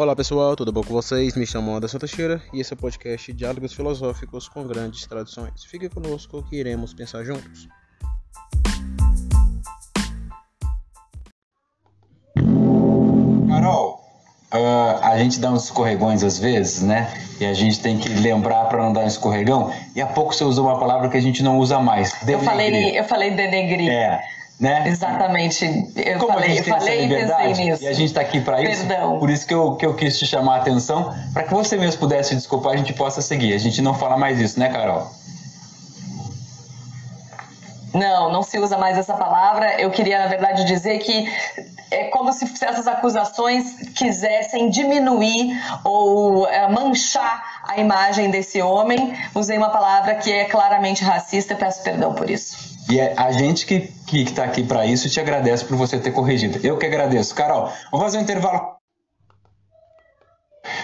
Olá 0.00 0.16
pessoal, 0.16 0.56
tudo 0.56 0.72
bom 0.72 0.82
com 0.82 0.94
vocês? 0.94 1.36
Me 1.36 1.46
chamo 1.46 1.76
Anderson 1.76 1.98
Teixeira 1.98 2.40
e 2.54 2.60
esse 2.62 2.72
é 2.72 2.74
o 2.74 2.78
podcast 2.78 3.30
Diálogos 3.34 3.74
Filosóficos 3.74 4.48
com 4.48 4.66
Grandes 4.66 5.06
Tradições. 5.06 5.62
Fique 5.62 5.90
conosco 5.90 6.42
que 6.48 6.56
iremos 6.56 6.94
pensar 6.94 7.22
juntos. 7.22 7.68
Carol, 13.46 14.02
uh, 14.54 15.04
a 15.04 15.18
gente 15.18 15.38
dá 15.38 15.50
uns 15.50 15.64
escorregões 15.64 16.22
às 16.24 16.38
vezes, 16.38 16.80
né? 16.80 17.12
E 17.38 17.44
a 17.44 17.52
gente 17.52 17.82
tem 17.82 17.98
que 17.98 18.08
lembrar 18.08 18.70
para 18.70 18.82
não 18.82 18.94
dar 18.94 19.00
um 19.00 19.06
escorregão. 19.06 19.70
E 19.94 20.00
há 20.00 20.06
pouco 20.06 20.32
você 20.32 20.44
usou 20.44 20.64
uma 20.64 20.80
palavra 20.80 21.10
que 21.10 21.18
a 21.18 21.20
gente 21.20 21.42
não 21.42 21.58
usa 21.58 21.78
mais. 21.78 22.26
Eu 22.26 22.40
falei, 22.40 22.98
eu 22.98 23.04
falei 23.04 23.32
denegrir. 23.32 23.90
É. 23.90 24.18
Né? 24.60 24.86
Exatamente. 24.88 25.64
Eu 25.96 26.18
Como 26.18 26.34
falei, 26.34 26.58
eu 26.58 26.64
falei 26.64 27.06
e 27.06 27.08
pensei 27.08 27.64
nisso. 27.64 27.82
E 27.82 27.88
a 27.88 27.94
gente 27.94 28.08
está 28.08 28.20
aqui 28.20 28.42
para 28.42 28.60
isso. 28.62 28.86
Perdão. 28.86 29.18
Por 29.18 29.30
isso 29.30 29.46
que 29.46 29.54
eu, 29.54 29.74
que 29.76 29.86
eu 29.86 29.94
quis 29.94 30.18
te 30.18 30.26
chamar 30.26 30.56
a 30.56 30.58
atenção, 30.58 31.14
para 31.32 31.44
que 31.44 31.54
você 31.54 31.78
mesmo 31.78 31.98
pudesse 31.98 32.34
desculpar, 32.34 32.74
a 32.74 32.76
gente 32.76 32.92
possa 32.92 33.22
seguir. 33.22 33.54
A 33.54 33.58
gente 33.58 33.80
não 33.80 33.94
fala 33.94 34.18
mais 34.18 34.38
isso, 34.38 34.60
né, 34.60 34.68
Carol? 34.68 35.10
Não, 37.94 38.30
não 38.30 38.42
se 38.42 38.58
usa 38.58 38.76
mais 38.76 38.98
essa 38.98 39.14
palavra. 39.14 39.80
Eu 39.80 39.90
queria, 39.90 40.18
na 40.18 40.26
verdade, 40.26 40.64
dizer 40.64 40.98
que 40.98 41.26
é 41.90 42.04
como 42.04 42.30
se 42.30 42.44
essas 42.62 42.86
acusações 42.86 43.76
quisessem 43.94 44.68
diminuir 44.68 45.58
ou 45.82 46.46
é, 46.46 46.68
manchar 46.68 47.62
a 47.66 47.78
imagem 47.78 48.30
desse 48.30 48.60
homem. 48.60 49.14
Usei 49.34 49.56
uma 49.56 49.70
palavra 49.70 50.16
que 50.16 50.30
é 50.30 50.44
claramente 50.44 51.02
racista, 51.02 51.54
peço 51.54 51.82
perdão 51.82 52.14
por 52.14 52.28
isso. 52.28 52.78
E 52.90 52.98
é 52.98 53.14
a 53.16 53.30
gente 53.32 53.66
que 53.66 53.92
que 54.10 54.22
está 54.22 54.42
aqui 54.42 54.64
para 54.64 54.84
isso 54.84 55.08
te 55.08 55.20
agradece 55.20 55.64
por 55.64 55.76
você 55.76 55.96
ter 55.96 56.10
corrigido. 56.10 56.58
Eu 56.66 56.76
que 56.76 56.84
agradeço. 56.84 57.32
Carol, 57.32 57.72
vamos 57.92 58.06
fazer 58.06 58.18
um 58.18 58.22
intervalo. 58.22 58.74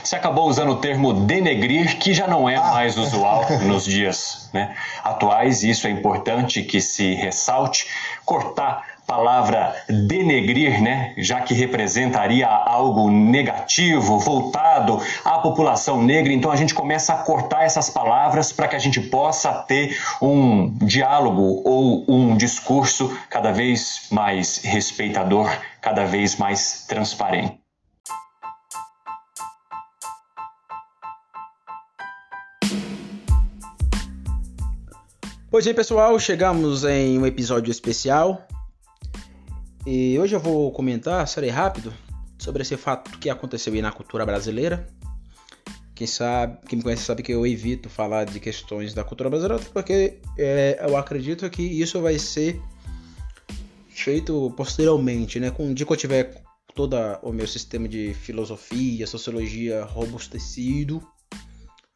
Você 0.02 0.14
acabou 0.14 0.48
usando 0.48 0.70
o 0.70 0.76
termo 0.76 1.12
denegrir, 1.12 1.98
que 1.98 2.14
já 2.14 2.28
não 2.28 2.48
é 2.48 2.54
ah. 2.54 2.70
mais 2.70 2.96
usual 2.96 3.44
nos 3.66 3.84
dias 3.84 4.48
né, 4.52 4.76
atuais, 5.02 5.64
e 5.64 5.70
isso 5.70 5.88
é 5.88 5.90
importante 5.90 6.62
que 6.62 6.80
se 6.80 7.14
ressalte. 7.14 7.88
Cortar 8.24 8.95
palavra 9.06 9.74
denegrir, 9.88 10.82
né, 10.82 11.14
já 11.16 11.40
que 11.40 11.54
representaria 11.54 12.46
algo 12.48 13.10
negativo, 13.10 14.18
voltado 14.18 15.00
à 15.24 15.38
população 15.38 16.02
negra, 16.02 16.32
então 16.32 16.50
a 16.50 16.56
gente 16.56 16.74
começa 16.74 17.14
a 17.14 17.18
cortar 17.18 17.64
essas 17.64 17.88
palavras 17.88 18.52
para 18.52 18.68
que 18.68 18.76
a 18.76 18.78
gente 18.80 19.00
possa 19.00 19.52
ter 19.52 19.96
um 20.20 20.76
diálogo 20.78 21.62
ou 21.64 22.04
um 22.08 22.36
discurso 22.36 23.16
cada 23.30 23.52
vez 23.52 24.08
mais 24.10 24.58
respeitador, 24.64 25.50
cada 25.80 26.04
vez 26.04 26.36
mais 26.36 26.84
transparente. 26.88 27.60
Pois 35.48 35.64
bem, 35.64 35.74
pessoal, 35.74 36.18
chegamos 36.18 36.84
em 36.84 37.18
um 37.18 37.24
episódio 37.24 37.70
especial 37.70 38.46
e 39.86 40.18
hoje 40.18 40.34
eu 40.34 40.40
vou 40.40 40.72
comentar, 40.72 41.26
serei 41.28 41.50
rápido, 41.50 41.94
sobre 42.36 42.62
esse 42.62 42.76
fato 42.76 43.18
que 43.18 43.30
aconteceu 43.30 43.72
aí 43.72 43.80
na 43.80 43.92
cultura 43.92 44.26
brasileira. 44.26 44.86
Quem 45.94 46.06
sabe, 46.06 46.58
quem 46.68 46.76
me 46.76 46.82
conhece 46.82 47.04
sabe 47.04 47.22
que 47.22 47.32
eu 47.32 47.46
evito 47.46 47.88
falar 47.88 48.24
de 48.24 48.38
questões 48.38 48.92
da 48.92 49.04
cultura 49.04 49.30
brasileira, 49.30 49.64
porque 49.72 50.18
é, 50.36 50.84
eu 50.86 50.96
acredito 50.96 51.48
que 51.48 51.62
isso 51.62 52.02
vai 52.02 52.18
ser 52.18 52.60
feito 53.88 54.52
posteriormente, 54.56 55.40
né? 55.40 55.50
Com 55.50 55.70
o 55.70 55.74
dia 55.74 55.86
que 55.86 55.92
eu 55.92 55.96
tiver 55.96 56.42
todo 56.74 56.96
o 57.22 57.32
meu 57.32 57.46
sistema 57.46 57.88
de 57.88 58.12
filosofia, 58.12 59.06
sociologia 59.06 59.84
robustecido, 59.84 61.02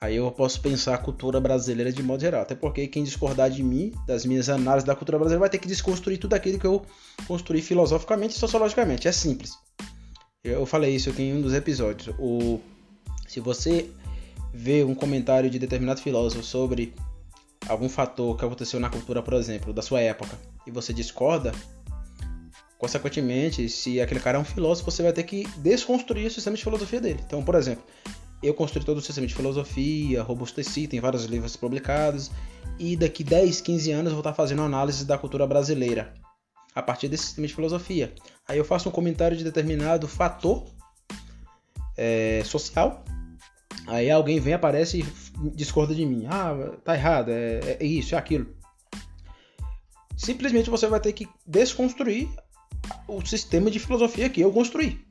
Aí 0.02 0.16
eu 0.16 0.30
posso 0.32 0.62
pensar 0.62 0.94
a 0.94 0.98
cultura 0.98 1.38
brasileira 1.38 1.92
de 1.92 2.02
modo 2.02 2.22
geral. 2.22 2.40
Até 2.40 2.54
porque 2.54 2.86
quem 2.86 3.04
discordar 3.04 3.50
de 3.50 3.62
mim, 3.62 3.92
das 4.06 4.24
minhas 4.24 4.48
análises 4.48 4.86
da 4.86 4.96
cultura 4.96 5.18
brasileira, 5.18 5.40
vai 5.40 5.50
ter 5.50 5.58
que 5.58 5.68
desconstruir 5.68 6.16
tudo 6.16 6.32
aquilo 6.32 6.58
que 6.58 6.66
eu 6.66 6.86
construí 7.26 7.60
filosoficamente 7.60 8.34
e 8.34 8.38
sociologicamente. 8.38 9.06
É 9.06 9.12
simples. 9.12 9.52
Eu 10.42 10.64
falei 10.64 10.94
isso 10.94 11.10
aqui 11.10 11.24
em 11.24 11.34
um 11.34 11.42
dos 11.42 11.52
episódios. 11.52 12.14
O... 12.18 12.60
Se 13.28 13.40
você 13.40 13.90
vê 14.54 14.82
um 14.82 14.94
comentário 14.94 15.50
de 15.50 15.58
determinado 15.58 16.00
filósofo 16.00 16.42
sobre 16.42 16.94
algum 17.68 17.88
fator 17.88 18.38
que 18.38 18.44
aconteceu 18.44 18.80
na 18.80 18.88
cultura, 18.88 19.22
por 19.22 19.34
exemplo, 19.34 19.70
da 19.70 19.82
sua 19.82 20.00
época, 20.00 20.38
e 20.66 20.70
você 20.70 20.94
discorda, 20.94 21.52
consequentemente, 22.78 23.68
se 23.68 24.00
aquele 24.00 24.18
cara 24.18 24.38
é 24.38 24.40
um 24.40 24.44
filósofo, 24.44 24.90
você 24.90 25.02
vai 25.02 25.12
ter 25.12 25.24
que 25.24 25.46
desconstruir 25.58 26.26
o 26.26 26.30
sistema 26.30 26.56
de 26.56 26.64
filosofia 26.64 27.02
dele. 27.02 27.20
Então, 27.26 27.44
por 27.44 27.54
exemplo, 27.54 27.84
eu 28.42 28.54
construí 28.54 28.84
todo 28.84 28.98
o 28.98 29.02
sistema 29.02 29.26
de 29.26 29.34
filosofia, 29.34 30.22
robusteci, 30.22 30.86
tem 30.86 31.00
vários 31.00 31.24
livros 31.24 31.56
publicados, 31.56 32.30
e 32.78 32.96
daqui 32.96 33.22
10, 33.22 33.60
15 33.60 33.90
anos 33.90 34.06
eu 34.06 34.12
vou 34.12 34.20
estar 34.20 34.32
fazendo 34.32 34.62
análise 34.62 35.04
da 35.04 35.18
cultura 35.18 35.46
brasileira 35.46 36.14
a 36.74 36.82
partir 36.82 37.08
desse 37.08 37.24
sistema 37.24 37.46
de 37.46 37.54
filosofia. 37.54 38.14
Aí 38.48 38.56
eu 38.56 38.64
faço 38.64 38.88
um 38.88 38.92
comentário 38.92 39.36
de 39.36 39.44
determinado 39.44 40.08
fator 40.08 40.64
é, 41.96 42.42
social, 42.44 43.04
aí 43.86 44.10
alguém 44.10 44.40
vem, 44.40 44.54
aparece 44.54 45.00
e 45.00 45.50
discorda 45.50 45.94
de 45.94 46.06
mim. 46.06 46.26
Ah, 46.28 46.54
tá 46.84 46.94
errado, 46.94 47.30
é, 47.30 47.76
é 47.80 47.84
isso, 47.84 48.14
é 48.14 48.18
aquilo. 48.18 48.54
Simplesmente 50.16 50.70
você 50.70 50.86
vai 50.86 51.00
ter 51.00 51.12
que 51.12 51.28
desconstruir 51.46 52.28
o 53.08 53.24
sistema 53.24 53.70
de 53.70 53.78
filosofia 53.78 54.28
que 54.28 54.40
eu 54.40 54.52
construí. 54.52 55.04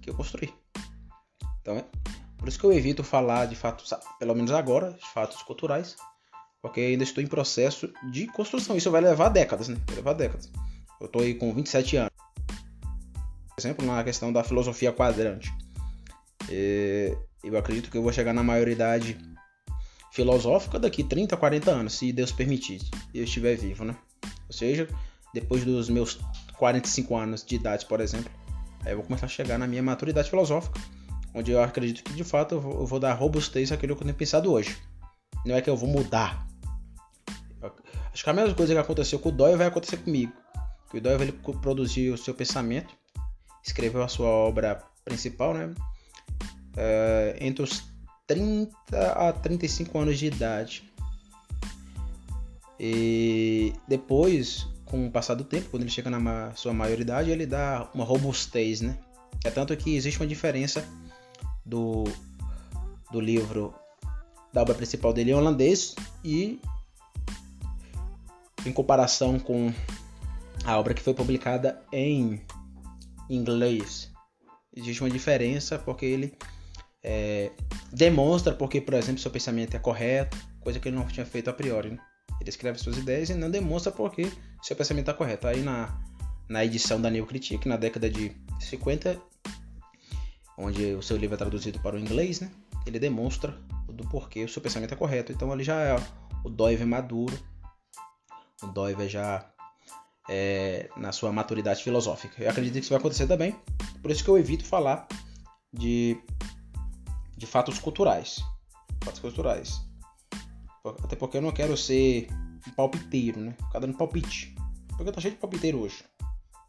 Que 0.00 0.10
eu 0.10 0.14
construí. 0.14 0.52
Então, 1.60 1.76
é, 1.76 1.84
por 2.40 2.48
isso 2.48 2.58
que 2.58 2.64
eu 2.64 2.72
evito 2.72 3.04
falar 3.04 3.46
de 3.46 3.54
fatos, 3.54 3.92
pelo 4.18 4.34
menos 4.34 4.50
agora, 4.50 4.92
de 4.92 5.06
fatos 5.12 5.42
culturais, 5.42 5.94
porque 6.62 6.80
ainda 6.80 7.04
estou 7.04 7.22
em 7.22 7.26
processo 7.26 7.92
de 8.10 8.26
construção. 8.28 8.76
Isso 8.76 8.90
vai 8.90 9.02
levar 9.02 9.28
décadas, 9.28 9.68
né? 9.68 9.76
Vai 9.86 9.96
levar 9.96 10.14
décadas. 10.14 10.50
Eu 10.98 11.06
estou 11.06 11.22
aí 11.22 11.34
com 11.34 11.52
27 11.54 11.96
anos. 11.98 12.10
Por 13.48 13.60
exemplo, 13.60 13.86
na 13.86 14.02
questão 14.02 14.32
da 14.32 14.42
filosofia 14.42 14.90
quadrante. 14.90 15.52
Eu 17.44 17.58
acredito 17.58 17.90
que 17.90 17.98
eu 17.98 18.02
vou 18.02 18.12
chegar 18.12 18.32
na 18.32 18.42
maioridade 18.42 19.18
filosófica 20.10 20.78
daqui 20.78 21.04
30, 21.04 21.36
40 21.36 21.70
anos, 21.70 21.94
se 21.94 22.12
Deus 22.12 22.32
permitir, 22.32 22.80
e 23.14 23.18
eu 23.18 23.24
estiver 23.24 23.56
vivo, 23.56 23.84
né? 23.84 23.94
Ou 24.48 24.52
seja, 24.52 24.88
depois 25.32 25.64
dos 25.64 25.88
meus 25.88 26.18
45 26.58 27.16
anos 27.16 27.44
de 27.44 27.54
idade, 27.54 27.86
por 27.86 28.00
exemplo, 28.00 28.30
aí 28.84 28.92
eu 28.92 28.96
vou 28.96 29.06
começar 29.06 29.26
a 29.26 29.28
chegar 29.28 29.56
na 29.56 29.66
minha 29.66 29.82
maturidade 29.82 30.28
filosófica 30.28 30.80
onde 31.34 31.50
eu 31.52 31.62
acredito 31.62 32.02
que 32.02 32.12
de 32.12 32.24
fato 32.24 32.56
eu 32.56 32.60
vou, 32.60 32.80
eu 32.80 32.86
vou 32.86 33.00
dar 33.00 33.14
robustez 33.14 33.70
àquilo 33.72 33.94
que 33.94 34.02
eu 34.02 34.06
tenho 34.06 34.16
pensado 34.16 34.52
hoje. 34.52 34.76
Não 35.44 35.54
é 35.54 35.62
que 35.62 35.70
eu 35.70 35.76
vou 35.76 35.88
mudar. 35.88 36.46
Acho 38.12 38.24
que 38.24 38.30
a 38.30 38.32
mesma 38.32 38.54
coisa 38.54 38.74
que 38.74 38.78
aconteceu 38.78 39.18
com 39.18 39.28
o 39.28 39.32
Doyle 39.32 39.56
vai 39.56 39.66
acontecer 39.66 39.98
comigo. 39.98 40.32
O 40.92 41.00
Doyle 41.00 41.22
ele 41.22 41.32
produziu 41.32 42.14
o 42.14 42.18
seu 42.18 42.34
pensamento, 42.34 42.94
escreveu 43.64 44.02
a 44.02 44.08
sua 44.08 44.28
obra 44.28 44.82
principal, 45.04 45.54
né? 45.54 45.72
É, 46.76 47.36
entre 47.40 47.62
os 47.62 47.84
30 48.26 48.72
a 49.12 49.32
35 49.32 49.98
anos 49.98 50.18
de 50.18 50.26
idade. 50.26 50.90
E 52.78 53.72
depois, 53.86 54.66
com 54.84 55.06
o 55.06 55.10
passar 55.10 55.34
do 55.34 55.44
tempo, 55.44 55.70
quando 55.70 55.82
ele 55.82 55.90
chega 55.90 56.10
na 56.10 56.52
sua 56.54 56.72
maioridade, 56.72 57.30
ele 57.30 57.46
dá 57.46 57.88
uma 57.94 58.04
robustez, 58.04 58.80
né? 58.80 58.98
É 59.44 59.50
tanto 59.50 59.76
que 59.76 59.94
existe 59.94 60.18
uma 60.18 60.26
diferença 60.26 60.84
do, 61.70 62.04
do 63.12 63.20
livro 63.20 63.72
da 64.52 64.60
obra 64.62 64.74
principal 64.74 65.12
dele 65.12 65.30
em 65.30 65.34
holandês 65.34 65.94
e 66.24 66.60
em 68.66 68.72
comparação 68.72 69.38
com 69.38 69.72
a 70.64 70.78
obra 70.78 70.92
que 70.92 71.00
foi 71.00 71.14
publicada 71.14 71.80
em 71.92 72.42
inglês. 73.28 74.10
Existe 74.76 75.02
uma 75.02 75.10
diferença 75.10 75.78
porque 75.78 76.04
ele 76.04 76.34
é, 77.02 77.50
demonstra 77.92 78.52
porque, 78.52 78.80
por 78.80 78.94
exemplo, 78.94 79.20
seu 79.20 79.30
pensamento 79.30 79.76
é 79.76 79.78
correto, 79.78 80.36
coisa 80.60 80.78
que 80.78 80.88
ele 80.88 80.96
não 80.96 81.06
tinha 81.06 81.24
feito 81.24 81.48
a 81.48 81.52
priori. 81.52 81.92
Né? 81.92 81.98
Ele 82.40 82.50
escreve 82.50 82.78
suas 82.78 82.98
ideias 82.98 83.30
e 83.30 83.34
não 83.34 83.50
demonstra 83.50 83.92
porque 83.92 84.30
seu 84.62 84.76
pensamento 84.76 85.04
está 85.04 85.14
correto. 85.14 85.46
Aí 85.46 85.62
na, 85.62 85.96
na 86.48 86.64
edição 86.64 87.00
da 87.00 87.08
New 87.08 87.24
Critique, 87.26 87.68
na 87.68 87.76
década 87.76 88.10
de 88.10 88.32
50, 88.60 89.29
onde 90.60 90.94
o 90.94 91.02
seu 91.02 91.16
livro 91.16 91.34
é 91.34 91.38
traduzido 91.38 91.78
para 91.80 91.96
o 91.96 91.98
inglês, 91.98 92.40
né? 92.40 92.50
Ele 92.86 92.98
demonstra 92.98 93.58
do 93.88 94.06
porquê 94.08 94.44
o 94.44 94.48
seu 94.48 94.62
pensamento 94.62 94.92
é 94.92 94.96
correto. 94.96 95.32
Então 95.32 95.50
ali 95.50 95.64
já 95.64 95.80
é 95.80 95.96
o 96.44 96.48
Doive 96.48 96.84
maduro, 96.84 97.36
o 98.62 98.66
Doive 98.66 99.08
já 99.08 99.50
é, 100.28 100.88
na 100.96 101.12
sua 101.12 101.32
maturidade 101.32 101.82
filosófica. 101.82 102.42
Eu 102.42 102.50
acredito 102.50 102.74
que 102.74 102.80
isso 102.80 102.90
vai 102.90 102.98
acontecer 102.98 103.26
também, 103.26 103.56
por 104.00 104.10
isso 104.10 104.22
que 104.22 104.30
eu 104.30 104.38
evito 104.38 104.64
falar 104.64 105.06
de, 105.72 106.16
de 107.36 107.46
fatos 107.46 107.78
culturais. 107.78 108.40
Fatos 109.02 109.20
culturais. 109.20 109.80
Até 111.04 111.16
porque 111.16 111.38
eu 111.38 111.42
não 111.42 111.52
quero 111.52 111.76
ser 111.76 112.28
um 112.66 112.70
palpiteiro, 112.72 113.40
né? 113.40 113.54
Ficar 113.66 113.80
dando 113.80 113.96
palpite. 113.96 114.54
Porque 114.96 115.12
tá 115.12 115.20
cheio 115.20 115.34
de 115.34 115.40
palpiteiro 115.40 115.78
hoje. 115.78 116.04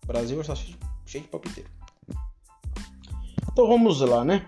O 0.04 0.08
Brasil 0.08 0.40
está 0.40 0.56
cheio 0.56 1.24
de 1.24 1.30
palpiteiro. 1.30 1.70
Então 3.62 3.70
vamos 3.70 4.02
lá, 4.02 4.26
né? 4.26 4.48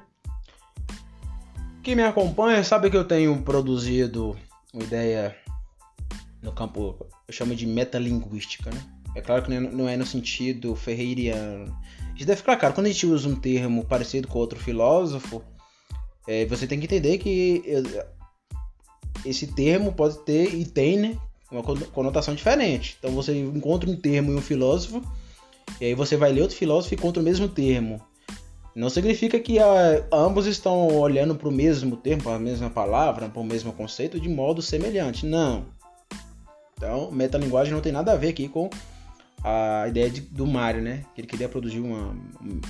Quem 1.84 1.96
me 1.96 2.02
acompanha 2.02 2.64
sabe 2.64 2.90
que 2.90 2.98
eu 2.98 3.06
tenho 3.06 3.40
produzido 3.44 4.36
uma 4.74 4.82
ideia 4.82 5.38
no 6.42 6.52
campo, 6.52 6.98
eu 7.28 7.32
chamo 7.32 7.54
de 7.54 7.68
metalinguística, 7.68 8.72
né? 8.72 8.84
É 9.16 9.22
claro 9.22 9.44
que 9.44 9.52
não 9.52 9.88
é 9.88 9.96
no 9.96 10.04
sentido 10.04 10.76
ferreiriano. 10.76 11.78
Isso 12.16 12.26
deve 12.26 12.38
ficar 12.38 12.58
claro. 12.58 12.74
Quando 12.74 12.88
a 12.88 12.90
gente 12.90 13.06
usa 13.06 13.30
um 13.30 13.36
termo 13.36 13.86
parecido 13.86 14.28
com 14.28 14.40
outro 14.40 14.60
filósofo, 14.60 15.44
é, 16.28 16.48
você 16.48 16.66
tem 16.66 16.80
que 16.80 16.86
entender 16.86 17.20
que 17.20 17.62
é, 17.68 18.08
esse 19.24 19.46
termo 19.46 19.94
pode 19.94 20.18
ter 20.26 20.56
e 20.56 20.66
tem 20.66 20.98
né, 20.98 21.18
uma 21.52 21.62
conotação 21.62 22.34
diferente. 22.34 22.98
Então 22.98 23.12
você 23.12 23.40
encontra 23.40 23.88
um 23.88 23.96
termo 23.96 24.32
em 24.32 24.36
um 24.36 24.42
filósofo, 24.42 25.04
e 25.80 25.86
aí 25.86 25.94
você 25.94 26.18
vai 26.18 26.32
ler 26.32 26.42
outro 26.42 26.58
filósofo 26.58 26.96
e 26.96 26.98
encontra 26.98 27.22
o 27.22 27.24
mesmo 27.24 27.48
termo. 27.48 28.02
Não 28.76 28.90
significa 28.90 29.40
que 29.40 29.60
a, 29.60 30.06
ambos 30.12 30.48
estão 30.48 30.88
olhando 30.88 31.36
para 31.36 31.48
o 31.48 31.52
mesmo 31.52 31.96
termo, 31.96 32.24
para 32.24 32.36
a 32.36 32.40
mesma 32.40 32.70
palavra, 32.70 33.30
para 33.30 33.42
o 33.42 33.46
mesmo 33.46 33.72
conceito 33.72 34.20
de 34.20 34.28
modo 34.28 34.62
semelhante. 34.62 35.26
Não. 35.26 35.66
Então, 36.76 37.12
metalinguagem 37.12 37.74
não 37.74 37.82
tem 37.82 37.92
nada 37.92 38.14
a 38.14 38.16
ver 38.16 38.30
aqui 38.30 38.50
com 38.50 38.70
a 39.44 39.86
ideia 39.88 40.10
de, 40.10 40.22
do 40.22 40.48
Mário, 40.48 40.82
né? 40.82 41.06
Que 41.14 41.22
ele 41.22 41.28
queria 41.28 41.48
produzir 41.48 41.80
uma, 41.80 42.16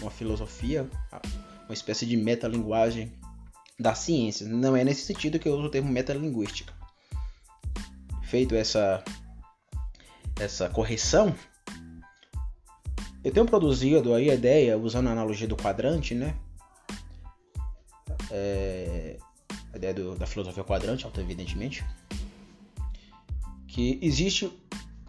uma 0.01 0.11
filosofia, 0.11 0.89
uma 1.65 1.73
espécie 1.73 2.05
de 2.05 2.17
metalinguagem 2.17 3.11
da 3.79 3.95
ciência. 3.95 4.47
Não 4.47 4.75
é 4.75 4.83
nesse 4.83 5.05
sentido 5.05 5.39
que 5.39 5.47
eu 5.47 5.53
uso 5.53 5.67
o 5.67 5.69
termo 5.69 5.89
metalinguística. 5.89 6.73
Feito 8.23 8.55
essa, 8.55 9.03
essa 10.39 10.67
correção, 10.69 11.33
eu 13.24 13.31
tenho 13.31 13.46
produzido 13.46 14.14
aí 14.14 14.30
a 14.30 14.34
ideia, 14.34 14.78
usando 14.78 15.08
a 15.08 15.12
analogia 15.12 15.48
do 15.48 15.56
quadrante, 15.56 16.14
né? 16.14 16.36
É, 18.30 19.18
a 19.72 19.78
ideia 19.78 19.94
do, 19.94 20.16
da 20.16 20.25
filosofia 20.25 20.64
quadrante, 20.64 21.08
evidentemente, 21.18 21.86
que 23.68 23.98
existe 24.02 24.52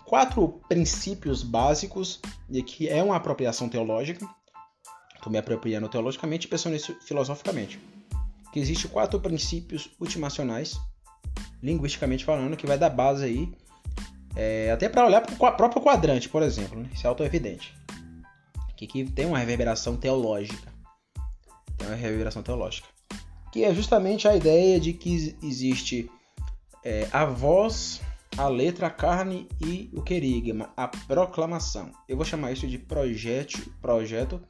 quatro 0.05 0.61
princípios 0.69 1.43
básicos, 1.43 2.21
e 2.49 2.61
aqui 2.61 2.89
é 2.89 3.03
uma 3.03 3.17
apropriação 3.17 3.69
teológica, 3.69 4.27
estou 5.15 5.33
me 5.33 5.39
apropriando 5.39 5.89
teologicamente 5.89 6.47
e 6.47 6.51
pensando 6.51 6.75
nisso 6.75 6.97
filosoficamente, 7.01 7.81
que 8.53 8.61
existe 8.61 8.87
quatro 8.87 9.19
princípios 9.19 9.91
ultimacionais, 9.99 10.79
linguisticamente 11.63 12.25
falando, 12.25 12.57
que 12.57 12.67
vai 12.67 12.79
dar 12.79 12.91
base 12.91 13.25
aí, 13.25 13.53
é, 14.37 14.71
até 14.71 14.89
para 14.89 15.07
olhar 15.07 15.21
para 15.21 15.35
o 15.35 15.57
próprio 15.57 15.83
quadrante, 15.83 16.29
por 16.29 16.43
exemplo, 16.43 16.79
né? 16.79 16.89
isso 16.93 17.07
é 17.07 17.09
auto-evidente, 17.09 17.75
que, 18.76 18.87
que 18.87 19.05
tem 19.05 19.26
uma 19.26 19.38
reverberação 19.38 19.97
teológica, 19.97 20.73
tem 21.76 21.88
uma 21.88 21.97
reverberação 21.97 22.43
teológica, 22.43 22.88
que 23.53 23.65
é 23.65 23.75
justamente 23.75 24.26
a 24.26 24.37
ideia 24.37 24.81
de 24.81 24.93
que 24.93 25.37
existe 25.43 26.11
é, 26.85 27.09
a 27.12 27.25
voz 27.25 28.00
a 28.37 28.49
letra, 28.49 28.88
a 28.88 28.91
carne 28.91 29.49
e 29.61 29.91
o 29.93 30.03
querigma, 30.03 30.73
a 30.76 30.88
proclamação. 30.88 31.93
Eu 32.09 32.17
vou 32.17 32.25
chamar 32.25 32.53
isso 32.53 32.67
de 32.67 32.79
projeto, 32.79 33.71
projeto 33.81 34.41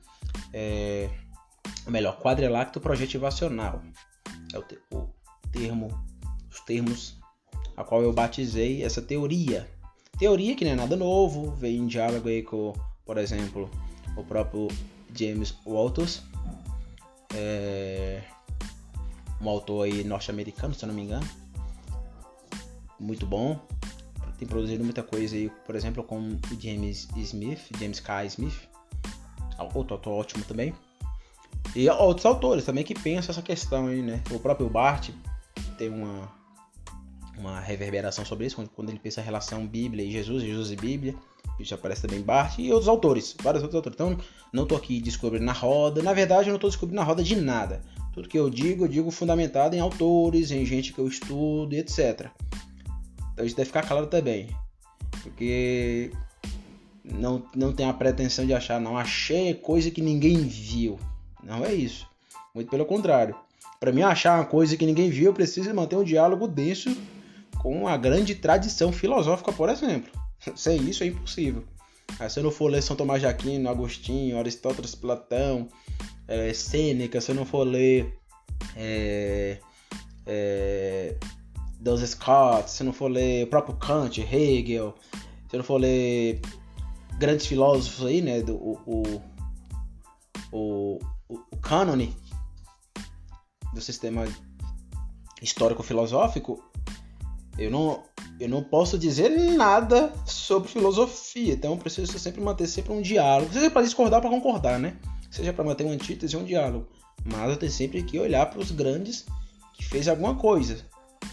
é, 0.53 1.11
melhor, 1.87 2.19
quadrilacto 2.19 2.81
projetivacional. 2.81 3.83
É 4.53 4.59
o, 4.59 4.63
te, 4.63 4.79
o 4.93 5.09
termo, 5.53 5.89
os 6.51 6.61
termos 6.61 7.19
a 7.77 7.85
qual 7.85 8.03
eu 8.03 8.13
batizei 8.13 8.83
essa 8.83 9.03
teoria. 9.03 9.69
Teoria 10.19 10.55
que 10.55 10.65
não 10.65 10.73
é 10.73 10.77
nada 10.77 10.97
novo, 10.97 11.51
vem 11.53 11.77
em 11.77 11.87
diálogo 11.87 12.29
aí 12.29 12.43
com, 12.43 12.73
por 13.05 13.19
exemplo, 13.19 13.69
o 14.17 14.25
próprio 14.25 14.69
James 15.15 15.55
Walters, 15.67 16.23
é, 17.35 18.23
um 19.41 19.49
autor 19.49 19.85
aí 19.85 20.05
norte-americano, 20.05 20.75
se 20.75 20.87
não 20.87 20.95
me 20.95 21.03
engano, 21.03 21.27
muito 22.99 23.27
bom. 23.27 23.59
Tem 24.39 24.49
produzido 24.49 24.83
muita 24.83 25.03
coisa 25.03 25.37
aí, 25.37 25.51
por 25.65 25.77
exemplo, 25.77 26.03
com 26.03 26.19
o 26.21 26.61
James 26.61 27.09
Smith, 27.17 27.61
James 27.79 28.01
K. 28.01 28.25
Smith, 28.27 28.69
outro 29.75 29.95
autor 29.95 30.13
ótimo 30.15 30.45
também. 30.45 30.75
E 31.75 31.89
outros 31.89 32.27
autores 32.27 32.65
também 32.65 32.85
que 32.85 32.95
pensam 32.95 33.33
essa 33.33 33.43
questão 33.43 33.87
aí, 33.87 34.03
né? 34.03 34.23
O 34.31 34.39
próprio 34.39 34.69
Bart 34.69 35.11
tem 35.79 35.89
uma, 35.89 36.31
uma 37.37 37.61
reverberação 37.61 38.25
sobre 38.25 38.47
isso, 38.47 38.57
quando 38.75 38.89
ele 38.91 38.99
pensa 38.99 39.21
a 39.21 39.25
relação 39.25 39.67
Bíblia 39.67 40.05
e 40.05 40.11
Jesus, 40.11 40.43
Jesus 40.43 40.71
e 40.71 40.77
Bíblia. 40.77 41.15
Isso 41.59 41.75
aparece 41.75 42.03
também 42.03 42.21
Bart 42.21 42.59
e 42.59 42.71
outros 42.71 42.89
autores, 42.89 43.35
vários 43.43 43.63
outros 43.63 43.77
autores. 43.77 43.97
Então, 43.97 44.19
não 44.53 44.65
estou 44.65 44.79
aqui 44.79 45.01
descobrindo 45.01 45.45
na 45.45 45.53
roda. 45.53 46.03
Na 46.03 46.13
verdade, 46.13 46.49
eu 46.49 46.53
não 46.53 46.57
estou 46.57 46.71
descobrindo 46.71 47.01
na 47.01 47.07
roda 47.07 47.23
de 47.23 47.37
nada. 47.37 47.83
Tudo 48.13 48.29
que 48.29 48.39
eu 48.39 48.49
digo, 48.49 48.85
eu 48.85 48.89
digo 48.89 49.11
fundamentado 49.11 49.75
em 49.75 49.81
autores, 49.81 50.51
em 50.51 50.65
gente 50.65 50.93
que 50.93 50.99
eu 50.99 51.09
estudo 51.09 51.75
etc. 51.75 52.31
Então 53.33 53.45
isso 53.45 53.57
deve 53.57 53.67
ficar 53.67 53.83
claro 53.83 54.07
também. 54.07 54.49
Porque 55.23 56.13
não, 57.05 57.43
não 57.55 57.73
tem 57.73 57.87
a 57.87 57.93
pretensão 57.93 58.47
de 58.47 58.55
achar, 58.55 58.81
não, 58.81 58.97
achei 58.97 59.53
coisa 59.55 59.91
que 59.91 60.01
ninguém 60.01 60.39
viu. 60.39 60.99
Não 61.43 61.65
é 61.65 61.75
isso. 61.75 62.07
Muito 62.55 62.71
pelo 62.71 62.87
contrário. 62.87 63.35
Para 63.81 63.93
mim 63.93 64.03
achar 64.03 64.39
uma 64.39 64.47
coisa 64.47 64.77
que 64.77 64.87
ninguém 64.87 65.11
viu, 65.11 65.27
eu 65.27 65.35
preciso 65.35 65.75
manter 65.75 65.97
um 65.97 66.05
diálogo 66.05 66.47
denso 66.47 66.97
com 67.65 67.89
a 67.89 67.97
grande 67.97 68.35
tradição 68.35 68.93
filosófica, 68.93 69.51
por 69.51 69.71
exemplo. 69.71 70.13
Sem 70.55 70.83
isso 70.83 71.03
é 71.03 71.07
impossível. 71.07 71.65
Aí, 72.21 72.29
se 72.29 72.39
eu 72.39 72.45
não 72.45 72.51
for 72.51 72.71
ler 72.71 72.83
São 72.83 72.95
Tomás 72.95 73.23
de 73.23 73.27
Aquino, 73.27 73.71
Agostinho, 73.71 74.39
Aristóteles, 74.39 74.95
Platão, 74.95 75.67
é, 76.29 76.53
Sêneca, 76.53 77.23
se 77.23 77.31
eu 77.31 77.35
não 77.35 77.47
for 77.47 77.67
ler 77.67 78.19
é, 78.77 79.59
é, 80.27 81.17
Dos 81.81 82.03
Scott, 82.03 82.71
se 82.71 82.85
não 82.85 82.93
for 82.93 83.11
ler 83.11 83.45
o 83.45 83.47
próprio 83.47 83.75
Kant, 83.77 84.21
Hegel, 84.21 84.95
se 85.51 85.57
não 85.57 85.65
for 85.65 85.81
ler 85.81 86.43
grandes 87.19 87.47
filósofos 87.47 88.05
aí, 88.05 88.21
né, 88.21 88.43
do, 88.43 88.57
o, 88.57 88.79
o, 88.85 89.23
o, 90.53 90.99
o 91.31 91.57
cânone 91.63 92.15
do 93.73 93.81
sistema 93.81 94.27
histórico-filosófico, 95.41 96.63
eu 97.59 97.71
não, 97.71 98.03
eu 98.41 98.49
não 98.49 98.63
posso 98.63 98.99
dizer 98.99 99.29
nada 99.29 100.13
sobre 100.27 100.69
filosofia, 100.69 101.55
então 101.55 101.79
preciso 101.79 102.19
sempre 102.19 102.41
manter 102.41 102.67
sempre 102.67 102.93
um 102.93 103.01
diálogo, 103.01 103.53
seja 103.53 103.71
para 103.71 103.83
discordar 103.83 104.21
para 104.21 104.31
concordar, 104.31 104.79
né? 104.79 104.97
Seja 105.31 105.53
para 105.53 105.65
manter 105.65 105.85
uma 105.85 105.93
antítese 105.93 106.37
ou 106.37 106.43
um 106.43 106.45
diálogo, 106.45 106.89
mas 107.25 107.51
eu 107.51 107.57
tenho 107.57 107.73
sempre 107.73 108.03
que 108.03 108.19
olhar 108.19 108.47
para 108.47 108.61
os 108.61 108.71
grandes 108.71 109.25
que 109.75 109.85
fez 109.85 110.09
alguma 110.09 110.35
coisa, 110.35 110.85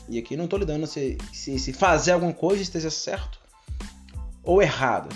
e 0.07 0.17
aqui 0.17 0.35
não 0.35 0.45
estou 0.45 0.59
lidando 0.59 0.85
se, 0.87 1.17
se, 1.33 1.57
se, 1.59 1.73
fazer 1.73 2.11
alguma 2.11 2.33
coisa 2.33 2.61
esteja 2.61 2.89
certo 2.89 3.39
ou 4.43 4.61
errado. 4.61 5.09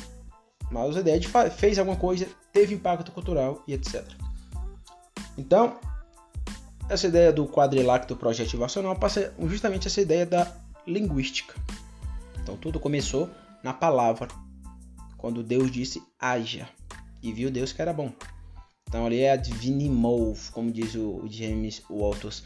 Mas 0.71 0.97
a 0.97 0.99
ideia 0.99 1.19
de 1.19 1.27
fez 1.55 1.77
alguma 1.77 1.97
coisa, 1.97 2.27
teve 2.51 2.73
impacto 2.73 3.11
cultural 3.11 3.63
e 3.67 3.73
etc. 3.73 4.03
Então, 5.37 5.77
essa 6.89 7.07
ideia 7.07 7.31
do 7.31 7.47
quadrilacto 7.47 8.15
projetivacional 8.15 8.95
passa 8.95 9.33
justamente 9.39 9.87
essa 9.87 10.01
ideia 10.01 10.25
da 10.25 10.64
linguística. 10.87 11.55
Então, 12.41 12.57
tudo 12.57 12.79
começou 12.79 13.29
na 13.63 13.73
palavra, 13.73 14.27
quando 15.17 15.43
Deus 15.43 15.71
disse 15.71 16.01
haja, 16.19 16.67
e 17.21 17.31
viu 17.31 17.49
Deus 17.49 17.73
que 17.73 17.81
era 17.81 17.93
bom. 17.93 18.11
Então, 18.87 19.05
ali 19.05 19.21
é 19.21 19.31
a 19.31 19.35
divine 19.35 19.89
move, 19.89 20.51
como 20.51 20.71
diz 20.71 20.95
o 20.95 21.25
James 21.27 21.81
Walters 21.89 22.43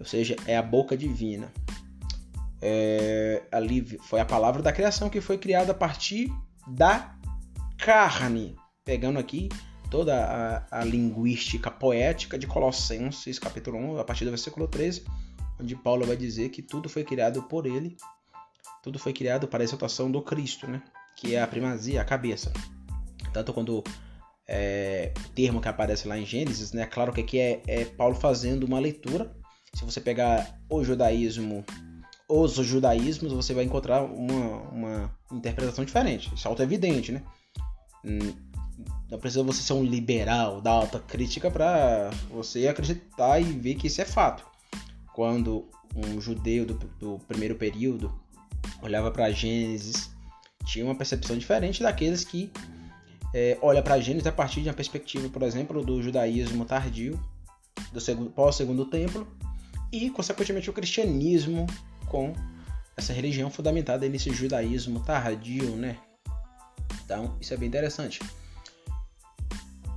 ou 0.00 0.06
seja, 0.06 0.34
é 0.46 0.56
a 0.56 0.62
boca 0.62 0.96
divina. 0.96 1.52
É, 2.62 3.42
ali 3.52 3.84
foi 4.00 4.18
a 4.18 4.24
palavra 4.24 4.62
da 4.62 4.72
criação 4.72 5.10
que 5.10 5.20
foi 5.20 5.36
criada 5.36 5.72
a 5.72 5.74
partir 5.74 6.32
da 6.66 7.14
carne, 7.76 8.56
pegando 8.82 9.18
aqui 9.18 9.50
toda 9.90 10.64
a, 10.70 10.80
a 10.80 10.84
linguística 10.84 11.70
poética 11.70 12.38
de 12.38 12.46
Colossenses, 12.46 13.38
capítulo 13.38 13.76
1, 13.76 13.98
a 13.98 14.04
partir 14.04 14.24
do 14.24 14.30
versículo 14.30 14.66
13, 14.66 15.04
onde 15.60 15.76
Paulo 15.76 16.06
vai 16.06 16.16
dizer 16.16 16.48
que 16.50 16.62
tudo 16.62 16.88
foi 16.88 17.04
criado 17.04 17.42
por 17.44 17.66
ele, 17.66 17.96
tudo 18.82 18.98
foi 18.98 19.12
criado 19.12 19.46
para 19.46 19.62
a 19.62 19.64
exaltação 19.64 20.10
do 20.10 20.22
Cristo, 20.22 20.66
né? 20.66 20.82
que 21.16 21.34
é 21.34 21.42
a 21.42 21.46
primazia, 21.46 22.00
a 22.00 22.04
cabeça. 22.04 22.52
Tanto 23.32 23.52
quando 23.52 23.84
é, 24.48 25.12
o 25.26 25.28
termo 25.30 25.60
que 25.60 25.68
aparece 25.68 26.08
lá 26.08 26.18
em 26.18 26.24
Gênesis, 26.24 26.72
né? 26.72 26.86
Claro 26.86 27.12
que 27.12 27.20
aqui 27.20 27.38
é, 27.38 27.62
é 27.66 27.84
Paulo 27.84 28.14
fazendo 28.14 28.64
uma 28.64 28.80
leitura 28.80 29.30
se 29.74 29.84
você 29.84 30.00
pegar 30.00 30.58
o 30.68 30.82
judaísmo, 30.82 31.64
os 32.28 32.54
judaísmos, 32.54 33.32
você 33.32 33.54
vai 33.54 33.64
encontrar 33.64 34.02
uma, 34.02 34.62
uma 34.70 35.18
interpretação 35.30 35.84
diferente. 35.84 36.34
Isso 36.34 36.46
é 36.46 36.50
auto-evidente, 36.50 37.12
né? 37.12 37.22
Hum, 38.04 38.32
não 39.10 39.18
precisa 39.18 39.44
você 39.44 39.62
ser 39.62 39.74
um 39.74 39.84
liberal 39.84 40.60
da 40.60 40.70
alta 40.70 40.98
crítica 40.98 41.50
para 41.50 42.10
você 42.30 42.66
acreditar 42.66 43.40
e 43.40 43.44
ver 43.44 43.74
que 43.74 43.86
isso 43.86 44.00
é 44.00 44.04
fato. 44.04 44.44
Quando 45.20 45.68
um 45.94 46.18
judeu 46.18 46.64
do, 46.64 46.74
do 46.98 47.18
primeiro 47.28 47.54
período 47.54 48.10
olhava 48.80 49.10
para 49.10 49.30
Gênesis, 49.30 50.10
tinha 50.64 50.82
uma 50.82 50.94
percepção 50.94 51.36
diferente 51.36 51.82
daqueles 51.82 52.24
que 52.24 52.50
é, 53.34 53.58
olha 53.60 53.82
para 53.82 54.00
Gênesis 54.00 54.26
a 54.26 54.32
partir 54.32 54.62
de 54.62 54.70
uma 54.70 54.74
perspectiva, 54.74 55.28
por 55.28 55.42
exemplo, 55.42 55.84
do 55.84 56.02
judaísmo 56.02 56.64
tardio, 56.64 57.22
do 57.92 58.00
segundo, 58.00 58.30
pós-segundo 58.30 58.86
templo, 58.86 59.28
e, 59.92 60.08
consequentemente, 60.08 60.70
o 60.70 60.72
cristianismo 60.72 61.66
com 62.06 62.32
essa 62.96 63.12
religião 63.12 63.50
fundamentada 63.50 64.08
nesse 64.08 64.32
judaísmo 64.32 65.00
tardio, 65.00 65.76
né? 65.76 65.98
Então, 67.04 67.36
isso 67.38 67.52
é 67.52 67.58
bem 67.58 67.68
interessante. 67.68 68.20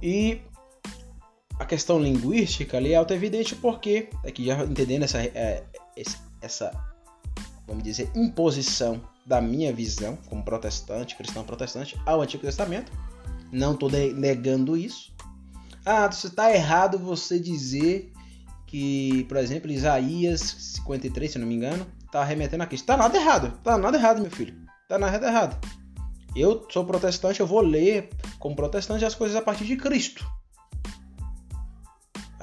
E 0.02 0.42
a 1.64 1.66
questão 1.66 1.98
linguística 1.98 2.76
ali 2.76 2.92
é 2.92 2.96
auto-evidente 2.96 3.56
porque, 3.56 4.10
aqui 4.26 4.46
já 4.46 4.66
entendendo 4.66 5.04
essa, 5.04 5.20
é, 5.20 5.64
essa, 6.42 6.72
vamos 7.66 7.84
dizer, 7.84 8.12
imposição 8.14 9.02
da 9.26 9.40
minha 9.40 9.72
visão 9.72 10.18
como 10.30 10.44
protestante, 10.44 11.16
cristão 11.16 11.46
protestante, 11.46 11.98
ao 12.06 12.22
Antigo 12.22 12.44
Testamento, 12.44 12.92
não 13.50 13.74
estou 13.74 13.90
negando 13.90 14.76
isso. 14.76 15.14
Ah, 15.86 16.10
está 16.12 16.54
errado 16.54 17.00
você 17.00 17.40
dizer 17.40 18.12
que, 18.68 19.24
por 19.30 19.38
exemplo, 19.38 19.72
Isaías 19.72 20.42
53, 20.42 21.32
se 21.32 21.40
não 21.40 21.48
me 21.48 21.56
engano, 21.56 21.88
está 22.06 22.26
remetendo 22.26 22.64
a 22.64 22.66
Cristo. 22.66 22.84
Está 22.84 22.98
nada 22.98 23.18
errado, 23.18 23.54
está 23.58 23.78
nada 23.78 23.98
errado, 23.98 24.22
meu 24.22 24.32
filho. 24.32 24.54
Está 24.82 25.00
nada 25.00 25.26
errado. 25.26 25.66
Eu 26.36 26.68
sou 26.70 26.84
protestante, 26.84 27.40
eu 27.40 27.48
vou 27.48 27.62
ler 27.62 28.10
como 28.38 28.54
protestante 28.54 29.06
as 29.06 29.16
coisas 29.16 29.38
a 29.38 29.42
partir 29.42 29.64
de 29.64 29.78
Cristo. 29.78 30.26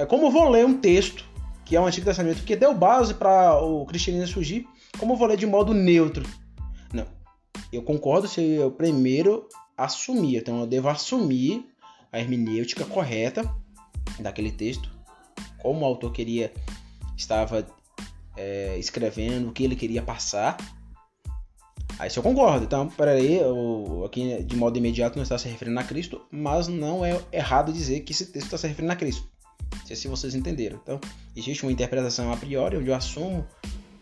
É 0.00 0.06
como 0.06 0.30
vou 0.30 0.48
ler 0.48 0.64
um 0.64 0.78
texto 0.78 1.28
que 1.66 1.76
é 1.76 1.80
o 1.80 1.84
Antigo 1.84 2.06
Testamento, 2.06 2.42
que 2.42 2.56
deu 2.56 2.74
base 2.74 3.12
para 3.12 3.62
o 3.62 3.84
cristianismo 3.84 4.32
surgir, 4.32 4.66
como 4.98 5.14
vou 5.14 5.28
ler 5.28 5.36
de 5.36 5.46
modo 5.46 5.74
neutro? 5.74 6.26
Não. 6.90 7.06
Eu 7.70 7.82
concordo 7.82 8.26
se 8.26 8.40
eu 8.40 8.70
primeiro 8.70 9.46
assumir, 9.76 10.38
então 10.38 10.60
eu 10.60 10.66
devo 10.66 10.88
assumir 10.88 11.68
a 12.10 12.18
hermenêutica 12.18 12.86
correta 12.86 13.48
daquele 14.18 14.50
texto, 14.50 14.90
como 15.58 15.82
o 15.82 15.84
autor 15.84 16.12
queria, 16.12 16.50
estava 17.14 17.64
é, 18.38 18.78
escrevendo, 18.78 19.50
o 19.50 19.52
que 19.52 19.62
ele 19.62 19.76
queria 19.76 20.02
passar. 20.02 20.56
Aí 21.98 22.08
se 22.08 22.18
eu 22.18 22.22
concordo, 22.22 22.64
então, 22.64 22.88
peraí, 22.88 23.36
eu, 23.36 24.02
aqui 24.06 24.42
de 24.44 24.56
modo 24.56 24.78
imediato 24.78 25.16
não 25.16 25.22
está 25.22 25.36
se 25.36 25.46
referindo 25.46 25.78
a 25.78 25.84
Cristo, 25.84 26.22
mas 26.32 26.68
não 26.68 27.04
é 27.04 27.20
errado 27.30 27.70
dizer 27.70 28.00
que 28.00 28.12
esse 28.12 28.24
texto 28.24 28.46
está 28.46 28.56
se 28.56 28.66
referindo 28.66 28.94
a 28.94 28.96
Cristo. 28.96 29.28
Não 29.78 29.86
sei 29.86 29.96
se 29.96 30.08
vocês 30.08 30.34
entenderam. 30.34 30.78
Então, 30.82 31.00
existe 31.36 31.62
uma 31.62 31.72
interpretação 31.72 32.32
a 32.32 32.36
priori, 32.36 32.76
onde 32.76 32.88
eu 32.88 32.94
assumo, 32.94 33.46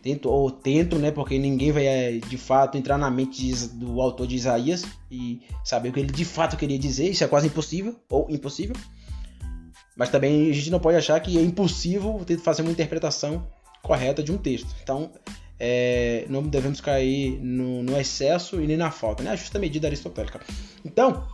tento, 0.02 0.30
ou 0.30 0.50
tento, 0.50 0.96
né, 0.96 1.10
porque 1.10 1.38
ninguém 1.38 1.72
vai 1.72 1.86
é, 1.86 2.12
de 2.18 2.36
fato 2.36 2.78
entrar 2.78 2.98
na 2.98 3.10
mente 3.10 3.52
do 3.68 4.00
autor 4.00 4.26
de 4.26 4.36
Isaías 4.36 4.84
e 5.10 5.42
saber 5.64 5.90
o 5.90 5.92
que 5.92 6.00
ele 6.00 6.12
de 6.12 6.24
fato 6.24 6.56
queria 6.56 6.78
dizer, 6.78 7.10
isso 7.10 7.24
é 7.24 7.26
quase 7.26 7.46
impossível, 7.46 7.96
ou 8.08 8.26
impossível. 8.30 8.76
Mas 9.96 10.10
também 10.10 10.50
a 10.50 10.54
gente 10.54 10.70
não 10.70 10.78
pode 10.78 10.96
achar 10.96 11.18
que 11.20 11.36
é 11.36 11.42
impossível 11.42 12.24
fazer 12.42 12.62
uma 12.62 12.70
interpretação 12.70 13.48
correta 13.82 14.22
de 14.22 14.30
um 14.30 14.38
texto. 14.38 14.68
Então, 14.82 15.10
é, 15.58 16.24
não 16.28 16.42
devemos 16.42 16.80
cair 16.80 17.40
no, 17.42 17.82
no, 17.82 17.98
excesso 17.98 18.60
e 18.60 18.66
nem 18.66 18.76
na 18.76 18.92
falta, 18.92 19.24
né? 19.24 19.30
A 19.30 19.36
justa 19.36 19.58
medida 19.58 19.88
aristotélica. 19.88 20.40
Então, 20.84 21.26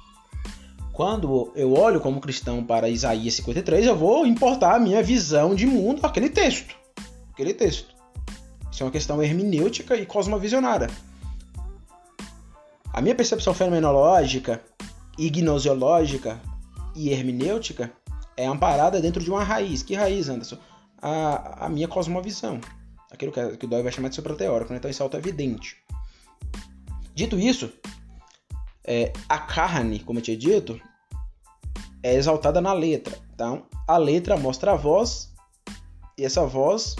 quando 0.94 1.52
eu 1.54 1.74
olho 1.74 2.00
como 2.00 2.20
cristão 2.20 2.64
para 2.64 2.88
Isaías 2.88 3.34
53, 3.34 3.86
eu 3.86 3.96
vou 3.96 4.24
importar 4.24 4.76
a 4.76 4.78
minha 4.78 5.02
visão 5.02 5.54
de 5.54 5.66
mundo 5.66 6.00
aquele 6.04 6.30
texto. 6.30 6.74
Aquele 7.32 7.52
texto. 7.52 7.94
Isso 8.70 8.82
é 8.82 8.86
uma 8.86 8.92
questão 8.92 9.22
hermenêutica 9.22 9.96
e 9.96 10.06
cosmovisionária. 10.06 10.88
A 12.92 13.02
minha 13.02 13.14
percepção 13.14 13.52
fenomenológica, 13.52 14.62
ignosiológica 15.18 16.40
e 16.94 17.10
hermenêutica 17.10 17.92
é 18.36 18.46
amparada 18.46 19.00
dentro 19.00 19.22
de 19.22 19.30
uma 19.30 19.44
raiz. 19.44 19.82
Que 19.82 19.94
raiz, 19.94 20.28
Anderson? 20.28 20.56
A, 21.02 21.66
a 21.66 21.68
minha 21.68 21.88
cosmovisão 21.88 22.60
aquilo 23.14 23.32
que, 23.32 23.56
que 23.56 23.64
o 23.64 23.68
Dói 23.68 23.82
vai 23.82 23.92
chamar 23.92 24.08
de 24.08 24.16
suprateórico, 24.16 24.72
né? 24.72 24.78
então 24.78 24.90
isso 24.90 25.02
é 25.02 25.04
auto-evidente. 25.04 25.76
Dito 27.14 27.38
isso, 27.38 27.72
é, 28.86 29.12
a 29.28 29.38
carne, 29.38 30.00
como 30.00 30.18
eu 30.18 30.22
tinha 30.22 30.36
dito, 30.36 30.80
é 32.02 32.14
exaltada 32.14 32.60
na 32.60 32.72
letra. 32.72 33.18
Então, 33.34 33.66
a 33.88 33.96
letra 33.96 34.36
mostra 34.36 34.72
a 34.72 34.76
voz, 34.76 35.32
e 36.18 36.24
essa 36.24 36.44
voz, 36.44 36.94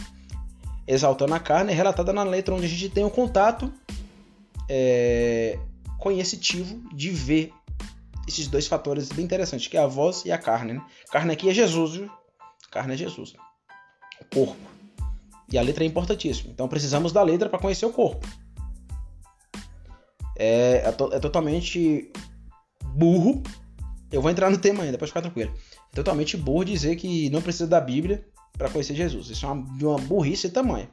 exaltando 0.87 1.35
a 1.35 1.41
carne, 1.41 1.73
é 1.73 1.75
relatada 1.75 2.13
na 2.13 2.23
letra, 2.23 2.55
onde 2.55 2.67
a 2.67 2.69
gente 2.69 2.89
tem 2.89 3.05
um 3.05 3.11
contato 3.11 3.73
é, 4.69 5.59
conhecitivo 5.99 6.83
de 6.93 7.11
ver 7.11 7.53
esses 8.27 8.49
dois 8.49 8.67
fatores 8.67 9.11
bem 9.11 9.25
interessantes, 9.25 9.69
que 9.69 9.77
é 9.77 9.81
a 9.81 9.87
voz 9.87 10.25
e 10.25 10.33
a 10.33 10.39
carne. 10.39 10.75
Né? 10.75 10.83
Carne 11.11 11.33
aqui 11.33 11.49
é 11.49 11.55
Jesus, 11.55 11.97
viu? 11.97 12.11
Carne 12.71 12.95
é 12.95 12.97
Jesus. 12.97 13.35
O 14.21 14.25
corpo. 14.35 14.57
E 15.53 15.59
a 15.59 15.63
letra 15.63 15.85
é 15.85 15.87
importantíssima. 15.87 16.51
Então 16.51 16.67
precisamos 16.67 17.13
da 17.13 17.23
letra 17.23 17.49
para 17.49 17.59
conhecer 17.59 17.87
o 17.87 17.93
corpo. 17.93 18.27
É, 20.37 20.83
é, 20.85 20.93
to, 20.93 21.11
é, 21.13 21.19
totalmente 21.19 22.11
burro. 22.95 23.43
Eu 24.11 24.23
vou 24.23 24.31
entrar 24.31 24.51
no 24.51 24.59
tema 24.59 24.83
ainda, 24.83 24.99
pode 24.99 25.11
ficar 25.11 25.23
tranquilo. 25.23 25.53
É 25.93 25.97
totalmente 25.97 26.37
burro 26.37 26.65
dizer 26.65 26.97
que 26.97 27.31
não 27.31 27.43
precisa 27.43 27.67
da 27.67 27.81
Bíblia 27.81 28.25
para 28.57 28.71
conhecer 28.71 28.95
Jesus. 28.95 29.31
Isso 29.31 29.45
é 29.45 29.49
uma, 29.49 29.67
uma 29.83 29.99
burrice 29.99 30.49
tamanha. 30.49 30.89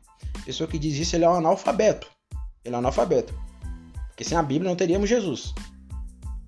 Pessoa 0.45 0.67
que 0.67 0.79
diz 0.79 0.98
isso, 0.98 1.15
ele 1.15 1.25
é 1.25 1.29
um 1.29 1.36
analfabeto. 1.36 2.07
Ele 2.63 2.74
é 2.74 2.77
um 2.77 2.79
analfabeto. 2.79 3.33
Porque 4.07 4.24
sem 4.24 4.38
a 4.38 4.43
Bíblia 4.43 4.69
não 4.69 4.75
teríamos 4.75 5.10
Jesus. 5.10 5.53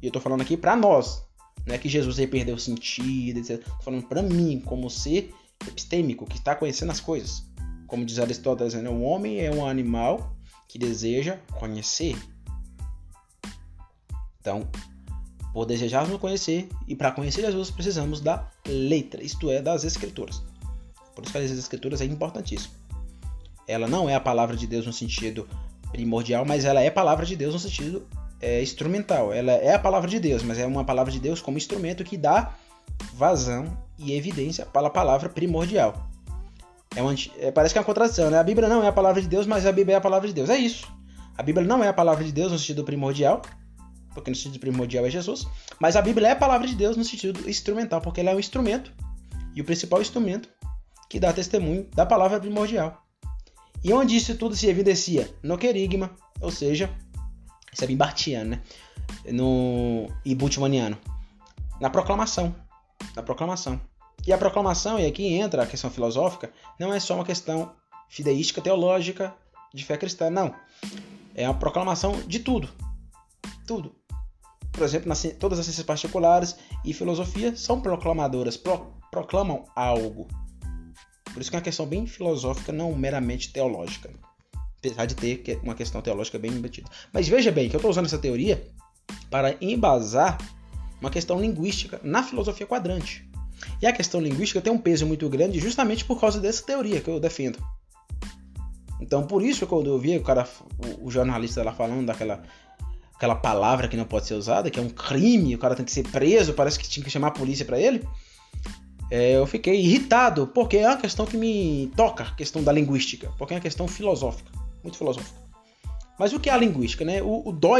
E 0.01 0.07
eu 0.07 0.11
tô 0.11 0.19
falando 0.19 0.41
aqui 0.41 0.57
para 0.57 0.75
nós. 0.75 1.23
Não 1.65 1.75
é 1.75 1.77
que 1.77 1.87
Jesus 1.87 2.19
aí 2.19 2.27
perdeu 2.27 2.55
o 2.55 2.59
sentido, 2.59 3.39
etc. 3.39 3.63
Tô 3.63 3.83
falando 3.83 4.03
para 4.05 4.21
mim, 4.21 4.61
como 4.65 4.89
ser 4.89 5.33
epistêmico, 5.67 6.25
que 6.25 6.37
está 6.37 6.55
conhecendo 6.55 6.91
as 6.91 6.99
coisas. 6.99 7.43
Como 7.87 8.05
diz 8.05 8.19
Aristóteles, 8.19 8.73
né? 8.73 8.89
o 8.89 9.01
homem 9.01 9.39
é 9.39 9.51
um 9.51 9.65
animal 9.65 10.35
que 10.67 10.77
deseja 10.77 11.37
conhecer. 11.53 12.17
Então, 14.43 14.67
por 15.53 15.65
desejarmos 15.65 16.19
conhecer 16.19 16.67
e 16.85 16.95
para 16.97 17.13
conhecer 17.13 17.41
Jesus 17.41 17.71
precisamos 17.71 18.19
da 18.19 18.45
letra, 18.67 19.23
isto 19.23 19.49
é, 19.49 19.61
das 19.61 19.85
escrituras. 19.85 20.43
Por 21.15 21.23
isso 21.23 21.31
que 21.31 21.37
as 21.37 21.51
escrituras 21.51 22.01
é 22.01 22.05
importantíssimo. 22.05 22.73
Ela 23.65 23.87
não 23.87 24.09
é 24.09 24.15
a 24.15 24.19
palavra 24.19 24.57
de 24.57 24.67
Deus 24.67 24.85
no 24.85 24.91
sentido 24.91 25.47
primordial, 25.93 26.43
mas 26.43 26.65
ela 26.65 26.81
é 26.81 26.91
palavra 26.91 27.25
de 27.25 27.37
Deus 27.37 27.53
no 27.53 27.59
sentido 27.59 28.05
é, 28.41 28.61
instrumental. 28.61 29.31
Ela 29.31 29.53
é 29.53 29.75
a 29.75 29.79
palavra 29.79 30.09
de 30.09 30.19
Deus, 30.19 30.43
mas 30.43 30.57
é 30.59 30.65
uma 30.65 30.83
palavra 30.83 31.09
de 31.11 31.21
Deus 31.21 31.39
como 31.39 31.57
instrumento 31.57 32.03
que 32.03 32.17
dá 32.17 32.55
vazão 33.13 33.77
e 33.97 34.11
evidência 34.11 34.65
para 34.65 34.87
a 34.87 34.89
palavra 34.89 35.29
primordial. 35.29 36.09
É 36.95 37.01
uma, 37.01 37.15
é, 37.39 37.51
parece 37.51 37.73
que 37.73 37.77
é 37.77 37.81
uma 37.81 37.85
contradição, 37.85 38.29
né? 38.29 38.37
A 38.37 38.43
Bíblia 38.43 38.67
não 38.67 38.83
é 38.83 38.87
a 38.87 38.91
palavra 38.91 39.21
de 39.21 39.29
Deus, 39.29 39.47
mas 39.47 39.65
a 39.65 39.71
Bíblia 39.71 39.95
é 39.95 39.97
a 39.97 40.01
palavra 40.01 40.27
de 40.27 40.33
Deus. 40.33 40.49
É 40.49 40.57
isso. 40.57 40.91
A 41.37 41.41
Bíblia 41.41 41.65
não 41.65 41.81
é 41.81 41.87
a 41.87 41.93
palavra 41.93 42.23
de 42.23 42.31
Deus 42.31 42.51
no 42.51 42.59
sentido 42.59 42.83
primordial, 42.83 43.41
porque 44.13 44.29
no 44.29 44.35
sentido 44.35 44.59
primordial 44.59 45.05
é 45.05 45.09
Jesus, 45.09 45.47
mas 45.79 45.95
a 45.95 46.01
Bíblia 46.01 46.29
é 46.29 46.31
a 46.31 46.35
palavra 46.35 46.67
de 46.67 46.75
Deus 46.75 46.95
no 46.97 47.03
sentido 47.03 47.49
instrumental, 47.49 48.01
porque 48.01 48.21
ela 48.21 48.31
é 48.31 48.35
um 48.35 48.39
instrumento, 48.39 48.91
e 49.55 49.61
o 49.61 49.65
principal 49.65 50.01
instrumento 50.01 50.49
que 51.09 51.19
dá 51.19 51.31
testemunho 51.31 51.87
da 51.93 52.05
palavra 52.05 52.39
primordial. 52.39 53.03
E 53.83 53.91
onde 53.91 54.15
isso 54.15 54.35
tudo 54.37 54.55
se 54.55 54.67
evidencia? 54.67 55.29
No 55.43 55.57
querigma, 55.57 56.11
ou 56.39 56.49
seja, 56.49 56.89
isso 57.71 57.83
é 57.83 57.87
bem 57.87 57.97
bartiano, 57.97 58.51
né? 58.51 58.61
No, 59.25 60.07
e 60.23 60.33
bultmanniano. 60.33 60.97
Na 61.79 61.89
proclamação. 61.89 62.55
Na 63.15 63.21
proclamação. 63.21 63.79
E 64.25 64.31
a 64.31 64.37
proclamação, 64.37 64.99
e 64.99 65.05
aqui 65.05 65.33
entra 65.33 65.63
a 65.63 65.67
questão 65.67 65.91
filosófica, 65.91 66.51
não 66.79 66.93
é 66.93 66.99
só 66.99 67.15
uma 67.15 67.25
questão 67.25 67.73
fideística, 68.07 68.61
teológica, 68.61 69.35
de 69.73 69.83
fé 69.83 69.97
cristã, 69.97 70.29
não. 70.29 70.55
É 71.35 71.47
uma 71.47 71.57
proclamação 71.57 72.13
de 72.25 72.39
tudo. 72.39 72.69
Tudo. 73.67 73.93
Por 74.73 74.83
exemplo, 74.83 75.07
nas, 75.07 75.21
todas 75.39 75.59
as 75.59 75.65
ciências 75.65 75.85
particulares 75.85 76.57
e 76.83 76.93
filosofia 76.93 77.55
são 77.55 77.79
proclamadoras, 77.79 78.57
pro, 78.57 78.91
proclamam 79.09 79.63
algo. 79.75 80.27
Por 81.31 81.41
isso 81.41 81.49
que 81.49 81.55
é 81.55 81.59
uma 81.59 81.63
questão 81.63 81.85
bem 81.85 82.05
filosófica, 82.05 82.71
não 82.71 82.93
meramente 82.93 83.53
teológica. 83.53 84.09
Apesar 84.77 85.05
de 85.05 85.15
ter 85.15 85.59
uma 85.63 85.75
questão 85.75 86.01
teológica 86.01 86.37
bem 86.37 86.51
embutida. 86.51 86.89
Mas 87.13 87.27
veja 87.27 87.51
bem 87.51 87.69
que 87.69 87.75
eu 87.75 87.77
estou 87.77 87.91
usando 87.91 88.07
essa 88.07 88.17
teoria 88.17 88.67
para 89.29 89.55
embasar 89.61 90.37
uma 90.99 91.09
questão 91.09 91.39
linguística 91.39 91.99
na 92.03 92.21
filosofia 92.23 92.67
quadrante. 92.67 93.29
E 93.81 93.87
a 93.87 93.93
questão 93.93 94.19
linguística 94.19 94.61
tem 94.61 94.73
um 94.73 94.77
peso 94.77 95.05
muito 95.05 95.29
grande 95.29 95.59
justamente 95.59 96.03
por 96.03 96.19
causa 96.19 96.39
dessa 96.39 96.63
teoria 96.63 96.99
que 96.99 97.09
eu 97.09 97.19
defendo. 97.19 97.59
Então, 98.99 99.27
por 99.27 99.43
isso, 99.43 99.67
quando 99.67 99.87
eu 99.87 99.99
vi 99.99 100.17
o 100.17 100.23
cara, 100.23 100.47
o, 101.01 101.11
jornalista 101.11 101.61
lá 101.63 101.73
falando 101.73 102.05
daquela 102.05 102.43
aquela 103.23 103.35
palavra 103.35 103.87
que 103.87 103.95
não 103.95 104.03
pode 104.03 104.27
ser 104.27 104.33
usada, 104.33 104.69
que 104.69 104.77
é 104.77 104.83
um 104.83 104.89
crime, 104.89 105.55
o 105.55 105.57
cara 105.57 105.75
tem 105.75 105.85
que 105.85 105.91
ser 105.91 106.03
preso, 106.03 106.53
parece 106.53 106.77
que 106.77 106.89
tinha 106.89 107.01
que 107.01 107.09
chamar 107.09 107.29
a 107.29 107.31
polícia 107.31 107.65
para 107.65 107.79
ele. 107.79 108.05
É, 109.09 109.37
eu 109.37 109.47
fiquei 109.47 109.79
irritado, 109.79 110.47
porque 110.47 110.77
é 110.77 110.87
uma 110.87 110.97
questão 110.97 111.25
que 111.25 111.37
me 111.37 111.89
toca, 111.95 112.23
a 112.23 112.35
questão 112.35 112.61
da 112.61 112.71
linguística, 112.73 113.31
porque 113.37 113.53
é 113.53 113.55
uma 113.55 113.61
questão 113.61 113.87
filosófica, 113.87 114.51
muito 114.83 114.97
filosófica. 114.97 115.39
Mas 116.19 116.33
o 116.33 116.39
que 116.39 116.49
é 116.49 116.53
a 116.53 116.57
linguística, 116.57 117.05
né? 117.05 117.21
O, 117.21 117.49
o 117.49 117.77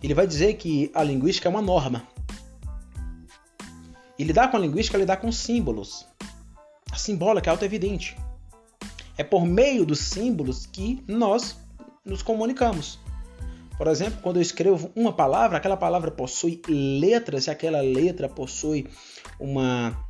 ele 0.00 0.14
vai 0.14 0.26
dizer 0.28 0.54
que 0.54 0.90
a 0.94 1.02
linguística 1.02 1.48
é 1.48 1.50
uma 1.50 1.62
norma. 1.62 2.06
E 4.16 4.22
lidar 4.22 4.48
com 4.48 4.56
a 4.56 4.60
linguística 4.60 4.96
é 4.96 5.00
lidar 5.00 5.16
com 5.16 5.32
símbolos. 5.32 6.06
A 6.92 6.96
simbólica 6.96 7.50
é 7.50 7.52
auto-evidente. 7.52 8.16
É 9.18 9.24
por 9.24 9.44
meio 9.44 9.84
dos 9.84 9.98
símbolos 9.98 10.66
que 10.66 11.02
nós 11.08 11.56
nos 12.04 12.22
comunicamos. 12.22 13.00
Por 13.82 13.90
exemplo, 13.90 14.20
quando 14.22 14.36
eu 14.36 14.42
escrevo 14.42 14.92
uma 14.94 15.12
palavra, 15.12 15.58
aquela 15.58 15.76
palavra 15.76 16.08
possui 16.12 16.62
letras 16.68 17.48
e 17.48 17.50
aquela 17.50 17.80
letra 17.80 18.28
possui 18.28 18.86
uma, 19.40 20.08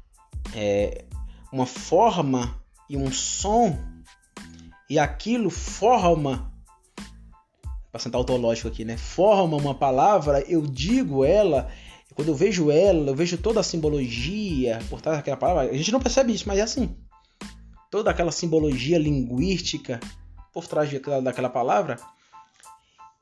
é, 0.54 1.06
uma 1.50 1.64
forma 1.64 2.62
e 2.86 2.98
um 2.98 3.10
som, 3.10 3.78
e 4.90 4.98
aquilo 4.98 5.48
forma, 5.48 6.52
passando 7.90 8.14
autológico 8.16 8.68
aqui, 8.68 8.84
né? 8.84 8.98
Forma 8.98 9.56
uma 9.56 9.74
palavra, 9.74 10.44
eu 10.46 10.60
digo 10.66 11.24
ela, 11.24 11.70
quando 12.14 12.28
eu 12.28 12.34
vejo 12.34 12.70
ela, 12.70 13.08
eu 13.08 13.16
vejo 13.16 13.38
toda 13.38 13.60
a 13.60 13.62
simbologia 13.62 14.80
por 14.90 15.00
trás 15.00 15.16
daquela 15.16 15.38
palavra. 15.38 15.70
A 15.70 15.76
gente 15.78 15.92
não 15.92 15.98
percebe 15.98 16.34
isso, 16.34 16.46
mas 16.46 16.58
é 16.58 16.62
assim. 16.62 16.94
Toda 17.90 18.10
aquela 18.10 18.32
simbologia 18.32 18.98
linguística 18.98 19.98
por 20.52 20.66
trás 20.66 20.90
daquela 21.24 21.48
palavra 21.48 21.96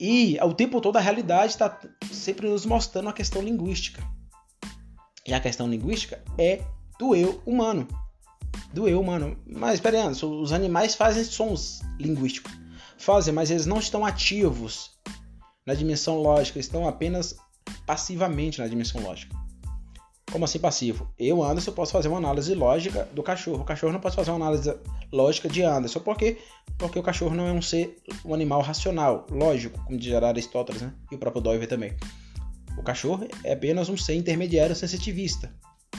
e 0.00 0.38
ao 0.38 0.54
tempo 0.54 0.80
todo 0.80 0.97
a 0.97 1.00
realidade 1.00 1.52
está 1.52 1.78
sempre 2.11 2.49
nos 2.49 2.64
mostrando 2.64 3.11
a 3.11 3.12
questão 3.12 3.42
linguística. 3.42 4.02
E 5.26 5.35
a 5.35 5.40
questão 5.40 5.69
linguística 5.69 6.25
é 6.38 6.64
do 6.99 7.14
eu 7.14 7.42
humano. 7.45 7.87
Do 8.73 8.88
eu 8.88 8.99
humano. 8.99 9.37
Mas 9.47 9.75
espera 9.75 10.09
os 10.09 10.52
animais 10.52 10.95
fazem 10.95 11.23
sons 11.23 11.83
linguísticos. 11.99 12.50
Fazem, 12.97 13.35
mas 13.35 13.50
eles 13.50 13.66
não 13.66 13.78
estão 13.78 14.07
ativos 14.07 14.90
na 15.66 15.75
dimensão 15.75 16.19
lógica, 16.23 16.59
estão 16.59 16.88
apenas 16.88 17.37
passivamente 17.87 18.59
na 18.59 18.66
dimensão 18.66 19.02
lógica. 19.02 19.39
Como 20.31 20.45
assim 20.45 20.61
passivo? 20.61 21.11
Eu, 21.19 21.43
Anderson, 21.43 21.73
posso 21.73 21.93
fazer 21.93 22.09
uma 22.09 22.19
análise 22.19 22.55
lógica 22.55 23.09
do 23.13 23.23
cachorro. 23.23 23.63
O 23.63 23.65
cachorro 23.65 23.93
não 23.93 24.01
pode 24.01 24.15
fazer 24.15 24.31
uma 24.31 24.47
análise 24.47 24.73
lógica 25.13 25.49
de 25.49 25.63
Anderson. 25.63 26.01
Por 26.01 26.17
quê? 26.17 26.39
Porque 26.79 26.99
o 26.99 27.03
cachorro 27.03 27.35
não 27.35 27.49
é 27.49 27.53
um 27.53 27.61
ser, 27.61 27.97
um 28.25 28.33
animal 28.33 28.63
racional, 28.63 29.27
lógico, 29.29 29.79
como 29.85 29.99
diz 29.99 30.15
Aristóteles, 30.15 30.83
né? 30.83 30.95
E 31.11 31.17
o 31.17 31.19
próprio 31.19 31.43
Doiver 31.43 31.69
também. 31.69 31.97
O 32.79 32.83
cachorro 32.83 33.27
é 33.43 33.53
apenas 33.53 33.89
um 33.89 33.97
ser 33.97 34.15
intermediário 34.15 34.75
sensitivista. 34.77 35.53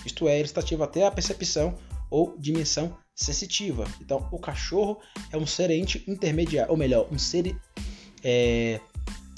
Isto 0.05 0.27
é, 0.27 0.35
ele 0.35 0.45
está 0.45 0.61
ativo 0.61 0.83
até 0.83 1.05
a 1.05 1.11
percepção 1.11 1.75
ou 2.09 2.35
dimensão 2.39 2.97
sensitiva. 3.13 3.85
Então, 4.01 4.27
o 4.31 4.39
cachorro 4.39 4.99
é 5.31 5.37
um 5.37 5.45
ser 5.45 5.69
ente 5.71 6.03
intermediário, 6.07 6.71
ou 6.71 6.77
melhor, 6.77 7.07
um 7.11 7.19
ser 7.19 7.55
é, 8.23 8.79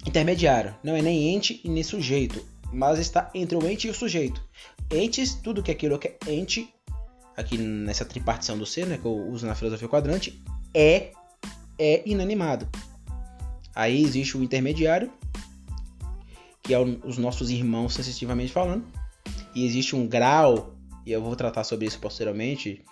intermediário. 0.05 0.75
Não 0.83 0.95
é 0.95 1.01
nem 1.01 1.35
ente 1.35 1.59
e 1.63 1.69
nem 1.69 1.83
sujeito, 1.83 2.45
mas 2.71 2.99
está 2.99 3.29
entre 3.33 3.57
o 3.57 3.67
ente 3.67 3.87
e 3.87 3.89
o 3.89 3.93
sujeito 3.93 4.41
entes, 4.95 5.33
tudo 5.33 5.63
que 5.63 5.71
é 5.71 5.73
aquilo 5.73 5.97
que 5.99 6.07
é 6.07 6.17
ente, 6.27 6.73
aqui 7.35 7.57
nessa 7.57 8.05
tripartição 8.05 8.57
do 8.57 8.65
ser, 8.65 8.85
né, 8.87 8.97
que 8.97 9.05
eu 9.05 9.15
uso 9.29 9.45
na 9.45 9.55
filosofia 9.55 9.87
quadrante, 9.87 10.41
é 10.73 11.11
é 11.79 12.07
inanimado. 12.07 12.67
Aí 13.75 14.03
existe 14.03 14.37
o 14.37 14.43
intermediário, 14.43 15.11
que 16.61 16.73
é 16.73 16.79
os 16.79 17.17
nossos 17.17 17.49
irmãos 17.49 17.93
sensitivamente 17.93 18.51
falando, 18.51 18.85
e 19.55 19.65
existe 19.65 19.95
um 19.95 20.07
grau, 20.07 20.75
e 21.05 21.11
eu 21.11 21.21
vou 21.21 21.35
tratar 21.35 21.63
sobre 21.63 21.87
isso 21.87 21.99
posteriormente, 21.99 22.83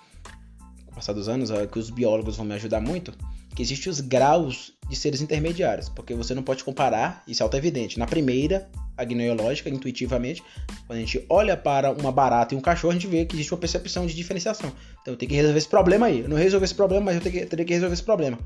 com 0.86 0.92
o 0.92 0.96
passar 0.96 1.14
dos 1.14 1.30
anos, 1.30 1.50
que 1.72 1.80
os 1.80 1.90
biólogos 1.90 2.38
vão 2.38 2.46
me 2.46 2.56
ajudar 2.56 2.82
muito, 2.82 3.14
que 3.62 3.64
existem 3.64 3.92
os 3.92 4.02
graus 4.02 4.74
de 4.90 4.96
seres 4.96 5.22
intermediários, 5.22 5.88
porque 5.88 6.16
você 6.16 6.34
não 6.34 6.42
pode 6.42 6.64
comparar, 6.64 7.24
isso 7.28 7.42
é 7.42 7.44
auto-evidente. 7.44 8.00
Na 8.00 8.08
primeira, 8.08 8.68
agnoiológica, 8.98 9.70
intuitivamente, 9.70 10.44
quando 10.88 10.98
a 10.98 11.02
gente 11.02 11.24
olha 11.30 11.56
para 11.56 11.92
uma 11.92 12.12
barata 12.12 12.56
e 12.56 12.58
um 12.58 12.62
cachorro, 12.62 12.92
a 12.92 12.94
gente 12.96 13.08
vê 13.08 13.24
que 13.24 13.36
existe 13.36 13.54
uma 13.54 13.60
percepção 13.60 14.06
de 14.08 14.16
diferenciação. 14.16 14.72
Então 15.02 15.14
eu 15.14 15.18
tenho 15.18 15.30
que 15.30 15.36
resolver 15.36 15.58
esse 15.58 15.68
problema 15.68 16.08
aí. 16.08 16.22
Eu 16.22 16.30
não 16.30 16.38
resolver 16.38 16.66
esse 16.66 16.76
problema, 16.76 17.06
mas 17.06 17.16
eu 17.16 17.22
que, 17.22 17.46
teria 17.46 17.66
que 17.66 17.74
resolver 17.74 17.94
esse 17.94 18.04
problema. 18.04 18.38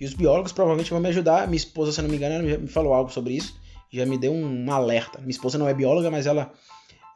E 0.00 0.04
os 0.04 0.12
biólogos 0.12 0.52
provavelmente 0.52 0.90
vão 0.90 1.00
me 1.00 1.08
ajudar. 1.08 1.46
Minha 1.46 1.56
esposa, 1.56 1.92
se 1.92 2.02
não 2.02 2.08
me 2.08 2.16
engano, 2.16 2.42
me 2.60 2.68
falou 2.68 2.92
algo 2.92 3.10
sobre 3.10 3.34
isso. 3.34 3.58
Já 3.92 4.04
me 4.04 4.18
deu 4.18 4.32
um 4.32 4.70
alerta. 4.70 5.18
Minha 5.20 5.30
esposa 5.30 5.56
não 5.56 5.68
é 5.68 5.74
bióloga, 5.74 6.10
mas 6.10 6.26
ela 6.26 6.52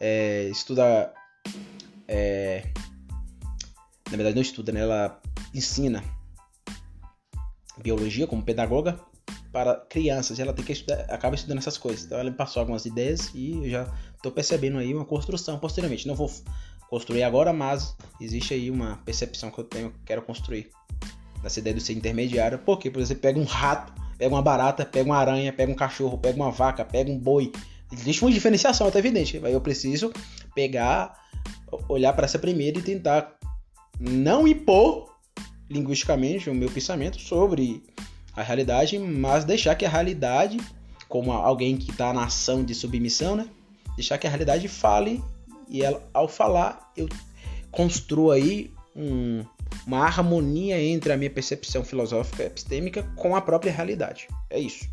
é, 0.00 0.48
estuda. 0.48 1.12
É, 2.08 2.64
na 4.10 4.16
verdade, 4.16 4.34
não 4.34 4.42
estuda, 4.42 4.72
né? 4.72 4.80
Ela 4.80 5.20
ensina 5.54 6.02
biologia 7.82 8.26
como 8.26 8.42
pedagoga 8.42 8.98
para 9.52 9.76
crianças. 9.88 10.38
Ela 10.38 10.52
tem 10.52 10.64
que 10.64 10.72
estudar, 10.72 11.00
acaba 11.08 11.34
estudando 11.34 11.58
essas 11.58 11.76
coisas. 11.76 12.04
Então 12.04 12.18
ela 12.18 12.30
me 12.30 12.36
passou 12.36 12.60
algumas 12.60 12.86
ideias 12.86 13.30
e 13.34 13.52
eu 13.64 13.70
já 13.70 13.94
estou 14.16 14.32
percebendo 14.32 14.78
aí 14.78 14.94
uma 14.94 15.04
construção 15.04 15.58
posteriormente. 15.58 16.06
Não 16.06 16.14
vou 16.14 16.30
construir 16.88 17.22
agora, 17.22 17.52
mas 17.52 17.96
existe 18.20 18.54
aí 18.54 18.70
uma 18.70 18.98
percepção 19.04 19.50
que 19.50 19.58
eu 19.58 19.64
tenho, 19.64 19.94
quero 20.04 20.22
construir 20.22 20.70
nessa 21.42 21.58
ideia 21.58 21.74
de 21.74 21.82
ser 21.82 21.92
intermediário. 21.92 22.58
Porque, 22.58 22.90
por 22.90 23.00
exemplo, 23.00 23.22
pega 23.22 23.38
um 23.38 23.44
rato, 23.44 23.92
pega 24.16 24.34
uma 24.34 24.42
barata, 24.42 24.84
pega 24.84 25.04
uma 25.04 25.18
aranha, 25.18 25.52
pega 25.52 25.70
um 25.70 25.76
cachorro, 25.76 26.18
pega 26.18 26.36
uma 26.36 26.50
vaca, 26.50 26.84
pega 26.84 27.10
um 27.10 27.18
boi. 27.18 27.52
Existe 27.92 28.24
uma 28.24 28.32
diferenciação, 28.32 28.86
até 28.86 28.98
evidente. 28.98 29.38
Aí 29.44 29.52
eu 29.52 29.60
preciso 29.60 30.12
pegar, 30.54 31.18
olhar 31.88 32.12
para 32.14 32.24
essa 32.24 32.38
primeira 32.38 32.78
e 32.78 32.82
tentar 32.82 33.36
não 34.00 34.48
impor 34.48 35.11
linguisticamente 35.72 36.50
o 36.50 36.54
meu 36.54 36.70
pensamento 36.70 37.18
sobre 37.20 37.82
a 38.36 38.42
realidade, 38.42 38.98
mas 38.98 39.44
deixar 39.44 39.74
que 39.74 39.84
a 39.84 39.88
realidade, 39.88 40.58
como 41.08 41.32
alguém 41.32 41.76
que 41.76 41.90
está 41.90 42.12
na 42.12 42.24
ação 42.24 42.64
de 42.64 42.74
submissão, 42.74 43.36
né? 43.36 43.48
Deixar 43.96 44.18
que 44.18 44.26
a 44.26 44.30
realidade 44.30 44.68
fale 44.68 45.22
e 45.68 45.82
ela, 45.82 46.02
ao 46.12 46.28
falar 46.28 46.92
eu 46.96 47.08
construo 47.70 48.30
aí 48.30 48.70
um, 48.94 49.44
uma 49.86 50.04
harmonia 50.04 50.80
entre 50.80 51.12
a 51.12 51.16
minha 51.16 51.30
percepção 51.30 51.84
filosófica 51.84 52.44
epistêmica 52.44 53.02
com 53.16 53.34
a 53.34 53.40
própria 53.40 53.72
realidade. 53.72 54.28
É 54.50 54.58
isso. 54.58 54.88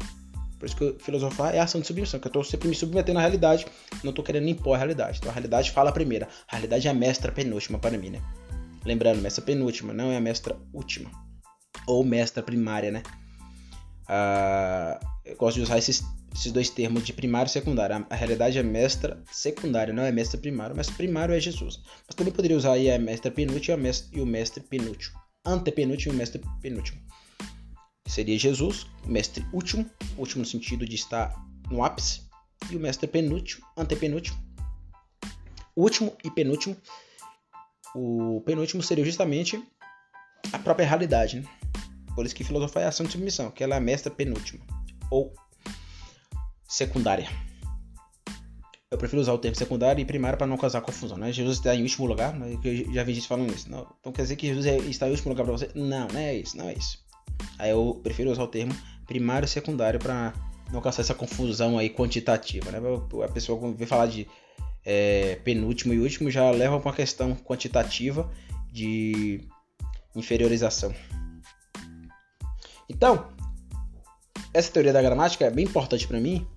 Por 0.58 0.66
isso 0.66 0.76
que 0.76 0.96
filosofar 1.00 1.56
é 1.56 1.60
ação 1.60 1.80
de 1.80 1.88
submissão, 1.88 2.20
que 2.20 2.28
eu 2.28 2.30
estou 2.30 2.44
sempre 2.44 2.68
me 2.68 2.76
submetendo 2.76 3.18
à 3.20 3.22
realidade, 3.22 3.66
não 4.04 4.10
estou 4.10 4.24
querendo 4.24 4.50
impor 4.50 4.76
a 4.76 4.78
realidade. 4.78 5.18
Então 5.20 5.32
a 5.32 5.34
realidade 5.34 5.72
fala 5.72 5.92
primeira. 5.92 6.28
A 6.50 6.56
realidade 6.58 6.88
é 6.88 6.92
a 6.92 6.94
mestra 6.94 7.32
penúltima 7.32 7.80
para 7.80 7.98
mim, 7.98 8.10
né? 8.10 8.22
Lembrando, 8.86 9.22
mestra 9.22 9.44
penúltima, 9.44 9.94
não 9.94 10.12
é 10.12 10.18
a 10.18 10.22
mestra 10.22 10.58
última. 10.74 11.10
Ou 11.86 12.04
mestra 12.04 12.42
primária, 12.42 12.92
né? 12.92 13.04
Ah, 14.08 15.00
eu 15.24 15.36
gosto 15.36 15.58
de 15.58 15.64
usar 15.64 15.78
esses, 15.78 16.04
esses, 16.34 16.52
dois 16.52 16.70
termos 16.70 17.04
de 17.04 17.14
primário 17.14 17.48
e 17.48 17.52
secundário. 17.52 17.96
A, 17.96 18.14
a, 18.14 18.16
realidade 18.16 18.58
é 18.58 18.64
mestra 18.64 19.22
secundária, 19.32 19.94
não 19.94 20.04
é 20.04 20.12
mestra 20.12 20.40
primário. 20.40 20.74
O 20.74 20.78
mestre 20.78 20.96
primário 20.96 21.36
é 21.36 21.40
Jesus. 21.40 21.82
Mas 22.08 22.16
também 22.16 22.34
poderia 22.34 22.58
usar 22.58 22.74
aí 22.74 22.90
a 22.90 22.98
mestra 22.98 23.30
penúltima 23.30 23.78
e, 23.78 23.82
mestre, 23.82 24.18
e 24.18 24.22
o 24.22 24.26
mestre 24.26 24.64
penúltimo. 24.64 25.20
Antepenúltimo 25.46 26.14
e 26.14 26.16
o 26.16 26.18
mestre 26.18 26.42
penúltimo. 26.62 27.00
Seria 28.08 28.40
Jesus, 28.40 28.88
o 29.06 29.10
mestre 29.10 29.46
último, 29.54 29.86
último 30.18 30.42
no 30.42 30.46
sentido 30.46 30.84
de 30.86 30.96
estar 30.96 31.32
no 31.70 31.84
ápice, 31.84 32.22
e 32.72 32.76
o 32.76 32.80
mestre 32.80 33.08
penúltimo, 33.08 33.64
antepenúltimo. 33.78 34.38
Último 35.76 36.18
e 36.24 36.32
penúltimo 36.32 36.76
o 37.96 38.42
penúltimo 38.46 38.84
seria 38.84 39.06
justamente 39.06 39.62
a 40.52 40.60
própria 40.60 40.88
realidade, 40.88 41.40
né? 41.40 41.48
Por 42.16 42.26
isso 42.26 42.36
que 42.36 42.44
filosofar 42.44 42.84
é 42.84 42.88
ação 42.88 43.06
de 43.06 43.12
submissão, 43.12 43.52
que 43.52 43.64
ela 43.64 43.76
é 43.76 43.78
a 43.78 43.82
mestra 43.82 44.12
penúltima 44.12 44.66
ou 45.10 45.34
secundária. 46.68 47.30
Eu 48.92 48.98
prefiro 48.98 49.22
usar 49.22 49.34
o 49.34 49.38
termo 49.38 49.56
secundário 49.56 50.02
e 50.02 50.06
primário 50.06 50.38
para 50.38 50.48
não 50.48 50.58
causar 50.58 50.82
confusão, 50.82 51.16
né? 51.16 51.32
Jesus 51.32 51.58
está 51.58 51.76
em 51.76 51.84
último 51.84 52.08
lugar, 52.08 52.34
mas 52.34 52.58
eu 52.64 52.92
já 52.92 53.04
vi 53.04 53.14
gente 53.14 53.28
falando 53.28 53.54
isso. 53.54 53.70
Não, 53.70 53.88
então 54.00 54.12
quer 54.12 54.24
dizer 54.24 54.36
que 54.36 54.48
Jesus 54.48 54.66
é, 54.66 54.78
está 54.78 55.08
em 55.08 55.12
último 55.12 55.30
lugar 55.30 55.44
para 55.44 55.54
você? 55.54 55.70
Não, 55.76 56.08
não 56.08 56.20
é 56.20 56.36
isso, 56.36 56.58
não 56.58 56.68
é 56.68 56.74
isso. 56.74 56.98
Aí 57.60 57.70
eu 57.70 58.00
prefiro 58.04 58.32
usar 58.32 58.44
o 58.44 58.48
termo 58.48 58.76
primário 59.06 59.46
e 59.46 59.50
secundário 59.50 60.00
para 60.00 60.34
não 60.72 60.82
causar 60.82 61.02
essa 61.02 61.14
confusão 61.14 61.78
aí 61.78 61.90
quantitativa, 61.90 62.72
né? 62.72 62.80
A 63.24 63.28
pessoa 63.28 63.72
vem 63.74 63.88
falar 63.88 64.08
de 64.08 64.28
é, 64.92 65.36
penúltimo 65.44 65.94
e 65.94 66.00
último 66.00 66.32
já 66.32 66.50
leva 66.50 66.80
para 66.80 66.90
uma 66.90 66.96
questão 66.96 67.36
quantitativa 67.36 68.28
de 68.72 69.40
inferiorização. 70.16 70.92
Então, 72.90 73.30
essa 74.52 74.72
teoria 74.72 74.92
da 74.92 75.00
gramática 75.00 75.46
é 75.46 75.52
bem 75.52 75.66
importante 75.66 76.08
para 76.08 76.20
mim 76.20 76.48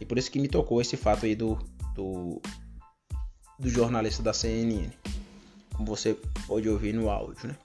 e 0.00 0.06
por 0.06 0.16
isso 0.16 0.30
que 0.30 0.38
me 0.38 0.48
tocou 0.48 0.80
esse 0.80 0.96
fato 0.96 1.26
aí 1.26 1.34
do, 1.34 1.58
do, 1.94 2.40
do 3.58 3.68
jornalista 3.68 4.22
da 4.22 4.32
CNN, 4.32 4.88
como 5.74 5.86
você 5.86 6.16
pode 6.46 6.66
ouvir 6.70 6.94
no 6.94 7.10
áudio, 7.10 7.48
né? 7.48 7.56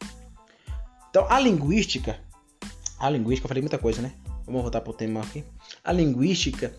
Então, 1.10 1.26
a 1.30 1.40
linguística, 1.40 2.20
a 3.00 3.10
linguística, 3.10 3.46
eu 3.46 3.48
falei 3.48 3.62
muita 3.62 3.78
coisa, 3.78 4.02
né? 4.02 4.14
Vamos 4.46 4.62
voltar 4.62 4.82
para 4.82 4.92
o 4.92 4.94
tema 4.94 5.22
aqui. 5.22 5.46
A 5.86 5.94
linguística 5.94 6.76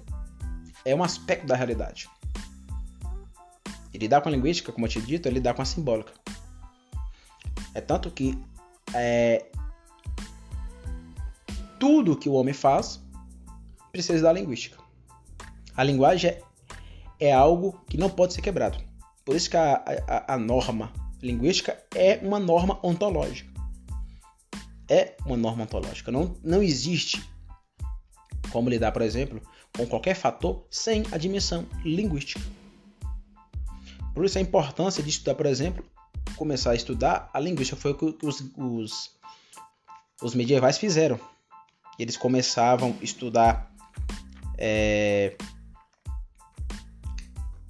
é 0.85 0.95
um 0.95 1.03
aspecto 1.03 1.47
da 1.47 1.57
realidade. 1.57 2.11
E 3.93 3.99
lidar 3.99 4.21
com 4.21 4.29
a 4.29 4.33
linguística, 4.33 4.73
como 4.73 4.87
eu 4.87 4.91
tinha 4.91 5.05
dito, 5.05 5.29
é 5.29 5.31
lidar 5.31 5.55
com 5.55 5.63
a 5.63 5.65
simbólica. 5.65 6.13
É 7.75 7.81
tanto 7.81 8.11
que 8.11 8.39
é, 8.95 9.47
tudo 11.79 12.17
que 12.17 12.29
o 12.29 12.35
homem 12.35 12.55
faz 12.55 13.03
precisa 13.91 14.23
da 14.23 14.33
linguística. 14.33 14.79
A 15.77 15.83
linguagem 15.83 16.31
é, 16.31 16.43
é 17.19 17.33
algo 17.33 17.81
que 17.89 17.97
não 17.97 18.09
pode 18.09 18.35
ser 18.35 18.43
quebrado. 18.43 18.79
Por 19.25 19.37
isso 19.37 19.51
que 19.51 19.57
a, 19.57 19.83
a, 20.07 20.35
a 20.35 20.39
norma 20.39 20.93
linguística 21.23 21.77
é 21.95 22.19
uma 22.23 22.39
norma 22.39 22.79
ontológica. 22.83 23.51
É 24.89 25.17
uma 25.25 25.37
norma 25.37 25.65
ontológica. 25.65 26.11
Não, 26.11 26.35
não 26.43 26.63
existe 26.63 27.23
como 28.51 28.69
lidar, 28.69 28.93
por 28.93 29.03
exemplo, 29.03 29.41
com 29.77 29.87
qualquer 29.87 30.15
fator 30.15 30.67
sem 30.71 31.05
a 31.11 31.17
dimensão 31.17 31.67
linguística. 31.85 32.41
Por 34.15 34.25
isso 34.25 34.39
a 34.39 34.41
importância 34.41 35.03
de 35.03 35.11
estudar, 35.11 35.35
por 35.35 35.47
exemplo, 35.47 35.85
começar 36.37 36.73
a 36.73 36.75
estudar 36.75 37.31
a 37.33 37.41
linguística 37.41 37.81
foi 37.81 37.93
o 37.93 37.95
que 37.95 38.27
os, 38.27 38.45
os, 38.57 39.11
os 40.23 40.35
medievais 40.35 40.79
fizeram. 40.79 41.19
Eles 41.99 42.17
começavam 42.17 42.97
a 43.01 43.05
estudar 43.05 43.73
é, 44.59 45.37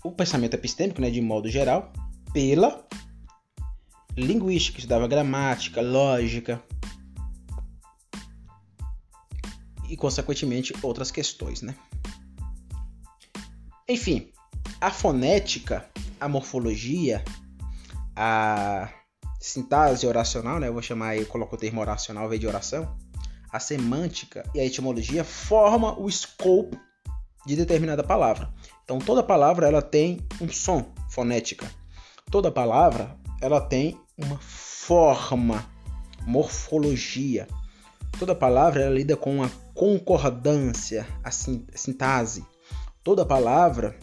o 0.02 0.11
pensamento 0.11 0.55
epistêmico, 0.55 1.00
né, 1.00 1.11
de 1.11 1.20
modo 1.20 1.48
geral, 1.48 1.92
pela 2.33 2.87
linguística, 4.16 4.78
estudava 4.78 5.07
gramática, 5.07 5.81
lógica 5.81 6.62
e, 9.88 9.96
consequentemente, 9.96 10.74
outras 10.83 11.11
questões, 11.11 11.62
né? 11.62 11.74
Enfim, 13.88 14.31
a 14.81 14.90
fonética, 14.90 15.88
a 16.22 16.28
morfologia, 16.28 17.24
a 18.14 18.88
sintaxe 19.40 20.06
oracional, 20.06 20.61
né? 20.61 20.68
Eu 20.68 20.72
vou 20.72 20.82
chamar 20.82 21.08
aí, 21.08 21.24
coloco 21.24 21.56
o 21.56 21.58
termo 21.58 21.80
oracional 21.80 22.24
ao 22.24 22.38
de 22.38 22.46
oração. 22.46 22.96
A 23.50 23.58
semântica 23.58 24.48
e 24.54 24.61
a 24.61 24.64
etimologia 24.64 25.24
formam 25.24 26.00
o 26.00 26.08
escopo 26.08 26.78
de 27.44 27.56
determinada 27.56 28.04
palavra. 28.04 28.54
Então 28.85 29.00
toda 29.00 29.22
palavra 29.22 29.66
ela 29.66 29.82
tem 29.82 30.24
um 30.40 30.48
som, 30.48 30.94
fonética. 31.11 31.68
Toda 32.30 32.52
palavra 32.52 33.18
ela 33.40 33.61
tem 33.61 34.00
uma 34.16 34.38
forma, 34.38 35.66
morfologia. 36.24 37.48
Toda 38.16 38.32
palavra 38.32 38.82
ela 38.82 38.94
lida 38.94 39.16
com 39.16 39.42
a 39.42 39.50
concordância, 39.74 41.04
a 41.24 41.32
sintase. 41.32 42.46
Toda 43.02 43.26
palavra 43.26 43.98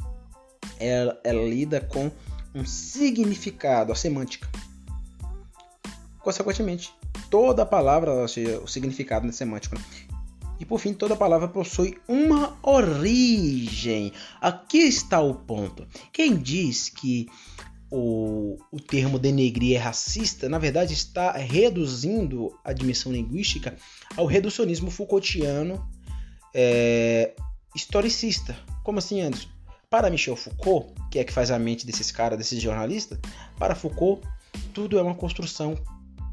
ela, 0.80 1.20
ela 1.24 1.42
lida 1.42 1.82
com 1.82 2.12
um 2.54 2.66
significado, 2.66 3.92
a 3.92 3.96
semântica. 3.96 4.48
Consequentemente, 6.20 6.94
toda 7.30 7.66
palavra, 7.66 8.12
ou 8.12 8.28
seja, 8.28 8.60
o 8.60 8.68
significado 8.68 9.26
né, 9.26 9.32
semântico. 9.32 9.76
Né? 9.76 9.82
E 10.60 10.66
por 10.66 10.80
fim, 10.80 10.94
toda 10.94 11.16
palavra 11.16 11.48
possui 11.48 11.98
uma 12.08 12.58
origem. 12.62 14.12
Aqui 14.42 14.80
está 14.80 15.22
o 15.22 15.34
ponto. 15.34 15.88
Quem 16.12 16.36
diz 16.36 16.90
que 16.90 17.28
o, 17.90 18.58
o 18.72 18.80
termo 18.80 19.18
denegrir 19.18 19.76
é 19.76 19.80
racista, 19.80 20.48
na 20.48 20.60
verdade 20.60 20.94
está 20.94 21.32
reduzindo 21.32 22.56
a 22.64 22.72
dimensão 22.72 23.12
linguística 23.12 23.76
ao 24.16 24.26
reducionismo 24.26 24.92
Foucaultiano 24.92 25.84
é, 26.54 27.34
historicista. 27.76 28.56
Como 28.84 29.00
assim, 29.00 29.22
Anderson? 29.22 29.59
Para 29.90 30.12
Michel 30.12 30.36
Foucault, 30.36 30.94
que 31.10 31.18
é 31.18 31.24
que 31.24 31.34
faz 31.34 31.50
a 31.50 31.58
mente 31.58 31.84
desses 31.84 32.12
caras, 32.12 32.38
desses 32.38 32.62
jornalistas, 32.62 33.18
para 33.58 33.74
Foucault, 33.74 34.22
tudo 34.72 35.00
é 35.00 35.02
uma 35.02 35.16
construção 35.16 35.76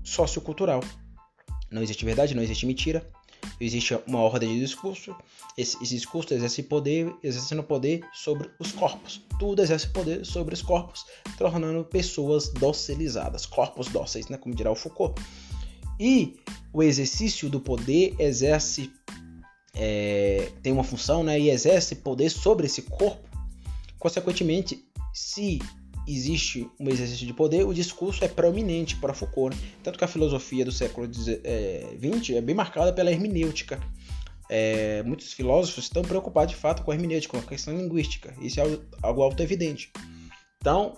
sociocultural. 0.04 0.80
Não 1.70 1.82
existe 1.82 2.04
verdade, 2.04 2.34
não 2.34 2.42
existe 2.42 2.66
mentira, 2.66 3.08
existe 3.58 3.98
uma 4.06 4.20
ordem 4.20 4.50
de 4.50 4.60
discurso, 4.60 5.16
esse, 5.56 5.82
esse 5.82 5.94
discurso 5.94 6.34
exerce 6.34 6.64
poder, 6.64 7.10
exercendo 7.22 7.62
poder 7.62 8.06
sobre 8.12 8.50
os 8.58 8.72
corpos. 8.72 9.22
Tudo 9.38 9.62
exerce 9.62 9.88
poder 9.88 10.26
sobre 10.26 10.52
os 10.52 10.60
corpos, 10.60 11.06
tornando 11.38 11.82
pessoas 11.82 12.50
docilizadas, 12.50 13.46
corpos 13.46 13.88
dóceis, 13.88 14.28
né, 14.28 14.36
como 14.36 14.54
dirá 14.54 14.70
o 14.70 14.76
Foucault. 14.76 15.18
E 15.98 16.36
o 16.74 16.82
exercício 16.82 17.48
do 17.48 17.58
poder 17.58 18.14
exerce 18.18 18.92
é, 19.72 20.52
tem 20.62 20.74
uma 20.74 20.84
função, 20.84 21.24
né, 21.24 21.40
e 21.40 21.48
exerce 21.48 21.94
poder 21.96 22.28
sobre 22.28 22.66
esse 22.66 22.82
corpo. 22.82 23.25
Consequentemente, 23.98 24.84
se 25.12 25.58
existe 26.06 26.70
um 26.78 26.88
exercício 26.88 27.26
de 27.26 27.32
poder, 27.32 27.66
o 27.66 27.74
discurso 27.74 28.24
é 28.24 28.28
prominente 28.28 28.96
para 28.96 29.12
Foucault. 29.12 29.56
Né? 29.56 29.62
Tanto 29.82 29.98
que 29.98 30.04
a 30.04 30.08
filosofia 30.08 30.64
do 30.64 30.70
século 30.70 31.12
XX 31.12 31.40
é, 31.42 31.96
é 32.36 32.40
bem 32.40 32.54
marcada 32.54 32.92
pela 32.92 33.10
hermenêutica. 33.10 33.80
É, 34.48 35.02
muitos 35.02 35.32
filósofos 35.32 35.84
estão 35.84 36.02
preocupados 36.02 36.54
de 36.54 36.60
fato 36.60 36.82
com 36.84 36.92
a 36.92 36.94
hermenêutica, 36.94 37.36
com 37.36 37.44
a 37.44 37.48
questão 37.48 37.76
linguística. 37.76 38.32
Isso 38.40 38.60
é 38.60 38.78
algo 39.02 39.22
auto-evidente. 39.22 39.90
Então, 40.60 40.94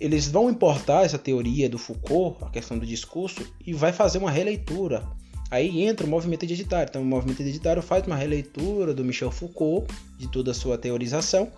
eles 0.00 0.26
vão 0.26 0.50
importar 0.50 1.04
essa 1.04 1.18
teoria 1.18 1.68
do 1.68 1.78
Foucault, 1.78 2.44
a 2.44 2.50
questão 2.50 2.78
do 2.78 2.84
discurso, 2.84 3.46
e 3.64 3.72
vai 3.72 3.92
fazer 3.92 4.18
uma 4.18 4.30
releitura. 4.30 5.06
Aí 5.48 5.82
entra 5.82 6.04
o 6.04 6.10
movimento 6.10 6.44
identitário. 6.44 6.88
Então, 6.90 7.02
o 7.02 7.04
movimento 7.04 7.40
identitário 7.40 7.80
faz 7.80 8.04
uma 8.04 8.16
releitura 8.16 8.92
do 8.92 9.04
Michel 9.04 9.30
Foucault, 9.30 9.86
de 10.18 10.28
toda 10.28 10.50
a 10.50 10.54
sua 10.54 10.76
teorização, 10.76 11.52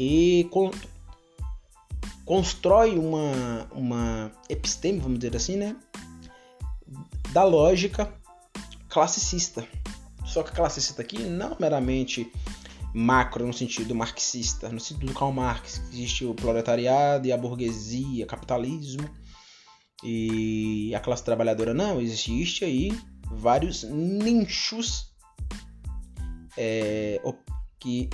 e 0.00 0.48
constrói 2.24 2.96
uma, 2.96 3.66
uma 3.72 4.32
episteme, 4.48 5.00
vamos 5.00 5.18
dizer 5.18 5.36
assim, 5.36 5.56
né? 5.56 5.74
Da 7.32 7.42
lógica 7.42 8.08
classicista. 8.88 9.66
Só 10.24 10.44
que 10.44 10.52
classicista 10.52 11.02
aqui 11.02 11.18
não 11.18 11.56
meramente 11.58 12.30
macro 12.94 13.44
no 13.44 13.52
sentido 13.52 13.92
marxista, 13.92 14.68
no 14.68 14.78
sentido 14.78 15.06
do 15.06 15.18
Karl 15.18 15.32
Marx, 15.32 15.82
existe 15.92 16.24
o 16.24 16.32
proletariado 16.32 17.26
e 17.26 17.32
a 17.32 17.36
burguesia, 17.36 18.24
capitalismo 18.24 19.10
e 20.04 20.94
a 20.94 21.00
classe 21.00 21.24
trabalhadora 21.24 21.74
não, 21.74 22.00
existe 22.00 22.64
aí 22.64 22.96
vários 23.32 23.82
nichos 23.82 25.12
é, 26.56 27.20
que 27.80 28.08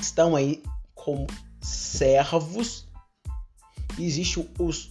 estão 0.00 0.36
aí 0.36 0.62
como 0.94 1.26
servos, 1.60 2.88
existem 3.98 4.48
os 4.58 4.90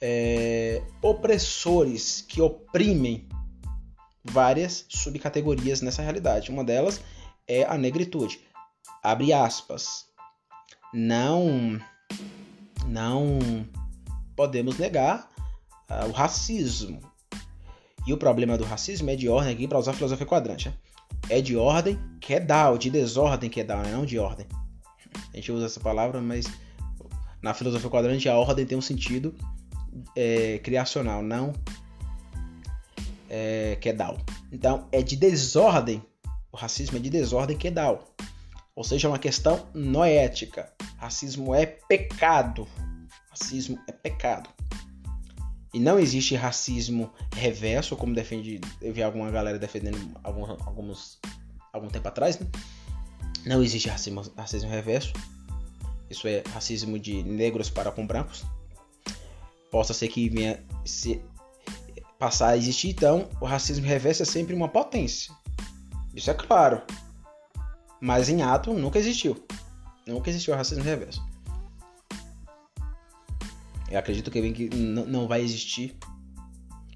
é, 0.00 0.82
opressores 1.02 2.22
que 2.22 2.40
oprimem 2.40 3.28
várias 4.24 4.84
subcategorias 4.88 5.80
nessa 5.80 6.02
realidade. 6.02 6.50
Uma 6.50 6.64
delas 6.64 7.00
é 7.46 7.64
a 7.64 7.76
negritude. 7.76 8.40
Abre 9.02 9.32
aspas. 9.32 10.06
Não, 10.92 11.80
não 12.86 13.38
podemos 14.34 14.78
negar 14.78 15.28
uh, 15.90 16.08
o 16.08 16.12
racismo. 16.12 17.00
E 18.06 18.12
o 18.12 18.18
problema 18.18 18.56
do 18.56 18.64
racismo 18.64 19.10
é 19.10 19.16
de 19.16 19.28
ordem 19.28 19.52
aqui 19.52 19.68
para 19.68 19.78
usar 19.78 19.92
a 19.92 19.94
filosofia 19.94 20.26
quadrante. 20.26 20.68
Né? 20.68 20.74
É 21.28 21.40
de 21.40 21.56
ordem 21.56 21.98
que 22.20 22.34
é 22.34 22.46
de 22.78 22.90
desordem 22.90 23.48
que 23.50 23.60
é 23.60 23.64
né? 23.64 23.92
não 23.92 24.04
de 24.04 24.18
ordem. 24.18 24.46
A 25.32 25.36
gente 25.36 25.50
usa 25.52 25.66
essa 25.66 25.80
palavra, 25.80 26.20
mas 26.20 26.46
na 27.42 27.54
filosofia 27.54 27.88
quadrante 27.88 28.28
a 28.28 28.36
ordem 28.36 28.66
tem 28.66 28.76
um 28.76 28.82
sentido 28.82 29.34
é, 30.16 30.58
criacional, 30.58 31.22
não 31.22 31.52
é, 33.28 33.76
quedal. 33.80 34.18
Então 34.52 34.88
é 34.90 35.02
de 35.02 35.16
desordem, 35.16 36.02
o 36.52 36.56
racismo 36.56 36.96
é 36.96 37.00
de 37.00 37.10
desordem 37.10 37.56
quedal. 37.56 38.12
Ou 38.74 38.84
seja, 38.84 39.08
é 39.08 39.10
uma 39.10 39.18
questão 39.18 39.66
noética. 39.74 40.72
Racismo 40.96 41.54
é 41.54 41.66
pecado. 41.66 42.66
Racismo 43.30 43.78
é 43.88 43.92
pecado. 43.92 44.48
E 45.72 45.78
não 45.78 45.98
existe 45.98 46.34
racismo 46.34 47.12
reverso, 47.34 47.96
como 47.96 48.14
defende. 48.14 48.60
Eu 48.82 48.92
vi 48.92 49.02
alguma 49.02 49.30
galera 49.30 49.58
defendendo 49.58 49.98
alguns, 50.22 50.50
alguns 50.66 51.18
algum 51.72 51.88
tempo 51.88 52.08
atrás, 52.08 52.38
né? 52.38 52.46
Não 53.46 53.62
existe 53.62 53.88
racismo, 53.88 54.22
racismo 54.36 54.68
reverso. 54.68 55.12
Isso 56.10 56.26
é 56.26 56.42
racismo 56.52 56.98
de 56.98 57.22
negros 57.22 57.70
para 57.70 57.92
com 57.92 58.06
brancos. 58.06 58.44
Possa 59.70 59.94
ser 59.94 60.08
que 60.08 60.28
venha 60.28 60.60
se 60.84 61.22
passar 62.18 62.48
a 62.48 62.56
existir, 62.56 62.88
então 62.88 63.28
o 63.40 63.46
racismo 63.46 63.86
reverso 63.86 64.22
é 64.22 64.26
sempre 64.26 64.54
uma 64.54 64.68
potência. 64.68 65.32
Isso 66.14 66.30
é 66.30 66.34
claro. 66.34 66.82
Mas 68.00 68.28
em 68.28 68.42
ato 68.42 68.74
nunca 68.74 68.98
existiu. 68.98 69.42
Nunca 70.06 70.28
existiu 70.28 70.54
racismo 70.54 70.82
reverso. 70.82 71.22
Eu 73.90 73.98
acredito 73.98 74.30
que, 74.30 74.52
que 74.52 74.68
não 74.74 75.26
vai 75.26 75.42
existir. 75.42 75.96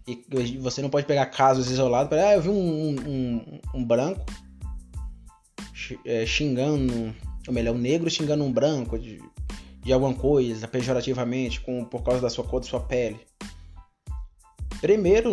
E 0.07 0.22
você 0.59 0.83
não 0.83 0.90
pode 0.90 1.07
pegar 1.07 1.26
casos 1.26 1.70
isolados 1.70 2.09
para, 2.09 2.28
ah, 2.28 2.35
eu 2.35 2.42
vi 2.42 2.50
um, 2.50 2.90
um, 2.90 3.61
um 3.74 3.85
branco 3.85 4.24
é, 6.04 6.24
xingando, 6.26 7.14
ou 7.46 7.54
melhor, 7.54 7.74
um 7.74 7.78
negro 7.78 8.11
xingando 8.11 8.44
um 8.44 8.52
branco 8.52 8.98
de, 8.98 9.22
de 9.83 9.92
alguma 9.92 10.14
coisa, 10.14 10.68
pejorativamente, 10.68 11.61
com, 11.61 11.85
por 11.85 12.02
causa 12.02 12.20
da 12.20 12.30
sua 12.30 12.44
cor, 12.44 12.61
da 12.61 12.66
sua 12.66 12.80
pele. 12.80 13.18
Primeiro, 14.80 15.30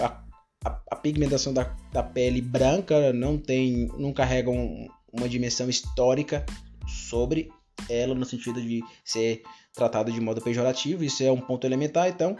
a, 0.00 0.24
a, 0.64 0.80
a, 0.92 0.96
pigmentação 0.96 1.52
da, 1.52 1.64
da 1.92 2.02
pele 2.02 2.40
branca 2.40 3.12
não 3.12 3.36
tem, 3.36 3.88
não 3.98 4.12
carregam 4.12 4.88
uma 5.12 5.28
dimensão 5.28 5.68
histórica 5.68 6.46
sobre 6.86 7.50
ela 7.88 8.14
no 8.14 8.24
sentido 8.24 8.60
de 8.60 8.82
ser 9.04 9.42
tratado 9.74 10.10
de 10.12 10.20
modo 10.20 10.40
pejorativo, 10.40 11.04
isso 11.04 11.22
é 11.22 11.30
um 11.30 11.40
ponto 11.40 11.66
elementar, 11.66 12.08
então 12.08 12.36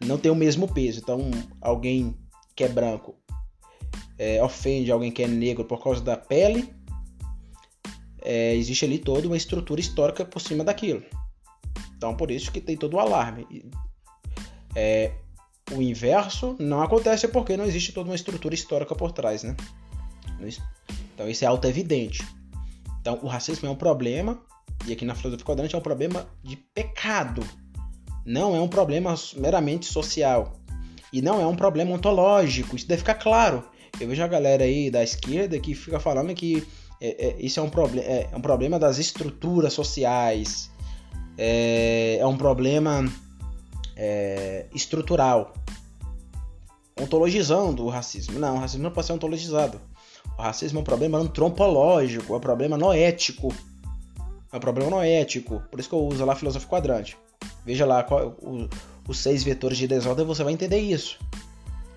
não 0.00 0.18
tem 0.18 0.30
o 0.30 0.34
mesmo 0.34 0.72
peso. 0.72 1.00
Então, 1.00 1.30
alguém 1.60 2.16
que 2.54 2.64
é 2.64 2.68
branco 2.68 3.16
é, 4.18 4.42
ofende 4.42 4.92
alguém 4.92 5.10
que 5.10 5.22
é 5.22 5.28
negro 5.28 5.64
por 5.64 5.82
causa 5.82 6.02
da 6.02 6.16
pele, 6.16 6.72
é, 8.22 8.54
existe 8.54 8.84
ali 8.84 8.98
toda 8.98 9.26
uma 9.26 9.36
estrutura 9.36 9.80
histórica 9.80 10.24
por 10.24 10.40
cima 10.40 10.62
daquilo. 10.62 11.02
Então, 11.96 12.14
por 12.14 12.30
isso 12.30 12.50
que 12.52 12.60
tem 12.60 12.76
todo 12.76 12.94
o 12.94 13.00
alarme. 13.00 13.64
É, 14.74 15.12
o 15.72 15.80
inverso 15.80 16.56
não 16.58 16.82
acontece 16.82 17.28
porque 17.28 17.56
não 17.56 17.64
existe 17.64 17.92
toda 17.92 18.10
uma 18.10 18.14
estrutura 18.14 18.54
histórica 18.54 18.94
por 18.94 19.12
trás, 19.12 19.42
né? 19.42 19.56
Então, 21.14 21.28
isso 21.28 21.44
é 21.44 21.48
auto-evidente. 21.48 22.26
Então, 23.00 23.18
o 23.22 23.26
racismo 23.26 23.68
é 23.68 23.70
um 23.70 23.76
problema, 23.76 24.40
e 24.86 24.92
aqui 24.92 25.04
na 25.04 25.14
filosofia 25.14 25.44
quadrante 25.44 25.74
é 25.74 25.78
um 25.78 25.82
problema 25.82 26.26
de 26.42 26.56
pecado. 26.56 27.44
Não 28.24 28.54
é 28.54 28.60
um 28.60 28.68
problema 28.68 29.14
meramente 29.36 29.86
social. 29.86 30.52
E 31.12 31.20
não 31.20 31.40
é 31.40 31.46
um 31.46 31.56
problema 31.56 31.92
ontológico. 31.92 32.76
Isso 32.76 32.86
deve 32.86 33.00
ficar 33.00 33.14
claro. 33.14 33.64
Eu 34.00 34.08
vejo 34.08 34.22
a 34.22 34.28
galera 34.28 34.64
aí 34.64 34.90
da 34.90 35.02
esquerda 35.02 35.58
que 35.58 35.74
fica 35.74 35.98
falando 35.98 36.32
que 36.34 36.66
é, 37.00 37.28
é, 37.28 37.36
isso 37.38 37.58
é 37.58 37.62
um, 37.62 37.70
é, 37.98 38.28
é 38.30 38.36
um 38.36 38.40
problema 38.40 38.78
das 38.78 38.98
estruturas 38.98 39.72
sociais. 39.72 40.70
É, 41.36 42.18
é 42.20 42.26
um 42.26 42.36
problema 42.36 43.10
é, 43.96 44.66
estrutural. 44.74 45.54
Ontologizando 47.00 47.84
o 47.84 47.88
racismo. 47.88 48.38
Não, 48.38 48.56
o 48.56 48.58
racismo 48.58 48.82
não 48.82 48.90
pode 48.90 49.06
ser 49.06 49.14
ontologizado. 49.14 49.80
O 50.38 50.42
racismo 50.42 50.78
é 50.78 50.82
um 50.82 50.84
problema 50.84 51.18
antropológico, 51.18 52.34
é 52.34 52.36
um 52.36 52.40
problema 52.40 52.76
noético. 52.76 53.52
É 54.52 54.56
um 54.56 54.60
problema 54.60 54.90
noético. 54.90 55.62
Por 55.70 55.78
isso 55.78 55.88
que 55.88 55.94
eu 55.94 56.04
uso 56.06 56.24
lá 56.24 56.34
filosofia 56.34 56.68
quadrante. 56.68 57.16
Veja 57.64 57.86
lá 57.86 58.02
qual, 58.02 58.36
o, 58.40 58.68
os 59.06 59.18
seis 59.18 59.42
vetores 59.42 59.78
de 59.78 59.86
desordem, 59.86 60.26
você 60.26 60.42
vai 60.42 60.52
entender 60.52 60.78
isso. 60.78 61.18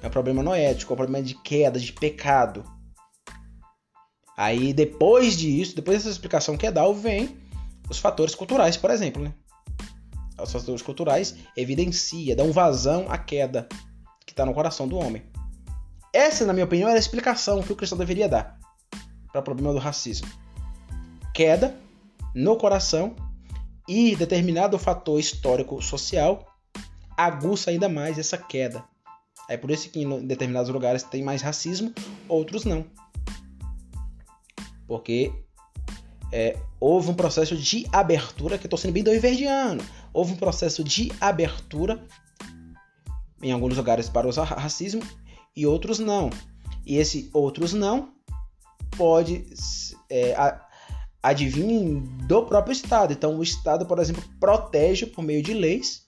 É 0.02 0.08
um 0.08 0.12
problema 0.12 0.44
noético, 0.44 0.92
é 0.92 0.94
um 0.94 0.98
problema 0.98 1.24
de 1.24 1.34
queda, 1.36 1.80
de 1.80 1.94
pecado. 1.94 2.64
Aí 4.38 4.74
depois 4.74 5.38
disso, 5.38 5.76
depois 5.76 5.98
dessa 5.98 6.10
explicação 6.10 6.58
que 6.58 6.68
é 6.68 6.72
dado, 6.72 6.94
vem 6.94 7.38
os 7.90 8.00
fatores 8.00 8.36
culturais, 8.36 8.78
por 8.78 8.90
exemplo, 8.90 9.24
né? 9.24 9.34
Os 10.42 10.52
fatores 10.52 10.82
culturais 10.82 11.36
evidencia, 11.56 12.36
dão 12.36 12.52
vazão 12.52 13.06
à 13.10 13.18
queda 13.18 13.68
que 14.26 14.34
está 14.34 14.46
no 14.46 14.54
coração 14.54 14.88
do 14.88 14.98
homem. 14.98 15.24
Essa, 16.12 16.46
na 16.46 16.54
minha 16.54 16.66
opinião, 16.66 16.90
é 16.90 16.94
a 16.94 16.98
explicação 16.98 17.62
que 17.62 17.72
o 17.72 17.76
cristão 17.76 17.98
deveria 17.98 18.28
dar 18.28 18.60
para 19.32 19.42
o 19.42 19.44
problema 19.44 19.74
do 19.74 19.80
racismo. 19.80 20.28
Queda 21.34 21.76
no 22.34 22.56
coração 22.58 23.16
e 23.88 24.16
determinado 24.16 24.80
fator 24.80 25.20
histórico 25.20 25.82
social 25.82 26.48
aguça 27.18 27.70
ainda 27.70 27.88
mais 27.88 28.18
essa 28.18 28.38
queda. 28.38 28.84
É 29.50 29.58
por 29.58 29.70
isso 29.72 29.90
que 29.90 30.02
em 30.02 30.26
determinados 30.26 30.70
lugares 30.70 31.04
tem 31.04 31.22
mais 31.22 31.42
racismo, 31.42 31.94
outros 32.28 32.66
não. 32.66 32.86
Porque 34.88 35.34
é, 36.32 36.58
houve 36.80 37.12
um 37.12 37.14
processo 37.14 37.56
de 37.56 37.86
abertura, 37.92 38.58
que 38.58 38.66
estou 38.66 38.80
sendo 38.80 38.94
bem 38.94 39.04
doiverdiano, 39.04 39.84
houve 40.12 40.34
um 40.34 40.38
processo 40.38 40.84
de 40.84 41.12
abertura 41.20 42.04
em 43.42 43.52
alguns 43.52 43.76
lugares 43.76 44.10
para 44.10 44.28
o 44.28 44.32
racismo 44.32 45.04
e 45.56 45.66
outros 45.66 46.00
não. 46.00 46.30
E 46.86 46.98
esse 46.98 47.30
outros 47.34 47.74
não 47.74 48.14
pode 48.98 49.46
é, 50.10 50.34
advir 51.24 52.02
do 52.28 52.46
próprio 52.46 52.74
Estado. 52.74 53.14
Então, 53.14 53.38
o 53.38 53.42
Estado, 53.44 53.86
por 53.86 53.98
exemplo, 53.98 54.22
protege 54.42 55.06
por 55.06 55.24
meio 55.24 55.42
de 55.42 55.54
leis, 55.54 56.06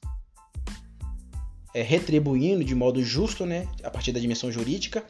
é, 1.73 1.81
retribuindo 1.81 2.63
de 2.63 2.75
modo 2.75 3.01
justo, 3.01 3.45
né, 3.45 3.67
a 3.81 3.89
partir 3.89 4.11
da 4.11 4.19
dimensão 4.19 4.51
jurídica, 4.51 5.05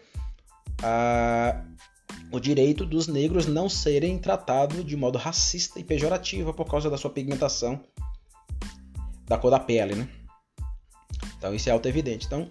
a, 0.83 1.63
o 2.31 2.39
direito 2.39 2.85
dos 2.85 3.07
negros 3.07 3.47
não 3.47 3.67
serem 3.67 4.19
tratados 4.19 4.85
de 4.85 4.95
modo 4.95 5.17
racista 5.17 5.79
e 5.79 5.83
pejorativo 5.83 6.53
por 6.53 6.65
causa 6.65 6.89
da 6.89 6.97
sua 6.97 7.09
pigmentação 7.09 7.81
da 9.27 9.37
cor 9.39 9.49
da 9.49 9.59
pele, 9.59 9.95
né? 9.95 10.07
Então 11.37 11.53
isso 11.53 11.67
é 11.67 11.71
auto-evidente. 11.71 12.27
Então, 12.27 12.47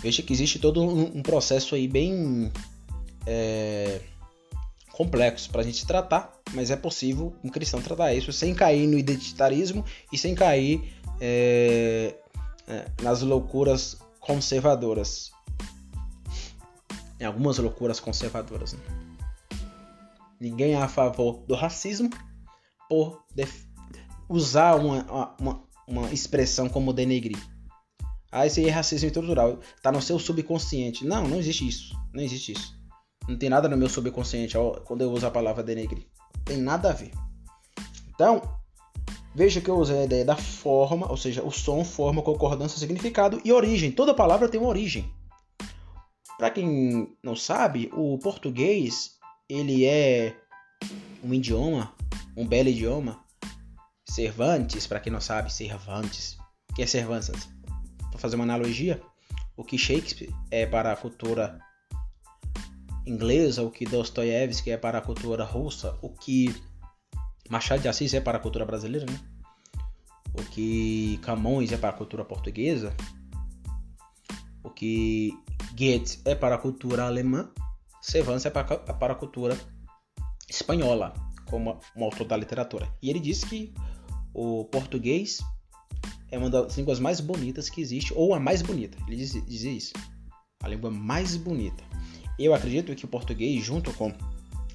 veja 0.00 0.22
que 0.22 0.32
existe 0.32 0.58
todo 0.58 0.82
um, 0.82 1.18
um 1.18 1.22
processo 1.22 1.74
aí 1.74 1.86
bem 1.86 2.50
é, 3.26 4.00
complexo 4.96 5.50
para 5.50 5.60
a 5.60 5.64
gente 5.64 5.86
tratar, 5.86 6.32
mas 6.54 6.70
é 6.70 6.76
possível 6.76 7.36
um 7.44 7.50
cristão 7.50 7.82
tratar 7.82 8.14
isso 8.14 8.32
sem 8.32 8.54
cair 8.54 8.86
no 8.86 8.96
identitarismo 8.96 9.84
e 10.10 10.16
sem 10.16 10.34
cair 10.34 10.90
é, 11.20 12.14
é, 12.66 12.90
nas 13.02 13.20
loucuras 13.20 13.98
conservadoras. 14.18 15.32
Em 17.20 17.24
algumas 17.24 17.58
loucuras 17.58 18.00
conservadoras. 18.00 18.72
Né? 18.72 18.80
Ninguém 20.40 20.72
é 20.72 20.78
a 20.78 20.88
favor 20.88 21.44
do 21.46 21.54
racismo 21.54 22.08
por 22.88 23.22
usar 24.30 24.76
uma, 24.76 25.34
uma, 25.38 25.62
uma 25.86 26.10
expressão 26.10 26.70
como 26.70 26.94
denegrir. 26.94 27.38
Ah, 28.32 28.46
esse 28.46 28.60
aí 28.60 28.68
é 28.68 28.70
racismo 28.70 29.08
estrutural. 29.08 29.60
Tá 29.82 29.92
no 29.92 30.00
seu 30.00 30.18
subconsciente. 30.18 31.04
Não, 31.04 31.28
não 31.28 31.38
existe 31.38 31.68
isso. 31.68 31.94
Não 32.14 32.22
existe 32.22 32.52
isso. 32.52 32.75
Não 33.28 33.36
tem 33.36 33.48
nada 33.48 33.68
no 33.68 33.76
meu 33.76 33.88
subconsciente 33.88 34.56
quando 34.84 35.02
eu 35.02 35.10
uso 35.10 35.26
a 35.26 35.30
palavra 35.30 35.62
denegrir. 35.62 36.06
Tem 36.44 36.56
nada 36.56 36.90
a 36.90 36.92
ver. 36.92 37.12
Então, 38.14 38.40
veja 39.34 39.60
que 39.60 39.68
eu 39.68 39.76
usei 39.76 39.98
a 39.98 40.04
ideia 40.04 40.24
da 40.24 40.36
forma, 40.36 41.10
ou 41.10 41.16
seja, 41.16 41.42
o 41.42 41.50
som, 41.50 41.84
forma, 41.84 42.22
concordância, 42.22 42.78
significado 42.78 43.40
e 43.44 43.52
origem. 43.52 43.90
Toda 43.90 44.14
palavra 44.14 44.48
tem 44.48 44.60
uma 44.60 44.68
origem. 44.68 45.12
Para 46.38 46.50
quem 46.50 47.16
não 47.22 47.34
sabe, 47.34 47.90
o 47.92 48.18
português 48.18 49.16
ele 49.48 49.84
é 49.84 50.36
um 51.22 51.32
idioma, 51.32 51.92
um 52.36 52.46
belo 52.46 52.68
idioma. 52.68 53.24
Cervantes, 54.08 54.86
para 54.86 55.00
quem 55.00 55.12
não 55.12 55.20
sabe, 55.20 55.52
Cervantes. 55.52 56.36
O 56.70 56.74
que 56.74 56.82
é 56.82 56.86
Cervantes? 56.86 57.48
para 58.16 58.22
fazer 58.22 58.36
uma 58.36 58.44
analogia, 58.44 59.00
o 59.56 59.62
que 59.62 59.76
Shakespeare 59.76 60.32
é 60.50 60.66
para 60.66 60.92
a 60.92 60.96
cultura 60.96 61.58
inglesa, 63.06 63.62
o 63.62 63.70
que 63.70 63.84
Dostoiévski 63.84 64.70
é 64.70 64.76
para 64.76 64.98
a 64.98 65.00
cultura 65.00 65.44
russa, 65.44 65.96
o 66.02 66.10
que 66.10 66.54
Machado 67.48 67.82
de 67.82 67.88
Assis 67.88 68.12
é 68.12 68.20
para 68.20 68.38
a 68.38 68.40
cultura 68.40 68.64
brasileira, 68.64 69.06
né? 69.06 69.20
O 70.34 70.42
que 70.44 71.18
Camões 71.22 71.72
é 71.72 71.76
para 71.76 71.90
a 71.90 71.92
cultura 71.92 72.24
portuguesa, 72.24 72.94
o 74.62 74.70
que 74.70 75.32
Goethe 75.72 76.20
é 76.24 76.34
para 76.34 76.56
a 76.56 76.58
cultura 76.58 77.04
alemã, 77.04 77.48
Cervantes 78.02 78.46
é 78.46 78.50
para, 78.50 78.78
para 78.78 79.12
a 79.14 79.16
cultura 79.16 79.58
espanhola, 80.48 81.14
como 81.46 81.80
um 81.96 82.04
autor 82.04 82.26
da 82.26 82.36
literatura. 82.36 82.88
E 83.02 83.10
ele 83.10 83.18
disse 83.20 83.46
que 83.46 83.74
o 84.34 84.64
português 84.66 85.38
é 86.30 86.38
uma 86.38 86.50
das 86.50 86.76
línguas 86.76 87.00
mais 87.00 87.20
bonitas 87.20 87.68
que 87.68 87.80
existe, 87.80 88.12
ou 88.14 88.34
a 88.34 88.40
mais 88.40 88.62
bonita. 88.62 88.98
Ele 89.06 89.16
dizia 89.16 89.72
isso. 89.72 89.92
A 90.62 90.68
língua 90.68 90.90
mais 90.90 91.36
bonita. 91.36 91.82
Eu 92.38 92.54
acredito 92.54 92.94
que 92.94 93.04
o 93.04 93.08
português, 93.08 93.64
junto 93.64 93.92
com 93.94 94.12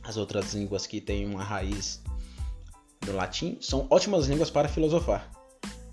as 0.04 0.17
outras 0.17 0.54
línguas 0.54 0.88
que 0.88 1.00
têm 1.00 1.26
uma 1.26 1.43
raiz 1.43 2.02
do 3.02 3.13
latim, 3.13 3.58
são 3.62 3.88
ótimas 3.89 4.28
línguas 4.28 4.50
para 4.50 4.67
filosofar. 4.67 5.30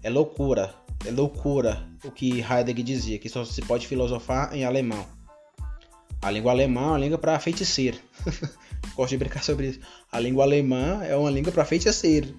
É 0.02 0.09
loucura, 0.09 0.74
é 1.04 1.11
loucura 1.11 1.87
o 2.04 2.11
que 2.11 2.40
Heidegger 2.40 2.85
dizia, 2.85 3.18
que 3.18 3.28
só 3.28 3.44
se 3.44 3.61
pode 3.62 3.87
filosofar 3.87 4.54
em 4.54 4.64
alemão. 4.64 5.07
A 6.20 6.31
língua 6.31 6.52
alemã 6.52 6.81
é 6.81 6.87
uma 6.87 6.98
língua 6.98 7.18
para 7.18 7.38
feiticeiro. 7.38 7.98
Gosto 8.96 9.11
de 9.11 9.18
brincar 9.18 9.44
sobre 9.44 9.68
isso. 9.68 9.81
A 10.11 10.18
língua 10.18 10.44
alemã 10.44 11.04
é 11.04 11.14
uma 11.14 11.31
língua 11.31 11.52
para 11.52 11.64
feiticeiro. 11.64 12.35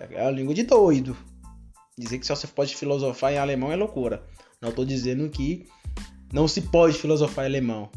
É 0.00 0.22
uma 0.22 0.30
língua 0.30 0.54
de 0.54 0.62
doido. 0.62 1.16
Dizer 1.98 2.18
que 2.18 2.26
só 2.26 2.34
você 2.34 2.46
pode 2.46 2.74
filosofar 2.76 3.32
em 3.32 3.38
alemão 3.38 3.72
é 3.72 3.76
loucura. 3.76 4.22
Não 4.60 4.70
estou 4.70 4.84
dizendo 4.84 5.28
que 5.28 5.66
não 6.32 6.48
se 6.48 6.62
pode 6.62 6.96
filosofar 6.96 7.44
em 7.44 7.48
alemão. 7.48 7.90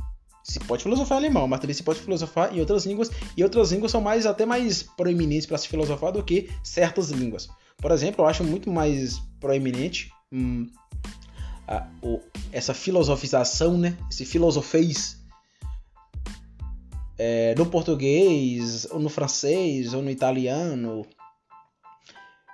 Se 0.43 0.59
pode 0.59 0.83
filosofar 0.83 1.17
em 1.17 1.25
alemão, 1.25 1.47
mas 1.47 1.59
também 1.59 1.73
se 1.73 1.83
pode 1.83 1.99
filosofar 1.99 2.55
em 2.55 2.59
outras 2.59 2.85
línguas. 2.85 3.09
E 3.37 3.43
outras 3.43 3.71
línguas 3.71 3.91
são 3.91 4.01
mais 4.01 4.25
até 4.25 4.45
mais 4.45 4.83
proeminentes 4.83 5.45
para 5.45 5.57
se 5.57 5.67
filosofar 5.67 6.11
do 6.11 6.23
que 6.23 6.49
certas 6.63 7.09
línguas. 7.09 7.49
Por 7.77 7.91
exemplo, 7.91 8.23
eu 8.23 8.27
acho 8.27 8.43
muito 8.43 8.69
mais 8.69 9.19
proeminente 9.39 10.11
hum, 10.31 10.67
a, 11.67 11.87
o, 12.01 12.19
essa 12.51 12.73
filosofização, 12.73 13.77
né? 13.77 13.97
Esse 14.09 14.25
filosofês 14.25 15.21
é, 17.23 17.53
no 17.55 17.67
português, 17.67 18.87
ou 18.89 18.99
no 18.99 19.07
francês, 19.07 19.93
ou 19.93 20.01
no 20.01 20.09
italiano, 20.09 21.05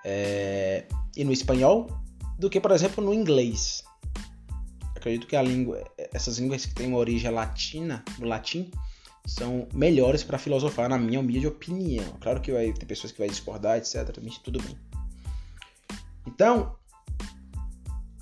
é, 0.03 0.85
e 1.15 1.23
no 1.23 1.31
espanhol 1.31 1.87
do 2.37 2.49
que, 2.49 2.59
por 2.59 2.71
exemplo, 2.71 3.03
no 3.03 3.13
inglês. 3.13 3.83
Acredito 5.07 5.27
que 5.27 5.35
a 5.35 5.41
língua, 5.41 5.83
essas 6.13 6.37
línguas 6.37 6.65
que 6.65 6.73
têm 6.73 6.87
uma 6.87 6.97
origem 6.97 7.31
latina, 7.31 8.03
no 8.19 8.27
latim, 8.27 8.69
são 9.25 9.67
melhores 9.73 10.23
para 10.23 10.37
filosofar, 10.37 10.89
na 10.89 10.97
minha 10.97 11.19
humilde 11.19 11.47
opinião. 11.47 12.17
Claro 12.21 12.41
que 12.41 12.51
vai 12.51 12.71
ter 12.73 12.85
pessoas 12.85 13.11
que 13.11 13.19
vai 13.19 13.27
discordar, 13.27 13.77
etc. 13.77 14.17
Mas 14.23 14.37
tudo 14.37 14.61
bem. 14.61 14.77
Então, 16.25 16.75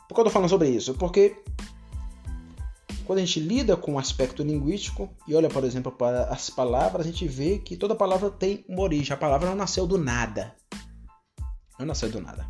por 0.07 0.15
que 0.15 0.21
eu 0.21 0.25
tô 0.25 0.29
falando 0.29 0.49
sobre 0.49 0.69
isso? 0.69 0.93
Porque 0.95 1.35
quando 3.05 3.19
a 3.19 3.25
gente 3.25 3.39
lida 3.39 3.77
com 3.77 3.93
o 3.93 3.99
aspecto 3.99 4.43
linguístico 4.43 5.09
e 5.27 5.35
olha, 5.35 5.49
por 5.49 5.63
exemplo, 5.63 5.91
para 5.91 6.25
as 6.25 6.49
palavras, 6.49 7.05
a 7.05 7.09
gente 7.09 7.27
vê 7.27 7.59
que 7.59 7.77
toda 7.77 7.95
palavra 7.95 8.31
tem 8.31 8.65
uma 8.67 8.81
origem. 8.81 9.13
A 9.13 9.17
palavra 9.17 9.49
não 9.49 9.55
nasceu 9.55 9.85
do 9.85 9.97
nada. 9.97 10.55
Não 11.77 11.85
nasceu 11.85 12.09
do 12.09 12.19
nada. 12.19 12.47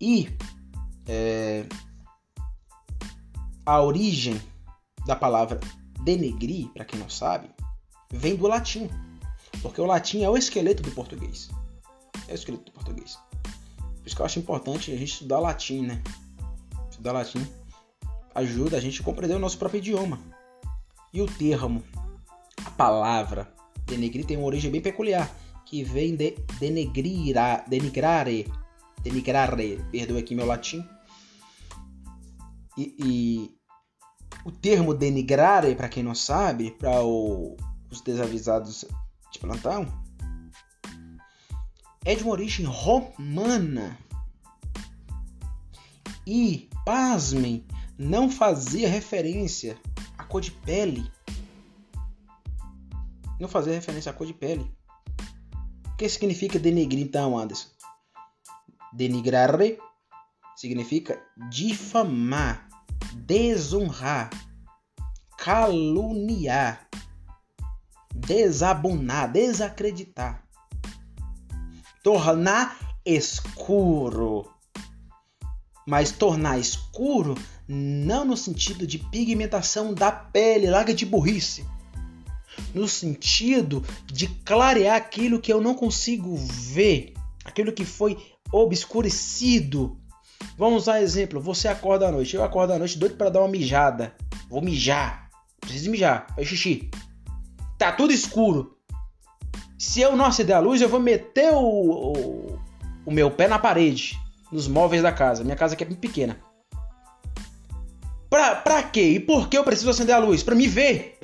E 0.00 0.28
é, 1.06 1.64
a 3.64 3.80
origem 3.80 4.40
da 5.06 5.16
palavra 5.16 5.60
denegrir, 6.02 6.68
para 6.68 6.84
quem 6.84 6.98
não 6.98 7.08
sabe, 7.08 7.48
vem 8.10 8.36
do 8.36 8.46
latim. 8.46 8.88
Porque 9.60 9.80
o 9.80 9.86
latim 9.86 10.22
é 10.22 10.30
o 10.30 10.36
esqueleto 10.36 10.82
do 10.82 10.90
português. 10.90 11.50
É 12.28 12.32
o 12.32 12.34
esqueleto 12.34 12.64
do 12.64 12.72
português. 12.72 13.18
Por 13.42 14.06
isso 14.06 14.16
que 14.16 14.22
eu 14.22 14.26
acho 14.26 14.38
importante 14.38 14.90
a 14.90 14.96
gente 14.96 15.12
estudar 15.12 15.38
latim, 15.38 15.82
né? 15.82 16.02
Estudar 16.90 17.12
latim 17.12 17.46
ajuda 18.34 18.76
a 18.76 18.80
gente 18.80 19.00
a 19.00 19.04
compreender 19.04 19.36
o 19.36 19.38
nosso 19.38 19.58
próprio 19.58 19.78
idioma. 19.78 20.18
E 21.12 21.20
o 21.20 21.26
termo, 21.26 21.82
a 22.64 22.70
palavra 22.70 23.52
denegrir 23.86 24.24
tem 24.24 24.36
uma 24.36 24.46
origem 24.46 24.70
bem 24.70 24.80
peculiar, 24.80 25.30
que 25.66 25.84
vem 25.84 26.16
de 26.16 26.36
denegrirá, 26.58 27.64
denigrare, 27.68 28.50
denigrare, 29.02 29.84
perdoe 29.90 30.18
aqui 30.18 30.34
meu 30.34 30.46
latim. 30.46 30.84
E, 32.76 32.96
e 32.98 33.62
o 34.44 34.50
termo 34.50 34.94
denigrare, 34.94 35.74
para 35.74 35.88
quem 35.88 36.02
não 36.02 36.14
sabe, 36.14 36.70
para 36.72 37.02
os 37.04 38.00
desavisados 38.04 38.84
de 39.30 39.38
plantão, 39.38 39.86
é 42.04 42.14
de 42.14 42.22
uma 42.22 42.32
origem 42.32 42.66
romana. 42.66 43.98
E, 46.26 46.68
pasmem, 46.84 47.66
não 47.98 48.30
fazia 48.30 48.88
referência 48.88 49.78
à 50.16 50.24
cor 50.24 50.40
de 50.40 50.50
pele. 50.50 51.10
Não 53.38 53.48
fazia 53.48 53.72
referência 53.72 54.10
à 54.10 54.14
cor 54.14 54.26
de 54.26 54.34
pele. 54.34 54.70
O 55.92 55.96
que 55.96 56.08
significa 56.08 56.58
denegrir 56.58 57.04
então, 57.04 57.38
Anderson? 57.38 57.68
Denigrare 58.92 59.78
significa 60.62 61.20
difamar, 61.50 62.68
desonrar, 63.14 64.30
caluniar, 65.36 66.88
desabonar, 68.14 69.32
desacreditar, 69.32 70.46
tornar 72.00 72.78
escuro. 73.04 74.48
Mas 75.84 76.12
tornar 76.12 76.60
escuro 76.60 77.34
não 77.66 78.24
no 78.24 78.36
sentido 78.36 78.86
de 78.86 79.00
pigmentação 79.00 79.92
da 79.92 80.12
pele, 80.12 80.70
larga 80.70 80.94
de 80.94 81.04
burrice. 81.04 81.66
No 82.72 82.86
sentido 82.86 83.84
de 84.06 84.28
clarear 84.28 84.94
aquilo 84.94 85.40
que 85.40 85.52
eu 85.52 85.60
não 85.60 85.74
consigo 85.74 86.36
ver, 86.36 87.14
aquilo 87.44 87.72
que 87.72 87.84
foi 87.84 88.16
obscurecido. 88.52 90.00
Vamos 90.56 90.82
usar 90.82 91.00
exemplo, 91.00 91.40
você 91.40 91.68
acorda 91.68 92.08
à 92.08 92.12
noite, 92.12 92.36
eu 92.36 92.44
acordo 92.44 92.72
à 92.72 92.78
noite 92.78 92.98
doido 92.98 93.16
para 93.16 93.30
dar 93.30 93.40
uma 93.40 93.48
mijada. 93.48 94.14
Vou 94.48 94.60
mijar, 94.60 95.30
preciso 95.60 95.90
mijar, 95.90 96.26
faz 96.34 96.46
xixi. 96.46 96.90
Tá 97.78 97.92
tudo 97.92 98.12
escuro. 98.12 98.76
Se 99.78 100.00
eu 100.00 100.14
não 100.14 100.26
acender 100.26 100.54
a 100.54 100.60
luz, 100.60 100.80
eu 100.80 100.88
vou 100.88 101.00
meter 101.00 101.52
o, 101.52 101.58
o, 101.58 102.58
o 103.06 103.10
meu 103.10 103.30
pé 103.30 103.48
na 103.48 103.58
parede, 103.58 104.16
nos 104.52 104.68
móveis 104.68 105.02
da 105.02 105.10
casa. 105.10 105.42
Minha 105.42 105.56
casa 105.56 105.74
aqui 105.74 105.82
é 105.82 105.86
bem 105.86 105.96
pequena. 105.96 106.38
Pra, 108.30 108.54
pra 108.54 108.82
quê? 108.82 109.10
E 109.10 109.20
por 109.20 109.48
que 109.48 109.58
eu 109.58 109.64
preciso 109.64 109.90
acender 109.90 110.14
a 110.14 110.18
luz? 110.18 110.42
Para 110.42 110.54
me 110.54 110.66
ver. 110.66 111.18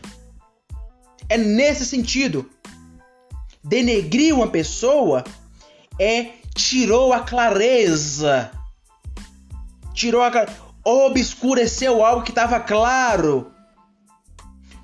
É 1.28 1.38
nesse 1.38 1.86
sentido. 1.86 2.50
Denegrir 3.62 4.34
uma 4.34 4.48
pessoa 4.48 5.22
é 5.98 6.32
tirou 6.54 7.12
a 7.12 7.20
clareza. 7.20 8.50
Tirou 9.98 10.22
a 10.22 10.46
obscureceu 10.84 12.04
algo 12.04 12.22
que 12.22 12.30
estava 12.30 12.60
claro. 12.60 13.52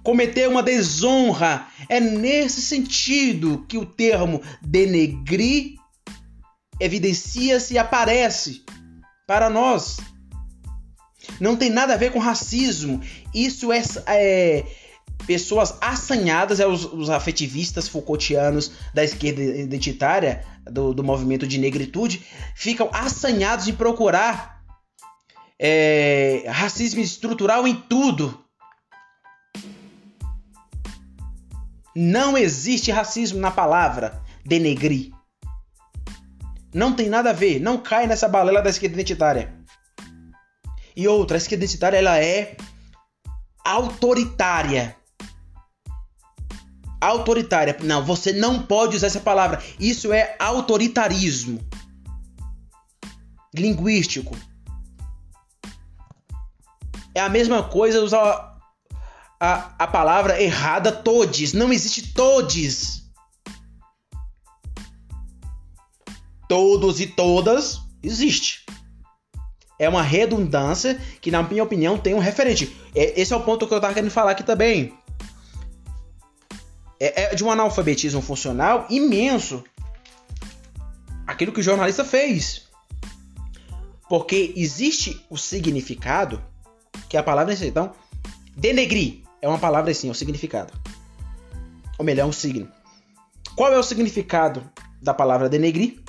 Cometeu 0.03 0.50
uma 0.50 0.61
desonra. 0.61 1.68
É 1.88 2.00
nesse 2.00 2.61
sentido 2.61 3.64
que 3.68 3.79
o 3.79 3.87
termo 3.87 4.42
denegrir 4.61 5.77
evidencia-se 6.81 7.74
e 7.74 7.79
aparece 7.79 8.64
para 9.24 9.48
nós. 9.48 9.98
Não 11.38 11.55
tem 11.55 11.70
nada 11.70 11.94
a 11.94 11.96
ver 11.96 12.11
com 12.11 12.18
racismo. 12.18 13.00
Isso 13.33 13.72
é, 13.72 13.83
é 14.09 14.64
pessoas 15.29 15.77
assanhadas, 15.81 16.59
é 16.59 16.66
os, 16.66 16.92
os, 16.92 17.09
afetivistas 17.09 17.87
Foucaultianos 17.87 18.72
da 18.92 19.05
esquerda 19.05 19.40
identitária, 19.40 20.44
do, 20.64 20.92
do 20.92 21.05
movimento 21.05 21.46
de 21.46 21.57
negritude, 21.57 22.27
ficam 22.57 22.90
assanhados 22.92 23.64
de 23.64 23.72
procurar 23.72 24.54
é, 25.66 26.44
racismo 26.46 27.00
estrutural 27.00 27.66
em 27.66 27.74
tudo. 27.74 28.38
Não 31.96 32.37
existe 32.37 32.92
racismo 32.92 33.40
na 33.40 33.50
palavra 33.50 34.22
denegrir. 34.44 35.11
Não 36.74 36.94
tem 36.94 37.09
nada 37.09 37.31
a 37.31 37.33
ver, 37.33 37.61
não 37.61 37.79
cai 37.79 38.07
nessa 38.07 38.29
balela 38.29 38.61
da 38.61 38.68
esquerda 38.68 38.94
identitária. 38.94 39.55
E 40.94 41.09
outra, 41.09 41.38
a 41.38 41.38
esquerda 41.38 41.64
identitária 41.64 41.96
ela 41.96 42.18
é 42.22 42.59
autoritária. 43.64 44.94
Autoritária. 47.00 47.74
Não, 47.83 48.05
você 48.05 48.35
não 48.35 48.62
pode 48.62 48.96
usar 48.96 49.07
essa 49.07 49.20
palavra. 49.20 49.62
Isso 49.81 50.12
é 50.12 50.37
autoritarismo 50.38 51.59
linguístico. 53.55 54.37
É 57.14 57.20
a 57.20 57.29
mesma 57.29 57.62
coisa 57.62 58.03
usar 58.03 58.59
a, 59.40 59.74
a 59.79 59.87
palavra 59.87 60.40
errada 60.42 60.90
todes. 60.90 61.53
Não 61.53 61.72
existe 61.72 62.12
todes. 62.12 63.05
Todos 66.48 67.00
e 67.00 67.07
todas 67.07 67.81
existe 68.03 68.64
é 69.79 69.88
uma 69.88 70.03
redundância 70.03 71.00
que, 71.20 71.31
na 71.31 71.42
minha 71.42 71.62
opinião, 71.62 71.98
tem 71.98 72.14
um 72.14 72.18
referente. 72.18 72.74
É, 72.94 73.20
esse 73.20 73.33
é 73.33 73.37
o 73.37 73.42
ponto 73.42 73.66
que 73.66 73.74
eu 73.74 73.79
estava 73.79 73.94
querendo 73.94 74.11
falar 74.11 74.33
aqui 74.33 74.42
também. 74.42 74.96
É, 77.00 77.22
é 77.22 77.35
de 77.35 77.44
um 77.44 77.50
analfabetismo 77.50 78.22
funcional 78.22 78.87
imenso. 78.88 79.64
Aquilo 81.27 81.53
que 81.53 81.61
o 81.61 81.62
jornalista 81.62 82.05
fez. 82.05 82.68
Porque 84.09 84.53
existe 84.57 85.24
o 85.29 85.37
significado, 85.37 86.42
que 87.14 87.16
é 87.16 87.20
a 87.20 87.22
palavra 87.22 87.55
assim. 87.55 87.68
Então, 87.68 87.92
denegrir 88.57 89.22
é 89.40 89.48
uma 89.48 89.59
palavra 89.59 89.92
assim, 89.92 90.09
é 90.09 90.11
o 90.11 90.14
significado. 90.14 90.72
Ou 91.96 92.05
melhor, 92.05 92.24
é 92.24 92.27
um 92.27 92.33
signo. 92.33 92.68
Qual 93.55 93.72
é 93.72 93.79
o 93.79 93.85
significado 93.85 94.68
da 95.00 95.14
palavra 95.14 95.48
denegrir? 95.48 96.03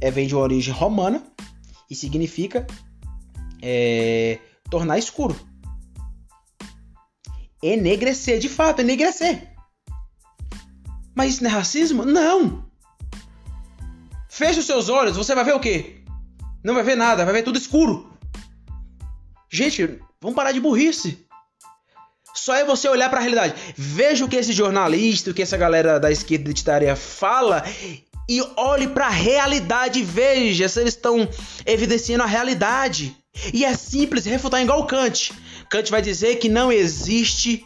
é, 0.00 0.10
vem 0.10 0.26
de 0.26 0.34
uma 0.34 0.42
origem 0.42 0.72
romana 0.72 1.24
e 1.90 1.94
significa 1.96 2.66
é, 3.62 4.38
tornar 4.70 4.98
escuro. 4.98 5.34
Enegrecer, 7.62 8.38
de 8.38 8.48
fato, 8.48 8.82
enegrecer. 8.82 9.50
Mas 11.14 11.34
isso 11.34 11.42
não 11.42 11.50
é 11.50 11.54
racismo? 11.54 12.04
Não! 12.04 12.68
Feche 14.28 14.60
os 14.60 14.66
seus 14.66 14.90
olhos, 14.90 15.16
você 15.16 15.34
vai 15.34 15.44
ver 15.44 15.54
o 15.54 15.60
quê? 15.60 16.04
Não 16.62 16.74
vai 16.74 16.82
ver 16.82 16.96
nada, 16.96 17.24
vai 17.24 17.32
ver 17.32 17.42
tudo 17.42 17.56
escuro. 17.56 18.13
Gente, 19.54 20.00
vamos 20.20 20.34
parar 20.34 20.50
de 20.50 20.58
burrice. 20.58 21.16
Só 22.34 22.56
é 22.56 22.64
você 22.64 22.88
olhar 22.88 23.08
para 23.08 23.20
a 23.20 23.22
realidade. 23.22 23.54
Veja 23.76 24.24
o 24.24 24.28
que 24.28 24.34
esse 24.34 24.52
jornalista, 24.52 25.30
o 25.30 25.34
que 25.34 25.42
essa 25.42 25.56
galera 25.56 26.00
da 26.00 26.10
esquerda 26.10 26.42
identitária 26.42 26.96
fala 26.96 27.62
e 28.28 28.42
olhe 28.56 28.88
para 28.88 29.06
a 29.06 29.10
realidade 29.10 30.02
veja 30.02 30.68
se 30.68 30.80
eles 30.80 30.94
estão 30.94 31.28
evidenciando 31.64 32.24
a 32.24 32.26
realidade. 32.26 33.16
E 33.52 33.64
é 33.64 33.72
simples 33.76 34.24
refutar 34.24 34.60
igual 34.60 34.88
Kant. 34.88 35.32
Kant 35.70 35.88
vai 35.88 36.02
dizer 36.02 36.40
que 36.40 36.48
não 36.48 36.72
existe 36.72 37.64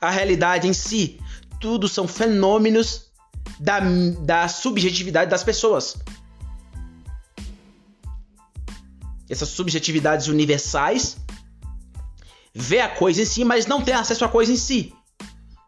a 0.00 0.10
realidade 0.10 0.68
em 0.68 0.72
si. 0.72 1.18
Tudo 1.60 1.88
são 1.88 2.06
fenômenos 2.06 3.10
da, 3.58 3.80
da 4.20 4.46
subjetividade 4.46 5.28
das 5.28 5.42
pessoas. 5.42 5.96
Essas 9.28 9.48
subjetividades 9.48 10.28
universais, 10.28 11.16
vê 12.54 12.80
a 12.80 12.88
coisa 12.88 13.22
em 13.22 13.24
si, 13.24 13.44
mas 13.44 13.66
não 13.66 13.82
tem 13.82 13.94
acesso 13.94 14.24
à 14.24 14.28
coisa 14.28 14.52
em 14.52 14.56
si. 14.56 14.92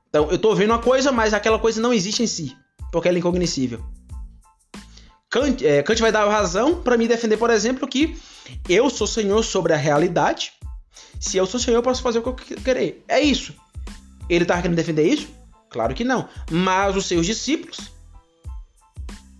Então, 0.09 0.29
eu 0.29 0.37
estou 0.37 0.55
vendo 0.57 0.71
uma 0.71 0.79
coisa, 0.79 1.13
mas 1.13 1.33
aquela 1.33 1.59
coisa 1.59 1.81
não 1.81 1.93
existe 1.93 2.23
em 2.23 2.27
si, 2.27 2.57
porque 2.91 3.09
ela 3.09 3.17
é 3.17 3.21
incognoscível. 3.21 3.85
Kant, 5.31 5.65
é, 5.65 5.83
Kant 5.83 6.01
vai 6.01 6.11
dar 6.11 6.29
razão 6.29 6.83
para 6.83 6.97
me 6.97 7.07
defender, 7.07 7.37
por 7.37 7.51
exemplo, 7.51 7.87
que 7.87 8.17
eu 8.69 8.91
sou 8.91 9.07
senhor 9.07 9.45
sobre 9.45 9.73
a 9.73 9.77
realidade. 9.77 10.53
Se 11.21 11.37
eu 11.37 11.47
sou 11.47 11.61
senhor, 11.61 11.77
eu 11.77 11.83
posso 11.83 12.03
fazer 12.03 12.19
o 12.19 12.23
que 12.35 12.55
eu 12.55 12.61
querer. 12.61 13.05
É 13.07 13.21
isso. 13.21 13.55
Ele 14.29 14.43
estava 14.43 14.63
querendo 14.63 14.77
defender 14.77 15.07
isso? 15.07 15.29
Claro 15.69 15.95
que 15.95 16.03
não. 16.03 16.29
Mas 16.51 16.97
os 16.97 17.07
seus 17.07 17.25
discípulos 17.25 17.79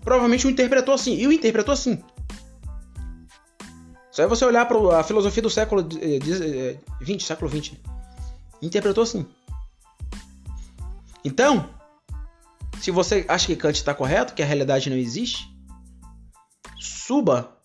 provavelmente 0.05 0.47
o 0.47 0.51
interpretou 0.51 0.95
assim. 0.95 1.17
E 1.17 1.27
o 1.27 1.33
interpretou 1.33 1.73
assim. 1.73 2.03
Só 4.11 4.23
é 4.23 4.27
você 4.27 4.45
olhar 4.45 4.67
para 4.67 4.99
a 4.99 5.05
filosofia 5.05 5.43
do 5.43 5.51
século 5.51 5.83
XX, 5.83 6.01
eh, 6.03 6.79
eh, 7.01 7.19
século 7.21 7.51
XX. 7.51 7.77
Interpretou 8.61 9.05
assim. 9.05 9.27
Então, 11.25 11.71
se 12.81 12.91
você 12.91 13.25
acha 13.29 13.47
que 13.47 13.57
Kant 13.57 13.77
está 13.77 13.95
correto, 13.95 14.35
que 14.35 14.43
a 14.43 14.47
realidade 14.47 14.91
não 14.91 14.97
existe, 14.97 15.55
suba, 16.79 17.57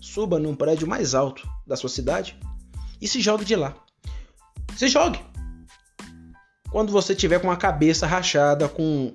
suba 0.00 0.38
num 0.38 0.54
prédio 0.54 0.88
mais 0.88 1.14
alto 1.14 1.46
da 1.66 1.76
sua 1.76 1.90
cidade 1.90 2.38
e 3.00 3.06
se 3.06 3.20
jogue 3.20 3.44
de 3.44 3.54
lá. 3.54 3.74
Se 4.76 4.88
jogue. 4.88 5.20
Quando 6.70 6.90
você 6.90 7.14
tiver 7.14 7.38
com 7.38 7.50
a 7.50 7.56
cabeça 7.56 8.06
rachada, 8.06 8.68
com, 8.68 9.14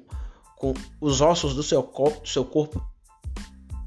com 0.55 0.73
os 1.01 1.19
ossos 1.19 1.55
do 1.55 1.63
seu, 1.63 1.81
corpo, 1.81 2.21
do 2.21 2.27
seu 2.27 2.45
corpo 2.45 2.85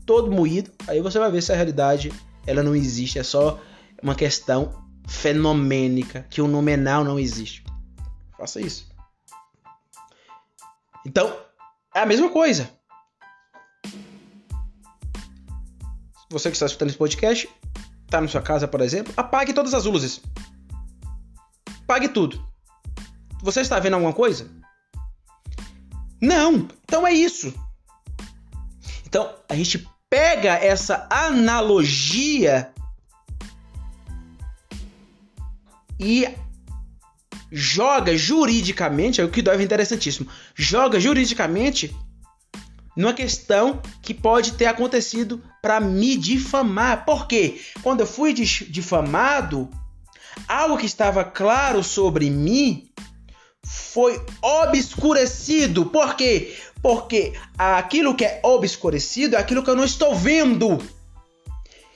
todo 0.04 0.32
moído, 0.32 0.72
aí 0.88 1.00
você 1.00 1.20
vai 1.20 1.30
ver 1.30 1.40
se 1.40 1.52
a 1.52 1.54
realidade 1.54 2.12
ela 2.46 2.62
não 2.62 2.74
existe, 2.74 3.18
é 3.18 3.22
só 3.22 3.60
uma 4.02 4.14
questão 4.14 4.84
fenomênica, 5.06 6.26
que 6.30 6.40
o 6.40 6.48
nominal 6.48 7.04
não 7.04 7.18
existe. 7.18 7.64
Faça 8.36 8.60
isso. 8.60 8.88
Então, 11.04 11.36
é 11.94 12.00
a 12.00 12.06
mesma 12.06 12.30
coisa. 12.30 12.70
Você 16.30 16.48
que 16.48 16.54
está 16.54 16.66
escutando 16.66 16.90
esse 16.90 16.98
podcast, 16.98 17.48
está 18.04 18.20
na 18.20 18.28
sua 18.28 18.40
casa, 18.40 18.68
por 18.68 18.80
exemplo, 18.80 19.12
apague 19.16 19.52
todas 19.52 19.74
as 19.74 19.84
luzes. 19.84 20.20
Apague 21.82 22.08
tudo. 22.08 22.44
Você 23.42 23.60
está 23.60 23.80
vendo 23.80 23.94
alguma 23.94 24.12
coisa? 24.12 24.48
Não. 26.20 26.68
Então 26.84 27.06
é 27.06 27.12
isso. 27.12 27.52
Então, 29.06 29.34
a 29.48 29.56
gente 29.56 29.88
pega 30.10 30.54
essa 30.54 31.06
analogia 31.08 32.72
e 35.98 36.28
joga 37.52 38.16
juridicamente, 38.16 39.20
é 39.20 39.24
o 39.24 39.30
que 39.30 39.40
deve 39.40 39.62
interessantíssimo, 39.62 40.28
joga 40.54 40.98
juridicamente 40.98 41.94
numa 42.96 43.14
questão 43.14 43.80
que 44.02 44.12
pode 44.12 44.54
ter 44.54 44.66
acontecido 44.66 45.42
para 45.62 45.78
me 45.78 46.16
difamar. 46.16 47.04
Por 47.04 47.28
quê? 47.28 47.60
Quando 47.82 48.00
eu 48.00 48.06
fui 48.06 48.32
difamado, 48.32 49.70
algo 50.48 50.76
que 50.76 50.86
estava 50.86 51.24
claro 51.24 51.84
sobre 51.84 52.28
mim 52.30 52.90
foi 53.64 54.20
obscurecido. 54.42 55.86
Por 55.86 56.14
quê? 56.16 56.56
Porque 56.82 57.34
aquilo 57.58 58.14
que 58.14 58.24
é 58.24 58.40
obscurecido 58.42 59.36
é 59.36 59.38
aquilo 59.38 59.62
que 59.62 59.70
eu 59.70 59.76
não 59.76 59.84
estou 59.84 60.14
vendo. 60.14 60.78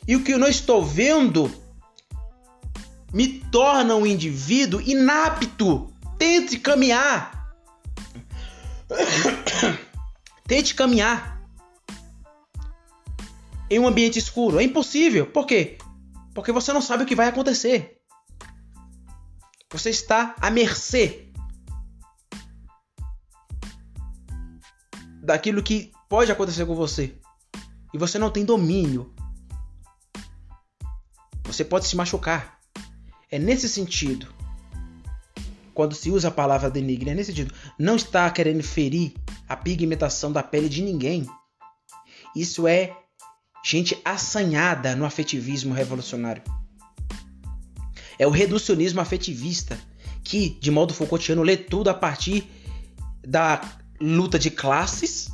E 0.07 0.15
o 0.17 0.23
que 0.23 0.33
eu 0.33 0.39
não 0.39 0.49
estou 0.49 0.85
vendo 0.85 1.51
me 3.13 3.41
torna 3.51 3.95
um 3.95 4.05
indivíduo 4.05 4.81
inapto. 4.81 5.91
Tente 6.19 6.59
caminhar. 6.59 7.55
Tente 10.47 10.75
caminhar 10.75 11.41
em 13.71 13.79
um 13.79 13.87
ambiente 13.87 14.19
escuro. 14.19 14.61
É 14.61 14.63
impossível. 14.63 15.27
Por 15.27 15.47
quê? 15.47 15.79
Porque 16.35 16.53
você 16.53 16.73
não 16.73 16.83
sabe 16.83 17.05
o 17.05 17.07
que 17.07 17.15
vai 17.15 17.29
acontecer. 17.29 17.99
Você 19.71 19.91
está 19.91 20.35
à 20.41 20.51
mercê 20.51 21.24
daquilo 25.25 25.63
que 25.63 25.91
pode 26.09 26.31
acontecer 26.31 26.67
com 26.67 26.75
você. 26.75 27.15
E 27.93 27.99
você 27.99 28.19
não 28.19 28.31
tem 28.31 28.45
domínio. 28.45 29.13
Você 31.45 31.65
pode 31.65 31.87
se 31.87 31.97
machucar. 31.97 32.59
É 33.31 33.39
nesse 33.39 33.69
sentido. 33.69 34.33
Quando 35.73 35.95
se 35.95 36.11
usa 36.11 36.29
a 36.29 36.31
palavra 36.31 36.71
denigre, 36.71 37.11
é 37.11 37.15
nesse 37.15 37.31
sentido. 37.31 37.55
Não 37.79 37.97
está 37.97 38.31
querendo 38.31 38.63
ferir 38.63 39.15
a 39.49 39.57
pigmentação 39.57 40.31
da 40.31 40.43
pele 40.43 40.69
de 40.69 40.83
ninguém. 40.83 41.27
Isso 42.37 42.69
é 42.69 42.97
gente 43.65 43.99
assanhada 44.05 44.95
no 44.95 45.07
afetivismo 45.07 45.73
revolucionário. 45.73 46.43
É 48.19 48.27
o 48.27 48.31
reducionismo 48.31 49.01
afetivista, 49.01 49.79
que, 50.23 50.51
de 50.61 50.71
modo 50.71 50.95
Foucaultiano, 50.95 51.43
lê 51.43 51.57
tudo 51.57 51.89
a 51.89 51.95
partir 51.95 52.49
da 53.27 53.61
luta 54.01 54.39
de 54.39 54.51
classes, 54.51 55.31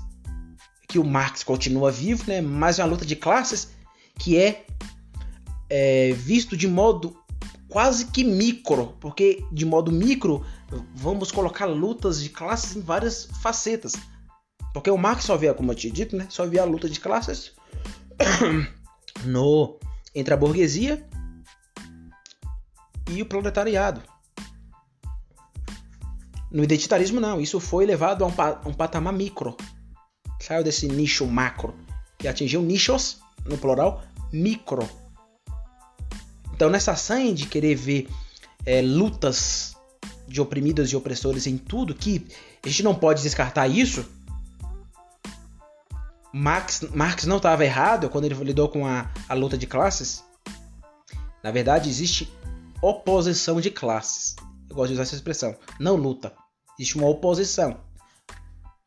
que 0.88 0.98
o 0.98 1.04
Marx 1.04 1.42
continua 1.42 1.90
vivo, 1.90 2.24
né? 2.26 2.40
mas 2.40 2.78
é 2.78 2.82
uma 2.84 2.90
luta 2.90 3.04
de 3.04 3.16
classes 3.16 3.70
que 4.18 4.36
é, 4.36 4.66
é 5.68 6.12
visto 6.12 6.56
de 6.56 6.68
modo 6.68 7.16
quase 7.68 8.06
que 8.06 8.24
micro, 8.24 8.96
porque 9.00 9.44
de 9.52 9.64
modo 9.64 9.92
micro 9.92 10.44
vamos 10.94 11.30
colocar 11.30 11.66
lutas 11.66 12.22
de 12.22 12.28
classes 12.28 12.76
em 12.76 12.80
várias 12.80 13.26
facetas. 13.40 13.94
Porque 14.74 14.90
o 14.90 14.98
Marx 14.98 15.24
só 15.24 15.36
via, 15.36 15.54
como 15.54 15.72
eu 15.72 15.76
tinha 15.76 15.92
dito, 15.92 16.16
né, 16.16 16.26
só 16.28 16.46
via 16.46 16.62
a 16.62 16.66
luta 16.66 16.88
de 16.88 17.00
classes 17.00 17.52
no 19.24 19.78
entre 20.14 20.34
a 20.34 20.36
burguesia 20.36 21.06
e 23.10 23.22
o 23.22 23.26
proletariado. 23.26 24.02
No 26.50 26.64
identitarismo 26.64 27.20
não, 27.20 27.40
isso 27.40 27.60
foi 27.60 27.86
levado 27.86 28.24
a 28.24 28.26
um, 28.26 28.32
pa 28.32 28.60
um 28.66 28.72
patamar 28.72 29.12
micro. 29.12 29.56
Saiu 30.40 30.64
desse 30.64 30.88
nicho 30.88 31.26
macro 31.26 31.74
e 32.22 32.26
atingiu 32.26 32.62
nichos, 32.62 33.20
no 33.44 33.56
plural, 33.56 34.02
micro. 34.32 34.88
Então, 36.52 36.68
nessa 36.68 36.96
sanha 36.96 37.32
de 37.32 37.46
querer 37.46 37.74
ver 37.74 38.08
é, 38.66 38.82
lutas 38.82 39.76
de 40.26 40.40
oprimidos 40.40 40.90
e 40.92 40.96
opressores 40.96 41.46
em 41.46 41.56
tudo, 41.56 41.94
que 41.94 42.26
a 42.64 42.68
gente 42.68 42.82
não 42.82 42.94
pode 42.94 43.22
descartar 43.22 43.66
isso. 43.68 44.04
Marx, 46.32 46.82
Marx 46.94 47.24
não 47.24 47.38
estava 47.38 47.64
errado 47.64 48.08
quando 48.08 48.26
ele 48.26 48.34
lidou 48.34 48.68
com 48.68 48.86
a, 48.86 49.10
a 49.28 49.34
luta 49.34 49.58
de 49.58 49.66
classes. 49.66 50.22
Na 51.42 51.50
verdade, 51.50 51.88
existe 51.88 52.32
oposição 52.82 53.60
de 53.60 53.70
classes. 53.70 54.36
Eu 54.68 54.76
gosto 54.76 54.88
de 54.88 54.94
usar 54.94 55.02
essa 55.02 55.16
expressão. 55.16 55.56
Não 55.78 55.96
luta. 55.96 56.32
Existe 56.80 56.96
uma 56.96 57.08
oposição. 57.08 57.78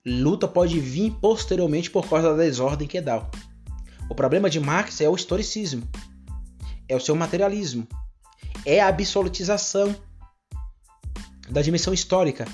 Luta 0.06 0.48
pode 0.48 0.80
vir 0.80 1.12
posteriormente 1.22 1.92
por 1.92 2.10
causa 2.10 2.32
da 2.32 2.44
desordem 2.44 2.88
que 2.88 3.00
dá. 3.00 3.30
O 4.10 4.16
problema 4.16 4.50
de 4.50 4.60
Marx 4.60 5.00
é 5.00 5.08
o 5.08 5.16
historicismo 5.16 5.88
é 6.88 6.96
o 6.96 7.00
seu 7.00 7.16
materialismo, 7.16 7.88
é 8.66 8.80
a 8.80 8.88
absolutização 8.88 9.96
da 11.50 11.62
dimensão 11.62 11.94
histórica 11.94 12.46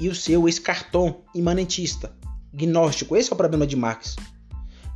e 0.00 0.08
o 0.08 0.14
seu 0.14 0.48
escartom 0.48 1.24
imanentista, 1.34 2.16
gnóstico. 2.52 3.16
Esse 3.16 3.30
é 3.30 3.34
o 3.34 3.36
problema 3.36 3.66
de 3.66 3.76
Marx. 3.76 4.16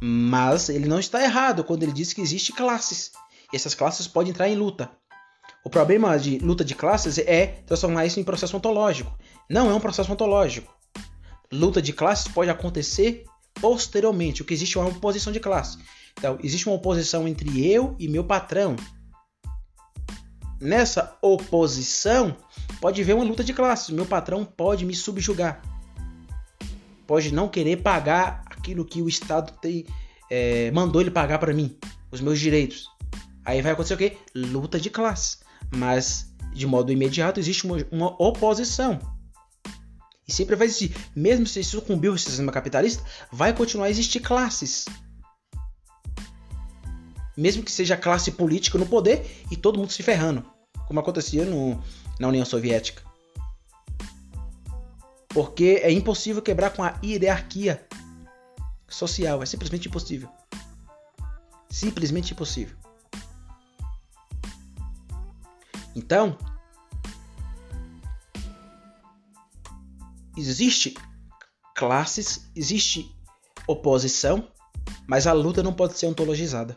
Mas 0.00 0.68
ele 0.68 0.86
não 0.86 0.98
está 0.98 1.22
errado 1.22 1.64
quando 1.64 1.82
ele 1.82 1.92
diz 1.92 2.12
que 2.12 2.20
existe 2.20 2.52
classes. 2.52 3.12
E 3.52 3.56
essas 3.56 3.74
classes 3.74 4.06
podem 4.06 4.30
entrar 4.30 4.48
em 4.48 4.56
luta. 4.56 4.90
O 5.66 5.68
problema 5.68 6.16
de 6.16 6.38
luta 6.38 6.64
de 6.64 6.76
classes 6.76 7.18
é 7.18 7.44
transformar 7.66 8.06
isso 8.06 8.20
em 8.20 8.22
processo 8.22 8.56
ontológico. 8.56 9.12
Não 9.50 9.68
é 9.68 9.74
um 9.74 9.80
processo 9.80 10.12
ontológico. 10.12 10.72
Luta 11.50 11.82
de 11.82 11.92
classes 11.92 12.28
pode 12.28 12.48
acontecer 12.48 13.24
posteriormente. 13.60 14.42
O 14.42 14.44
que 14.44 14.54
existe 14.54 14.78
é 14.78 14.80
uma 14.80 14.90
oposição 14.90 15.32
de 15.32 15.40
classe. 15.40 15.76
Então, 16.16 16.38
existe 16.40 16.68
uma 16.68 16.76
oposição 16.76 17.26
entre 17.26 17.68
eu 17.68 17.96
e 17.98 18.06
meu 18.06 18.22
patrão. 18.22 18.76
Nessa 20.60 21.18
oposição, 21.20 22.36
pode 22.80 23.02
haver 23.02 23.16
uma 23.16 23.24
luta 23.24 23.42
de 23.42 23.52
classes. 23.52 23.90
Meu 23.90 24.06
patrão 24.06 24.44
pode 24.44 24.84
me 24.84 24.94
subjugar. 24.94 25.60
Pode 27.08 27.34
não 27.34 27.48
querer 27.48 27.78
pagar 27.78 28.44
aquilo 28.46 28.84
que 28.84 29.02
o 29.02 29.08
Estado 29.08 29.52
tem, 29.60 29.84
é, 30.30 30.70
mandou 30.70 31.00
ele 31.00 31.10
pagar 31.10 31.40
para 31.40 31.52
mim, 31.52 31.76
os 32.12 32.20
meus 32.20 32.38
direitos. 32.38 32.88
Aí 33.44 33.60
vai 33.62 33.72
acontecer 33.72 33.94
o 33.94 33.98
quê? 33.98 34.16
Luta 34.32 34.78
de 34.78 34.90
classes. 34.90 35.44
Mas, 35.74 36.32
de 36.52 36.66
modo 36.66 36.92
imediato, 36.92 37.40
existe 37.40 37.64
uma, 37.64 37.76
uma 37.90 38.22
oposição. 38.22 38.98
E 40.26 40.32
sempre 40.32 40.56
vai 40.56 40.66
existir. 40.66 40.96
Mesmo 41.14 41.46
se 41.46 41.62
sucumbir 41.62 42.10
o 42.10 42.18
sistema 42.18 42.50
capitalista, 42.50 43.04
vai 43.30 43.52
continuar 43.52 43.86
a 43.86 43.90
existir 43.90 44.20
classes. 44.20 44.86
mesmo 47.36 47.62
que 47.62 47.70
seja 47.70 47.96
classe 47.96 48.32
política 48.32 48.78
no 48.78 48.86
poder 48.86 49.44
e 49.50 49.56
todo 49.56 49.78
mundo 49.78 49.92
se 49.92 50.02
ferrando, 50.02 50.44
como 50.88 50.98
acontecia 50.98 51.44
no, 51.44 51.80
na 52.18 52.28
União 52.28 52.44
Soviética. 52.44 53.02
Porque 55.28 55.80
é 55.82 55.92
impossível 55.92 56.40
quebrar 56.40 56.70
com 56.70 56.82
a 56.82 56.98
hierarquia 57.04 57.86
social, 58.88 59.42
é 59.42 59.46
simplesmente 59.46 59.86
impossível. 59.86 60.30
Simplesmente 61.68 62.32
impossível. 62.32 62.74
Então, 65.96 66.36
existe 70.36 70.94
classes, 71.74 72.50
existe 72.54 73.10
oposição, 73.66 74.46
mas 75.08 75.26
a 75.26 75.32
luta 75.32 75.62
não 75.62 75.72
pode 75.72 75.98
ser 75.98 76.06
ontologizada. 76.06 76.76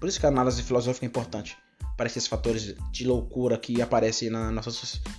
Por 0.00 0.08
isso 0.08 0.18
que 0.18 0.24
a 0.24 0.30
análise 0.30 0.62
filosófica 0.62 1.04
é 1.04 1.08
importante 1.08 1.58
para 1.94 2.06
esses 2.06 2.26
fatores 2.26 2.74
de 2.90 3.06
loucura 3.06 3.58
que 3.58 3.82
aparecem 3.82 4.30
na 4.30 4.50
nossa 4.50 4.70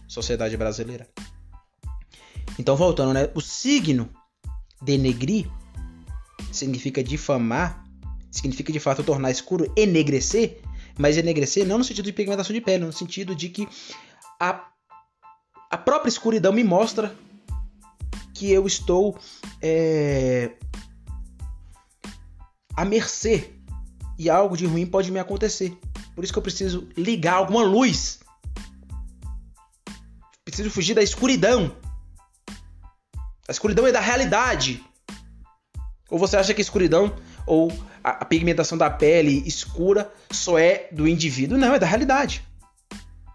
sociedade 0.08 0.58
brasileira. 0.58 1.08
Então, 2.58 2.76
voltando, 2.76 3.14
né? 3.14 3.30
O 3.36 3.42
signo 3.42 4.10
denegrir 4.82 5.50
significa 6.52 7.04
difamar, 7.04 7.84
significa 8.32 8.74
de 8.74 8.80
fato 8.80 9.04
tornar 9.04 9.30
escuro, 9.30 9.72
enegrecer, 9.78 10.62
mas 10.98 11.18
enegrecer 11.18 11.66
não 11.66 11.78
no 11.78 11.84
sentido 11.84 12.06
de 12.06 12.14
pigmentação 12.14 12.54
de 12.54 12.62
pele, 12.62 12.86
no 12.86 12.94
sentido 12.94 13.36
de 13.36 13.50
que 13.50 13.68
a, 14.40 14.68
a 15.70 15.78
própria 15.78 16.10
escuridão 16.10 16.52
me 16.52 16.64
mostra 16.64 17.16
que 18.34 18.52
eu 18.52 18.66
estou 18.66 19.18
é, 19.62 20.52
à 22.76 22.84
mercê 22.84 23.52
e 24.18 24.30
algo 24.30 24.58
de 24.58 24.66
ruim 24.66 24.86
pode 24.86 25.12
me 25.12 25.20
acontecer. 25.20 25.78
Por 26.16 26.24
isso 26.24 26.34
que 26.34 26.40
eu 26.40 26.44
preciso 26.44 26.88
ligar 26.96 27.36
alguma 27.36 27.64
luz. 27.64 28.20
Preciso 30.46 30.70
fugir 30.70 30.94
da 30.94 31.02
escuridão. 31.02 31.76
A 33.48 33.52
escuridão 33.52 33.88
é 33.88 33.92
da 33.92 34.00
realidade. 34.00 34.84
Ou 36.10 36.20
você 36.20 36.38
acha 36.38 36.54
que 36.54 36.62
escuridão 36.62 37.16
ou 37.48 37.72
a 38.04 38.26
pigmentação 38.26 38.78
da 38.78 38.90
pele 38.90 39.44
escura 39.46 40.12
só 40.30 40.60
é 40.60 40.90
do 40.92 41.08
indivíduo? 41.08 41.58
Não, 41.58 41.74
é 41.74 41.80
da 41.80 41.86
realidade. 41.86 42.46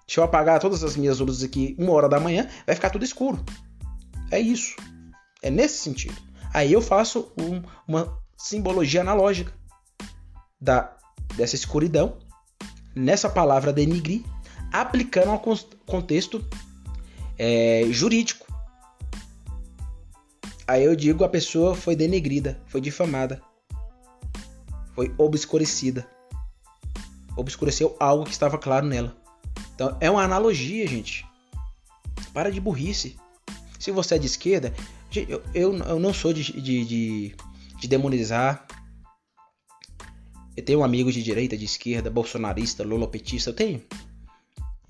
Se 0.06 0.18
eu 0.18 0.24
apagar 0.24 0.60
todas 0.60 0.84
as 0.84 0.96
minhas 0.96 1.20
luzes 1.20 1.42
aqui 1.42 1.74
uma 1.78 1.92
hora 1.92 2.08
da 2.08 2.20
manhã, 2.20 2.48
vai 2.66 2.74
ficar 2.74 2.90
tudo 2.90 3.04
escuro. 3.04 3.42
É 4.30 4.38
isso. 4.38 4.76
É 5.42 5.50
nesse 5.50 5.78
sentido. 5.78 6.16
Aí 6.52 6.72
eu 6.72 6.80
faço 6.80 7.32
um, 7.38 7.62
uma 7.86 8.18
simbologia 8.36 9.00
analógica 9.00 9.52
da, 10.60 10.96
dessa 11.36 11.54
escuridão 11.54 12.18
nessa 12.94 13.28
palavra 13.28 13.72
denigrir, 13.72 14.22
aplicando 14.72 15.30
ao 15.30 15.42
contexto 15.86 16.44
é, 17.38 17.84
jurídico. 17.90 18.46
Aí 20.66 20.84
eu 20.84 20.96
digo 20.96 21.24
a 21.24 21.28
pessoa 21.28 21.74
foi 21.74 21.94
denegrida, 21.94 22.60
foi 22.66 22.80
difamada, 22.80 23.40
foi 24.98 25.14
obscurecida. 25.16 26.10
Obscureceu 27.36 27.96
algo 28.00 28.24
que 28.24 28.32
estava 28.32 28.58
claro 28.58 28.84
nela. 28.84 29.16
Então 29.72 29.96
é 30.00 30.10
uma 30.10 30.24
analogia, 30.24 30.88
gente. 30.88 31.24
Para 32.34 32.50
de 32.50 32.60
burrice. 32.60 33.16
Se 33.78 33.92
você 33.92 34.16
é 34.16 34.18
de 34.18 34.26
esquerda, 34.26 34.74
eu, 35.14 35.40
eu, 35.54 35.76
eu 35.76 36.00
não 36.00 36.12
sou 36.12 36.32
de, 36.32 36.42
de, 36.60 36.84
de, 36.84 37.36
de 37.78 37.86
demonizar. 37.86 38.66
Eu 40.56 40.64
tenho 40.64 40.82
amigos 40.82 41.14
de 41.14 41.22
direita, 41.22 41.56
de 41.56 41.64
esquerda, 41.64 42.10
bolsonarista, 42.10 42.82
lulopetista. 42.82 43.50
Eu 43.50 43.54
tenho. 43.54 43.80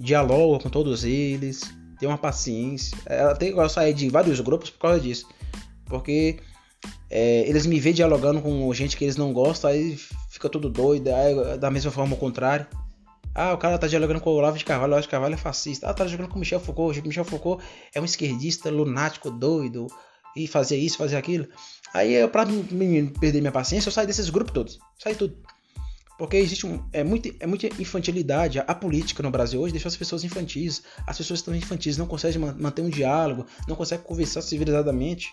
Dialogo 0.01 0.63
com 0.63 0.71
todos 0.71 1.05
eles. 1.05 1.61
Tenho 1.99 2.11
uma 2.11 2.17
paciência. 2.17 2.97
Eu, 3.11 3.37
tenho, 3.37 3.61
eu 3.61 3.69
saí 3.69 3.93
de 3.93 4.09
vários 4.09 4.41
grupos 4.41 4.71
por 4.71 4.79
causa 4.79 5.01
disso. 5.01 5.29
Porque 5.85 6.41
é, 7.11 7.49
eles 7.49 7.67
me 7.67 7.81
veem 7.81 7.95
dialogando 7.95 8.41
com 8.41 8.73
gente 8.75 8.97
que 8.97 9.05
eles 9.05 9.17
não 9.17 9.33
gostam, 9.33 9.71
aí 9.71 9.99
fica 10.31 10.49
tudo 10.49 10.69
doido. 10.69 11.09
Aí, 11.09 11.59
da 11.59 11.71
mesma 11.71 11.91
forma, 11.91 12.15
o 12.15 12.19
contrário. 12.19 12.67
Ah, 13.35 13.53
o 13.53 13.59
cara 13.59 13.79
tá 13.79 13.87
dialogando 13.87 14.21
com 14.21 14.31
o 14.31 14.35
Olavo 14.35 14.59
de 14.59 14.65
Carvalho, 14.65 14.91
o 14.91 14.95
Olavo 14.95 15.03
de 15.03 15.09
Carvalho 15.09 15.35
é 15.35 15.39
fascista. 15.39 15.89
Ah, 15.89 15.95
tá 15.95 16.05
dialogando 16.05 16.31
com 16.31 16.37
o 16.37 16.41
Michel 16.41 16.61
Foucault, 16.61 17.01
Michel 17.03 17.25
Foucault 17.25 17.65
é 17.95 18.01
um 18.01 18.05
esquerdista 18.05 18.71
lunático, 18.71 19.31
doido, 19.31 19.87
e 20.37 20.47
fazer 20.47 20.77
isso, 20.77 20.99
fazer 20.99 21.17
aquilo. 21.17 21.47
Aí, 21.95 22.15
eu, 22.15 22.29
pra 22.29 22.45
perder 23.21 23.41
minha 23.41 23.53
paciência, 23.53 23.89
eu 23.89 23.93
saio 23.93 24.07
desses 24.07 24.29
grupos 24.29 24.53
todos. 24.53 24.79
Saio 24.99 25.17
tudo. 25.17 25.37
Porque 26.19 26.37
existe 26.37 26.67
um, 26.67 26.85
é, 26.93 27.05
muito, 27.05 27.33
é 27.39 27.47
muita 27.47 27.69
infantilidade. 27.81 28.59
A, 28.59 28.63
a, 28.63 28.75
política 28.75 29.23
no 29.23 29.31
Brasil 29.31 29.61
hoje 29.61 29.73
deixou 29.73 29.89
as 29.89 29.97
pessoas 29.97 30.25
infantis. 30.25 30.83
As 31.07 31.17
pessoas 31.17 31.39
estão 31.39 31.55
infantis, 31.55 31.97
não 31.97 32.07
conseguem 32.07 32.41
manter 32.41 32.83
um 32.83 32.91
diálogo, 32.91 33.47
não 33.69 33.77
conseguem 33.77 34.05
conversar 34.05 34.43
civilizadamente. 34.43 35.29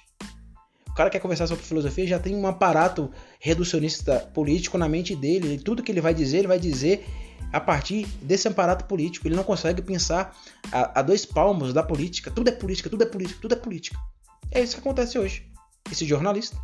Cara 0.96 1.10
quer 1.10 1.20
conversar 1.20 1.46
sobre 1.46 1.66
filosofia 1.66 2.08
já 2.08 2.18
tem 2.18 2.34
um 2.34 2.48
aparato 2.48 3.12
reducionista 3.40 4.18
político 4.34 4.78
na 4.78 4.88
mente 4.88 5.14
dele. 5.14 5.56
E 5.56 5.60
tudo 5.60 5.84
que 5.84 5.92
ele 5.92 6.00
vai 6.00 6.14
dizer, 6.14 6.40
ele 6.40 6.48
vai 6.48 6.58
dizer 6.58 7.06
a 7.52 7.60
partir 7.60 8.08
desse 8.22 8.48
aparato 8.48 8.86
político. 8.86 9.28
Ele 9.28 9.36
não 9.36 9.44
consegue 9.44 9.82
pensar 9.82 10.34
a, 10.72 11.00
a 11.00 11.02
dois 11.02 11.26
palmos 11.26 11.74
da 11.74 11.84
política. 11.84 12.32
Tudo 12.32 12.48
é 12.48 12.52
política, 12.54 12.90
tudo 12.90 13.04
é 13.04 13.06
política, 13.06 13.40
tudo 13.42 13.54
é 13.54 13.58
política. 13.58 14.00
É 14.50 14.62
isso 14.62 14.76
que 14.76 14.80
acontece 14.80 15.20
hoje. 15.20 15.52
Esse 15.92 16.06
jornalista 16.06 16.58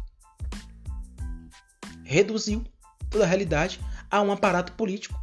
reduziu 2.05 2.63
toda 3.09 3.25
a 3.25 3.27
realidade 3.27 3.81
a 4.09 4.21
um 4.21 4.31
aparato 4.31 4.71
político 4.73 5.19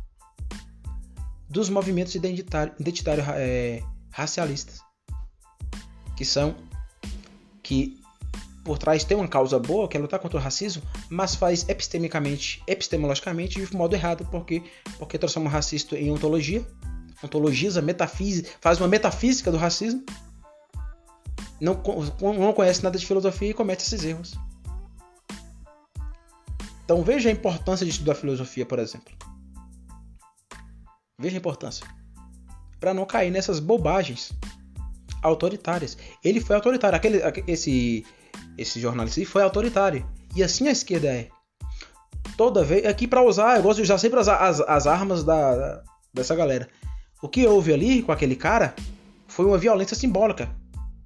dos 1.48 1.70
movimentos 1.70 2.14
identitários 2.14 2.78
identitário, 2.78 3.24
é, 3.36 3.82
racialistas, 4.10 4.80
que 6.14 6.26
são 6.26 6.54
que 7.62 7.98
por 8.68 8.76
trás 8.76 9.02
tem 9.02 9.16
uma 9.16 9.26
causa 9.26 9.58
boa, 9.58 9.88
que 9.88 9.96
é 9.96 10.00
lutar 10.00 10.20
contra 10.20 10.38
o 10.38 10.42
racismo, 10.42 10.82
mas 11.08 11.34
faz 11.34 11.66
epistemicamente, 11.70 12.62
epistemologicamente 12.66 13.64
de 13.64 13.74
modo 13.74 13.94
errado, 13.96 14.28
porque 14.30 14.62
porque 14.98 15.16
transforma 15.16 15.48
o 15.48 15.52
racismo 15.52 15.96
em 15.96 16.10
ontologia, 16.10 16.62
ontologiza, 17.24 17.80
metafísica, 17.80 18.50
faz 18.60 18.78
uma 18.78 18.86
metafísica 18.86 19.50
do 19.50 19.56
racismo 19.56 20.04
não, 21.58 21.82
não 22.20 22.52
conhece 22.52 22.84
nada 22.84 22.98
de 22.98 23.06
filosofia 23.06 23.48
e 23.48 23.54
comete 23.54 23.82
esses 23.82 24.04
erros. 24.04 24.34
Então 26.84 27.02
veja 27.02 27.30
a 27.30 27.32
importância 27.32 27.86
de 27.86 27.92
estudar 27.92 28.16
filosofia, 28.16 28.66
por 28.66 28.78
exemplo. 28.78 29.14
Veja 31.18 31.38
a 31.38 31.38
importância. 31.38 31.86
Para 32.78 32.92
não 32.92 33.06
cair 33.06 33.30
nessas 33.30 33.60
bobagens 33.60 34.30
autoritárias. 35.22 35.96
Ele 36.22 36.38
foi 36.38 36.54
autoritário. 36.54 36.96
Aquele, 36.96 37.20
esse, 37.46 38.04
esse 38.58 38.80
jornalista 38.80 39.24
foi 39.24 39.42
autoritário. 39.42 40.04
E 40.34 40.42
assim 40.42 40.68
a 40.68 40.72
esquerda 40.72 41.08
é. 41.08 41.28
Toda 42.36 42.64
vez. 42.64 42.84
Aqui 42.84 43.06
para 43.06 43.22
usar, 43.22 43.56
eu 43.56 43.62
gosto 43.62 43.76
de 43.76 43.84
usar 43.84 43.98
sempre 43.98 44.18
as, 44.18 44.28
as, 44.28 44.60
as 44.60 44.86
armas 44.86 45.22
da, 45.24 45.82
dessa 46.12 46.34
galera. 46.34 46.68
O 47.22 47.28
que 47.28 47.46
houve 47.46 47.72
ali 47.72 48.02
com 48.02 48.12
aquele 48.12 48.36
cara 48.36 48.74
foi 49.26 49.46
uma 49.46 49.58
violência 49.58 49.96
simbólica 49.96 50.50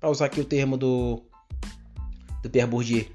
para 0.00 0.10
usar 0.10 0.26
aqui 0.26 0.40
o 0.40 0.44
termo 0.44 0.76
do, 0.76 1.22
do 2.42 2.50
Pierre 2.50 2.68
Bourdieu. 2.68 3.06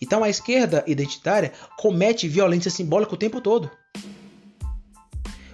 Então 0.00 0.22
a 0.22 0.28
esquerda 0.28 0.84
identitária 0.86 1.52
comete 1.78 2.28
violência 2.28 2.70
simbólica 2.70 3.14
o 3.14 3.18
tempo 3.18 3.40
todo. 3.40 3.70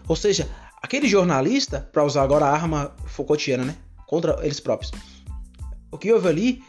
Ou 0.07 0.17
seja, 0.17 0.49
aquele 0.81 1.07
jornalista, 1.07 1.81
para 1.93 2.05
usar 2.05 2.23
agora 2.23 2.47
a 2.47 2.51
arma 2.51 2.95
Foucaultiana, 3.05 3.65
né, 3.65 3.77
contra 4.07 4.39
eles 4.43 4.59
próprios. 4.59 4.91
O 5.91 5.99
que 5.99 6.13
houve 6.13 6.29
ali 6.29 6.63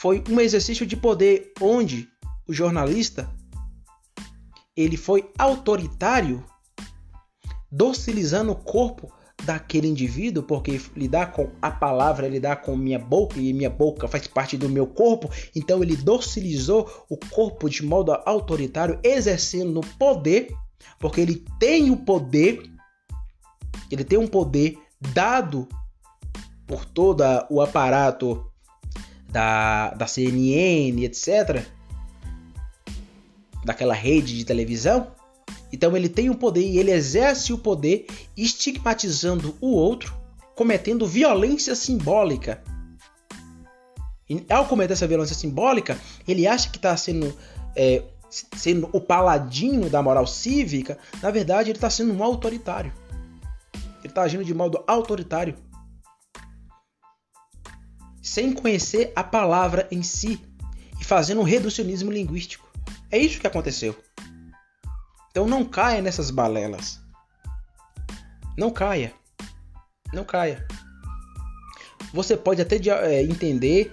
foi 0.00 0.24
um 0.30 0.40
exercício 0.40 0.86
de 0.86 0.96
poder 0.96 1.52
onde 1.60 2.08
o 2.48 2.54
jornalista 2.54 3.30
ele 4.74 4.96
foi 4.96 5.30
autoritário, 5.38 6.42
docilizando 7.70 8.52
o 8.52 8.56
corpo 8.56 9.12
daquele 9.44 9.86
indivíduo, 9.86 10.42
porque 10.42 10.80
lidar 10.96 11.32
com 11.32 11.50
a 11.60 11.70
palavra, 11.70 12.28
lidar 12.28 12.62
com 12.62 12.74
minha 12.78 12.98
boca 12.98 13.38
e 13.38 13.52
minha 13.52 13.68
boca 13.68 14.08
faz 14.08 14.26
parte 14.26 14.56
do 14.56 14.70
meu 14.70 14.86
corpo, 14.86 15.28
então 15.54 15.82
ele 15.82 15.96
docilizou 15.96 16.90
o 17.10 17.18
corpo 17.18 17.68
de 17.68 17.84
modo 17.84 18.12
autoritário, 18.24 18.98
exercendo 19.04 19.82
poder, 19.98 20.48
porque 20.98 21.20
ele 21.20 21.44
tem 21.58 21.90
o 21.90 21.96
poder, 21.98 22.62
ele 23.90 24.02
tem 24.02 24.18
um 24.18 24.26
poder 24.26 24.78
dado 25.12 25.68
por 26.66 26.86
todo 26.86 27.22
o 27.50 27.60
aparato 27.60 28.49
da, 29.30 29.90
da 29.90 30.06
CNN, 30.06 31.02
etc., 31.04 31.64
daquela 33.64 33.94
rede 33.94 34.36
de 34.36 34.44
televisão, 34.44 35.08
então 35.72 35.96
ele 35.96 36.08
tem 36.08 36.30
o 36.30 36.34
poder 36.34 36.62
e 36.62 36.78
ele 36.78 36.90
exerce 36.90 37.52
o 37.52 37.58
poder 37.58 38.06
estigmatizando 38.36 39.54
o 39.60 39.68
outro, 39.68 40.14
cometendo 40.54 41.06
violência 41.06 41.74
simbólica. 41.74 42.62
E 44.28 44.44
ao 44.48 44.66
cometer 44.66 44.92
essa 44.92 45.06
violência 45.06 45.34
simbólica, 45.34 45.98
ele 46.26 46.46
acha 46.46 46.70
que 46.70 46.76
está 46.76 46.96
sendo 46.96 47.36
é, 47.76 48.02
sendo 48.30 48.88
o 48.92 49.00
paladino 49.00 49.90
da 49.90 50.02
moral 50.02 50.26
cívica, 50.26 50.98
na 51.22 51.30
verdade 51.30 51.70
ele 51.70 51.76
está 51.76 51.90
sendo 51.90 52.12
um 52.12 52.22
autoritário. 52.22 52.92
Ele 54.00 54.08
está 54.08 54.22
agindo 54.22 54.44
de 54.44 54.54
modo 54.54 54.82
autoritário. 54.86 55.56
Sem 58.30 58.52
conhecer 58.52 59.12
a 59.16 59.24
palavra 59.24 59.88
em 59.90 60.04
si 60.04 60.40
e 61.00 61.04
fazendo 61.04 61.40
um 61.40 61.44
reducionismo 61.44 62.12
linguístico. 62.12 62.64
É 63.10 63.18
isso 63.18 63.40
que 63.40 63.46
aconteceu. 63.48 64.00
Então 65.32 65.48
não 65.48 65.64
caia 65.64 66.00
nessas 66.00 66.30
balelas. 66.30 67.00
Não 68.56 68.70
caia. 68.70 69.12
Não 70.12 70.22
caia. 70.22 70.64
Você 72.14 72.36
pode 72.36 72.62
até 72.62 72.76
é, 72.76 73.20
entender 73.20 73.92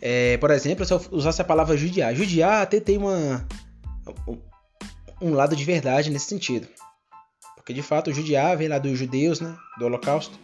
é, 0.00 0.38
por 0.38 0.50
exemplo, 0.50 0.86
se 0.86 0.94
eu 0.94 1.04
usasse 1.10 1.42
a 1.42 1.44
palavra 1.44 1.76
judiar. 1.76 2.14
Judiar 2.14 2.62
até 2.62 2.80
tem 2.80 2.96
uma, 2.96 3.46
um 5.20 5.34
lado 5.34 5.54
de 5.54 5.64
verdade 5.66 6.08
nesse 6.08 6.30
sentido. 6.30 6.66
Porque 7.56 7.74
de 7.74 7.82
fato, 7.82 8.10
judiar 8.10 8.56
vem 8.56 8.68
lá 8.68 8.78
dos 8.78 8.98
judeus, 8.98 9.38
né? 9.38 9.54
Do 9.78 9.84
Holocausto. 9.84 10.40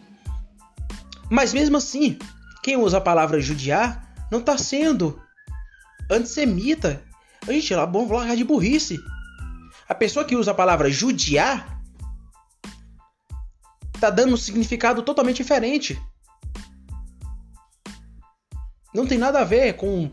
Mas 1.31 1.51
mesmo 1.51 1.77
assim, 1.77 2.19
quem 2.65 2.77
usa 2.77 2.97
a 2.97 3.01
palavra 3.01 3.39
judiar 3.39 4.11
não 4.31 4.39
está 4.39 4.57
sendo 4.57 5.21
antissemita. 6.09 6.99
Gente, 7.47 7.75
lá, 7.75 7.85
vamos 7.85 8.09
largar 8.09 8.35
de 8.35 8.43
burrice. 8.43 8.97
A 9.87 9.93
pessoa 9.93 10.25
que 10.25 10.35
usa 10.35 10.49
a 10.49 10.55
palavra 10.55 10.89
judiar 10.89 11.79
está 13.93 14.09
dando 14.09 14.33
um 14.33 14.37
significado 14.37 15.03
totalmente 15.03 15.37
diferente. 15.37 16.01
Não 18.95 19.05
tem 19.05 19.19
nada 19.19 19.41
a 19.41 19.43
ver 19.43 19.73
com 19.73 20.11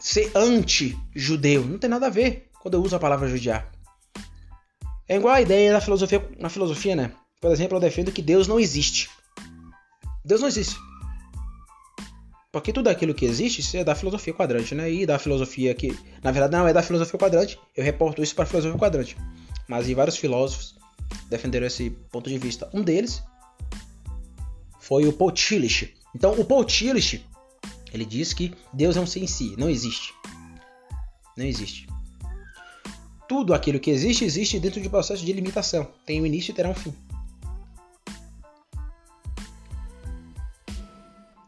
ser 0.00 0.32
anti-judeu. 0.34 1.62
Não 1.62 1.76
tem 1.76 1.90
nada 1.90 2.06
a 2.06 2.10
ver 2.10 2.48
quando 2.58 2.78
eu 2.78 2.82
uso 2.82 2.96
a 2.96 2.98
palavra 2.98 3.28
judiar. 3.28 3.70
É 5.06 5.16
igual 5.16 5.34
a 5.34 5.42
ideia 5.42 5.74
da 5.74 5.80
filosofia, 5.82 6.26
na 6.38 6.48
filosofia, 6.48 6.96
né? 6.96 7.12
Por 7.38 7.50
exemplo, 7.50 7.76
eu 7.76 7.82
defendo 7.82 8.10
que 8.10 8.22
Deus 8.22 8.48
não 8.48 8.58
existe. 8.58 9.10
Deus 10.24 10.40
não 10.40 10.48
existe. 10.48 10.80
Porque 12.52 12.70
tudo 12.70 12.88
aquilo 12.88 13.14
que 13.14 13.24
existe 13.24 13.78
é 13.78 13.82
da 13.82 13.94
filosofia 13.94 14.34
quadrante, 14.34 14.74
né? 14.74 14.92
E 14.92 15.06
da 15.06 15.18
filosofia 15.18 15.74
que. 15.74 15.98
Na 16.22 16.30
verdade, 16.30 16.52
não 16.52 16.68
é 16.68 16.72
da 16.72 16.82
filosofia 16.82 17.18
quadrante. 17.18 17.58
Eu 17.74 17.82
reporto 17.82 18.22
isso 18.22 18.34
para 18.34 18.44
a 18.44 18.46
filosofia 18.46 18.78
quadrante. 18.78 19.16
Mas 19.66 19.88
e 19.88 19.94
vários 19.94 20.18
filósofos 20.18 20.76
defenderam 21.30 21.66
esse 21.66 21.88
ponto 22.10 22.28
de 22.28 22.36
vista. 22.36 22.68
Um 22.74 22.82
deles 22.82 23.22
foi 24.78 25.06
o 25.06 25.12
Paul 25.14 25.32
Tillich. 25.32 25.94
Então, 26.14 26.38
o 26.38 26.44
Paul 26.44 26.64
Tillich 26.64 27.24
ele 27.92 28.04
diz 28.04 28.32
que 28.32 28.54
Deus 28.72 28.96
é 28.96 29.00
um 29.00 29.06
ser 29.06 29.20
em 29.20 29.26
si, 29.26 29.54
não 29.58 29.68
existe. 29.68 30.14
Não 31.36 31.44
existe. 31.44 31.86
Tudo 33.28 33.54
aquilo 33.54 33.78
que 33.78 33.90
existe, 33.90 34.24
existe 34.24 34.58
dentro 34.58 34.80
de 34.80 34.88
um 34.88 34.90
processo 34.90 35.24
de 35.24 35.32
limitação. 35.32 35.88
Tem 36.04 36.20
um 36.20 36.26
início 36.26 36.52
e 36.52 36.54
terá 36.54 36.68
um 36.68 36.74
fim. 36.74 36.94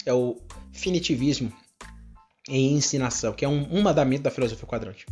É 0.06 0.12
o 0.12 0.36
finitivismo 0.74 1.52
em 2.48 2.74
ensinação, 2.74 3.32
que 3.32 3.44
é 3.44 3.48
um, 3.48 3.66
um 3.72 3.82
mandamento 3.82 4.24
da 4.24 4.30
filosofia 4.30 4.66
quadrante. 4.66 5.06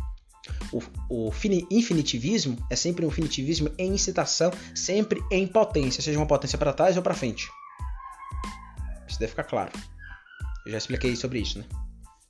O, 0.71 0.81
o 1.09 1.31
infinitivismo 1.71 2.57
é 2.69 2.75
sempre 2.75 3.05
um 3.05 3.09
finitivismo 3.09 3.71
em 3.77 3.93
incitação, 3.93 4.51
sempre 4.75 5.23
em 5.31 5.47
potência, 5.47 6.03
seja 6.03 6.19
uma 6.19 6.27
potência 6.27 6.57
para 6.57 6.73
trás 6.73 6.97
ou 6.97 7.01
para 7.01 7.15
frente. 7.15 7.49
Isso 9.07 9.19
deve 9.19 9.29
ficar 9.29 9.45
claro. 9.45 9.71
Eu 10.65 10.71
já 10.71 10.77
expliquei 10.77 11.15
sobre 11.15 11.39
isso, 11.39 11.59
né? 11.59 11.65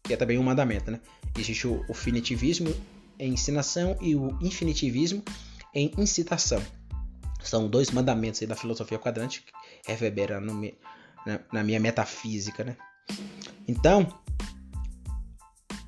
Que 0.03 0.13
é 0.13 0.17
também 0.17 0.37
um 0.37 0.43
mandamento, 0.43 0.91
né? 0.91 0.99
Existe 1.37 1.67
o, 1.67 1.83
o 1.89 1.93
finitivismo 1.93 2.73
em 3.19 3.33
ensinação 3.33 3.97
e 4.01 4.15
o 4.15 4.37
infinitivismo 4.41 5.23
em 5.73 5.91
incitação. 5.97 6.61
São 7.41 7.67
dois 7.67 7.91
mandamentos 7.91 8.41
da 8.41 8.55
filosofia 8.55 8.99
quadrante 8.99 9.41
que 9.41 9.51
reverberam 9.91 10.39
no, 10.39 10.71
na 11.51 11.63
minha 11.63 11.79
metafísica, 11.79 12.63
né? 12.63 12.77
Então, 13.67 14.07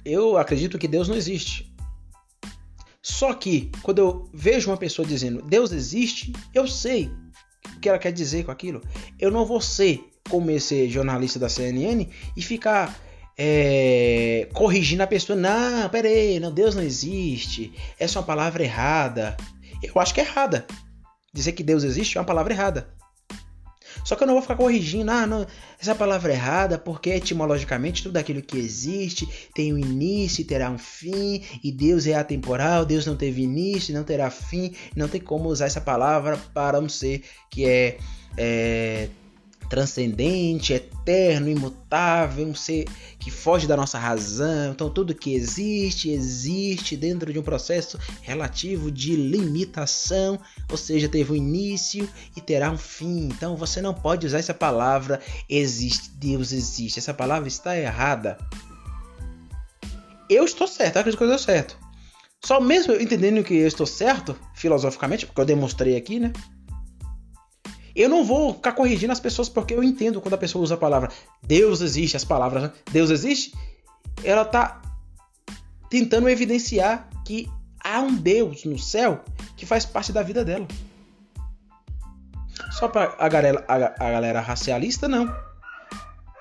eu 0.04 0.38
acredito 0.38 0.78
que 0.78 0.88
Deus 0.88 1.08
não 1.08 1.16
existe. 1.16 1.74
Só 3.02 3.34
que, 3.34 3.72
quando 3.82 4.00
eu 4.00 4.30
vejo 4.34 4.70
uma 4.70 4.78
pessoa 4.78 5.08
dizendo 5.08 5.42
Deus 5.44 5.72
existe, 5.72 6.34
eu 6.54 6.68
sei 6.68 7.12
o 7.76 7.80
que 7.80 7.88
ela 7.88 8.00
quer 8.00 8.12
dizer 8.12 8.46
com 8.46 8.52
aquilo. 8.52 8.82
Eu 9.20 9.30
não 9.30 9.46
vou 9.46 9.62
ser 9.62 10.04
como 10.30 10.50
esse 10.52 10.90
jornalista 10.90 11.38
da 11.38 11.50
CNN 11.50 12.08
e 12.36 12.42
ficar 12.42 13.00
é, 13.38 14.48
corrigindo 14.54 15.04
a 15.04 15.08
pessoa. 15.08 15.38
Não, 15.38 15.88
peraí, 15.90 16.40
não, 16.40 16.52
Deus 16.52 16.76
não 16.76 16.84
existe. 16.84 17.74
Essa 18.00 18.18
é 18.18 18.20
uma 18.22 18.26
palavra 18.26 18.64
errada. 18.64 19.38
Eu 19.84 20.02
acho 20.02 20.14
que 20.14 20.22
é 20.22 20.24
errada. 20.24 20.66
Dizer 21.34 21.52
que 21.52 21.64
Deus 21.64 21.84
existe 21.84 22.18
é 22.18 22.22
uma 22.22 22.26
palavra 22.26 22.54
errada. 22.54 22.95
Só 24.04 24.16
que 24.16 24.24
eu 24.24 24.28
não 24.28 24.34
vou 24.36 24.42
ficar 24.42 24.56
corrigindo, 24.56 25.10
ah, 25.10 25.26
não, 25.26 25.46
essa 25.80 25.96
palavra 25.96 26.32
é 26.32 26.36
errada, 26.36 26.78
porque 26.78 27.10
etimologicamente 27.10 28.04
tudo 28.04 28.18
aquilo 28.18 28.42
que 28.42 28.58
existe 28.58 29.28
tem 29.54 29.74
um 29.74 29.78
início 29.78 30.42
e 30.42 30.46
terá 30.46 30.70
um 30.70 30.78
fim, 30.78 31.42
e 31.64 31.72
Deus 31.72 32.06
é 32.06 32.14
atemporal, 32.14 32.86
Deus 32.86 33.06
não 33.06 33.16
teve 33.16 33.42
início 33.42 33.94
não 33.94 34.04
terá 34.04 34.30
fim, 34.30 34.74
não 34.96 35.08
tem 35.08 35.22
como 35.22 35.50
usar 35.50 35.66
essa 35.66 35.82
palavra 35.82 36.38
para 36.54 36.80
um 36.80 36.90
ser 36.90 37.24
que 37.50 37.66
é, 37.66 37.98
é 38.38 39.10
transcendente, 39.70 40.74
eterno, 40.74 41.50
imutável, 41.50 42.46
um 42.46 42.56
ser 42.56 42.86
que 43.20 43.32
foge 43.32 43.68
da 43.68 43.76
nossa 43.76 43.98
razão. 43.98 44.72
Então, 44.72 44.90
tudo 44.90 45.16
que 45.16 45.34
existe, 45.34 46.10
existe 46.10 46.96
dentro 46.96 47.32
de 47.32 47.40
um 47.40 47.44
processo 47.44 48.00
relativo 48.22 48.92
de 48.92 49.16
limitação, 49.16 50.40
ou 50.70 50.78
seja, 50.78 51.10
teve 51.10 51.32
um 51.32 51.36
início 51.36 52.08
e 52.36 52.42
terá 52.42 52.72
um 52.72 52.78
fim. 52.78 53.26
Então, 53.28 53.56
você 53.56 53.82
não 53.82 53.94
pode 53.94 54.26
usar 54.26 54.40
essa 54.40 54.54
palavra 54.54 55.22
existe, 55.50 56.10
Deus 56.12 56.52
existe. 56.52 57.00
Essa 57.00 57.14
palavra 57.14 57.48
está 57.48 57.78
errada. 57.78 58.38
Eu 60.30 60.44
estou 60.44 60.68
certo, 60.68 60.98
acredito 60.98 61.18
que 61.18 61.24
eu 61.24 61.32
estou 61.32 61.46
certo. 61.46 61.78
Só 62.44 62.60
mesmo 62.60 62.94
entendendo 62.94 63.44
que 63.44 63.56
eu 63.56 63.68
estou 63.68 63.88
certo, 63.88 64.38
filosoficamente, 64.54 65.26
porque 65.26 65.42
eu 65.42 65.46
demonstrei 65.46 65.96
aqui, 65.96 66.20
né? 66.20 66.32
Eu 67.96 68.10
não 68.10 68.24
vou 68.24 68.54
ficar 68.54 68.74
corrigindo 68.74 69.14
as 69.14 69.20
pessoas 69.20 69.48
porque 69.48 69.74
eu 69.74 69.84
entendo 69.84 70.20
quando 70.20 70.34
a 70.34 70.38
pessoa 70.38 70.64
usa 70.64 70.76
a 70.76 70.78
palavra 70.78 71.10
Deus 71.42 71.80
existe, 71.82 72.18
as 72.18 72.26
palavras 72.26 72.64
né? 72.64 72.72
Deus 72.92 73.10
existe, 73.10 73.54
ela 74.24 74.42
está 74.42 74.82
tentando 75.90 76.28
evidenciar 76.28 77.08
que 77.24 77.50
há 77.82 78.02
um 78.02 78.16
Deus 78.16 78.66
no 78.66 78.78
céu 78.78 79.24
que 79.56 79.66
faz 79.66 79.86
parte 79.86 80.12
da 80.12 80.22
vida 80.22 80.44
dela. 80.44 80.68
Só 82.72 82.88
para 82.90 83.16
a 83.18 83.30
galera, 83.30 83.64
a, 83.68 83.76
a 83.76 84.12
galera 84.12 84.42
racialista, 84.42 85.08
não. 85.08 85.34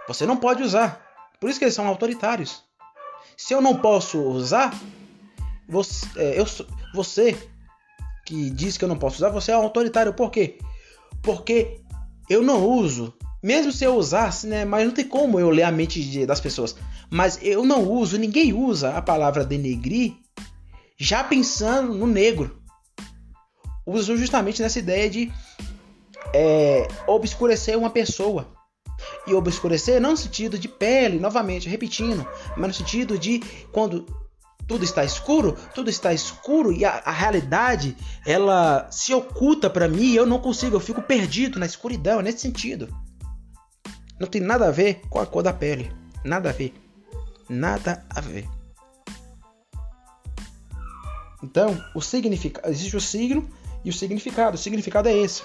Você 0.09 0.27
não 0.27 0.37
pode 0.37 0.63
usar. 0.63 1.01
Por 1.39 1.49
isso 1.49 1.59
que 1.59 1.65
eles 1.65 1.75
são 1.75 1.87
autoritários. 1.87 2.65
Se 3.37 3.55
eu 3.55 3.61
não 3.61 3.77
posso 3.77 4.21
usar, 4.21 4.75
você, 5.69 6.07
é, 6.17 6.41
eu, 6.41 6.47
você 6.95 7.37
que 8.25 8.51
diz 8.51 8.77
que 8.77 8.85
eu 8.85 8.89
não 8.89 8.99
posso 8.99 9.17
usar, 9.17 9.29
você 9.29 9.53
é 9.53 9.57
um 9.57 9.63
autoritário. 9.63 10.15
Por 10.15 10.31
quê? 10.31 10.59
Porque 11.25 11.81
eu 12.29 12.43
não 12.43 12.65
uso, 12.65 13.15
mesmo 13.43 13.73
se 13.73 13.85
eu 13.85 13.97
usasse, 13.97 14.47
né? 14.47 14.65
Mas 14.65 14.87
não 14.87 14.95
tem 14.95 15.07
como 15.07 15.41
eu 15.41 15.51
ler 15.51 15.63
a 15.63 15.73
mente 15.73 16.25
das 16.27 16.41
pessoas. 16.41 16.77
Mas 17.11 17.39
eu 17.43 17.65
não 17.65 17.89
uso, 17.91 18.19
ninguém 18.19 18.53
usa 18.53 18.97
a 18.97 19.03
palavra 19.03 19.45
denegrir 19.45 20.13
já 20.97 21.25
pensando 21.25 21.95
no 21.95 22.07
negro. 22.07 22.63
Uso 23.87 24.17
justamente 24.17 24.63
nessa 24.63 24.79
ideia 24.79 25.11
de 25.11 25.33
é, 26.33 26.89
obscurecer 27.07 27.77
uma 27.77 27.91
pessoa. 27.91 28.53
E 29.27 29.35
obscurecer 29.35 30.01
não 30.01 30.13
no 30.13 30.17
sentido 30.17 30.59
de 30.59 30.69
pele, 30.69 31.19
novamente, 31.19 31.69
repetindo, 31.69 32.27
mas 32.57 32.69
no 32.69 32.75
sentido 32.75 33.19
de 33.19 33.41
quando 33.73 34.07
tudo 34.67 34.85
está 34.85 35.05
escuro, 35.05 35.57
tudo 35.75 35.91
está 35.91 36.13
escuro 36.13 36.73
e 36.73 36.85
a, 36.85 37.03
a 37.05 37.11
realidade 37.11 37.97
ela 38.27 38.89
se 38.91 39.13
oculta 39.13 39.69
para 39.69 39.89
mim, 39.89 40.13
eu 40.13 40.27
não 40.27 40.39
consigo, 40.39 40.77
eu 40.77 40.81
fico 40.81 41.03
perdido 41.03 41.59
na 41.59 41.67
escuridão, 41.67 42.21
nesse 42.21 42.41
sentido. 42.41 42.89
Não 44.19 44.29
tem 44.29 44.41
nada 44.41 44.69
a 44.69 44.71
ver 44.71 45.01
com 45.11 45.19
a 45.19 45.27
cor 45.27 45.43
da 45.43 45.53
pele, 45.53 45.91
nada 46.25 46.51
a 46.51 46.53
ver. 46.53 46.73
Nada 47.49 48.05
a 48.09 48.21
ver. 48.21 48.49
Então, 51.43 51.79
o 51.95 52.01
significado, 52.01 52.69
existe 52.71 52.97
o 52.97 53.01
signo 53.01 53.47
e 53.85 53.91
o 53.91 53.93
significado. 53.93 54.55
O 54.55 54.59
significado 54.59 55.09
é 55.09 55.13
esse. 55.13 55.43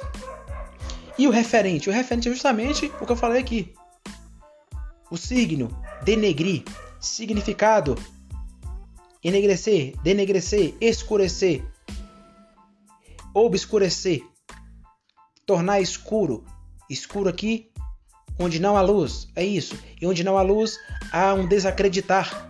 E 1.18 1.28
o 1.28 1.32
referente? 1.32 1.90
O 1.90 1.94
referente 1.94 2.30
é 2.30 2.32
justamente 2.32 2.86
o 3.02 3.06
que 3.06 3.12
eu 3.12 3.18
falei 3.18 3.42
aqui. 3.42 3.74
O 5.12 5.18
signo, 5.18 5.70
denegrir, 6.06 6.64
significado, 7.02 7.98
enegrecer, 9.24 9.94
denegrecer, 10.02 10.74
escurecer, 10.80 11.64
obscurecer, 13.34 14.22
tornar 15.46 15.82
escuro. 15.82 16.44
Escuro 16.90 17.30
aqui, 17.30 17.72
onde 18.40 18.60
não 18.60 18.76
há 18.76 18.82
luz, 18.82 19.28
é 19.36 19.46
isso. 19.46 19.78
E 20.02 20.08
onde 20.08 20.24
não 20.24 20.38
há 20.38 20.42
luz, 20.42 20.80
há 21.12 21.34
um 21.34 21.46
desacreditar. 21.46 22.50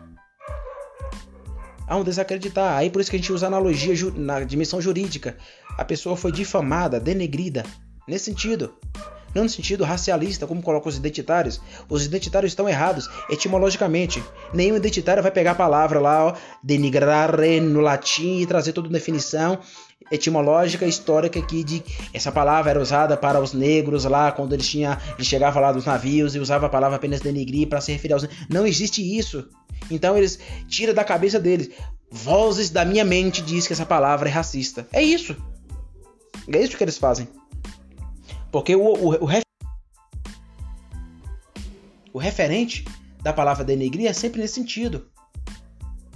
Há 1.87 1.97
um 1.97 2.03
desacreditar. 2.03 2.77
Aí 2.77 2.89
por 2.89 3.01
isso 3.01 3.09
que 3.09 3.17
a 3.17 3.19
gente 3.19 3.33
usa 3.33 3.47
analogia 3.47 3.95
na 4.15 4.41
dimensão 4.41 4.79
jurídica. 4.79 5.37
A 5.77 5.83
pessoa 5.83 6.15
foi 6.15 6.31
difamada, 6.31 6.99
denegrida. 6.99 7.65
Nesse 8.07 8.25
sentido. 8.25 8.75
Não 9.33 9.43
no 9.43 9.49
sentido 9.49 9.83
racialista, 9.83 10.47
como 10.47 10.61
colocam 10.61 10.89
os 10.89 10.97
identitários. 10.97 11.61
Os 11.87 12.05
identitários 12.05 12.51
estão 12.51 12.67
errados 12.67 13.09
etimologicamente. 13.29 14.23
Nenhum 14.53 14.75
identitário 14.75 15.21
vai 15.21 15.31
pegar 15.31 15.51
a 15.51 15.55
palavra 15.55 15.99
lá, 15.99 16.27
ó, 16.27 16.33
denigrare 16.63 17.59
no 17.59 17.81
latim 17.81 18.39
e 18.39 18.45
trazer 18.45 18.73
toda 18.73 18.87
a 18.87 18.91
definição 18.91 19.59
etimológica 20.11 20.85
histórica 20.85 21.39
aqui 21.39 21.63
de 21.63 21.83
essa 22.13 22.31
palavra 22.31 22.71
era 22.71 22.81
usada 22.81 23.15
para 23.15 23.39
os 23.39 23.53
negros 23.53 24.05
lá 24.05 24.31
quando 24.31 24.53
eles 24.53 24.67
tinham 24.67 24.97
ele 25.15 25.23
chegava 25.23 25.59
lá 25.59 25.71
dos 25.71 25.85
navios 25.85 26.33
e 26.33 26.39
usava 26.39 26.65
a 26.65 26.69
palavra 26.69 26.95
apenas 26.95 27.19
denegrir 27.19 27.67
para 27.67 27.81
se 27.81 27.91
referir 27.91 28.13
aos 28.13 28.27
não 28.49 28.65
existe 28.65 29.01
isso. 29.01 29.47
Então 29.91 30.17
eles 30.17 30.39
tira 30.67 30.93
da 30.93 31.03
cabeça 31.03 31.39
deles. 31.39 31.69
Vozes 32.11 32.69
da 32.69 32.83
minha 32.83 33.05
mente 33.05 33.41
diz 33.41 33.67
que 33.67 33.73
essa 33.73 33.85
palavra 33.85 34.27
é 34.27 34.31
racista. 34.31 34.87
É 34.91 35.01
isso. 35.01 35.35
É 36.51 36.59
isso 36.59 36.75
que 36.75 36.83
eles 36.83 36.97
fazem 36.97 37.27
porque 38.51 38.75
o, 38.75 38.81
o, 38.81 39.23
o, 39.23 39.25
ref... 39.25 39.43
o 42.13 42.17
referente 42.17 42.85
da 43.21 43.33
palavra 43.33 43.63
denegrir 43.63 44.07
é 44.07 44.13
sempre 44.13 44.41
nesse 44.41 44.55
sentido. 44.55 45.09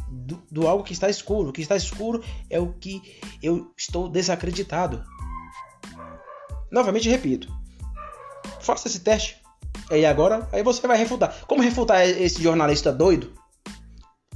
Do, 0.09 0.41
do, 0.49 0.67
algo 0.67 0.83
que 0.83 0.93
está 0.93 1.09
escuro. 1.09 1.49
O 1.49 1.53
que 1.53 1.61
está 1.61 1.75
escuro 1.75 2.23
é 2.49 2.59
o 2.59 2.71
que 2.73 3.01
eu 3.41 3.71
estou 3.77 4.07
desacreditado. 4.07 5.03
Novamente 6.71 7.09
repito. 7.09 7.51
Faça 8.59 8.87
esse 8.87 8.99
teste. 8.99 9.41
E 9.91 10.05
agora, 10.05 10.47
aí 10.51 10.63
você 10.63 10.85
vai 10.87 10.97
refutar. 10.97 11.35
Como 11.45 11.61
refutar 11.61 12.07
esse 12.07 12.41
jornalista 12.41 12.91
doido? 12.91 13.33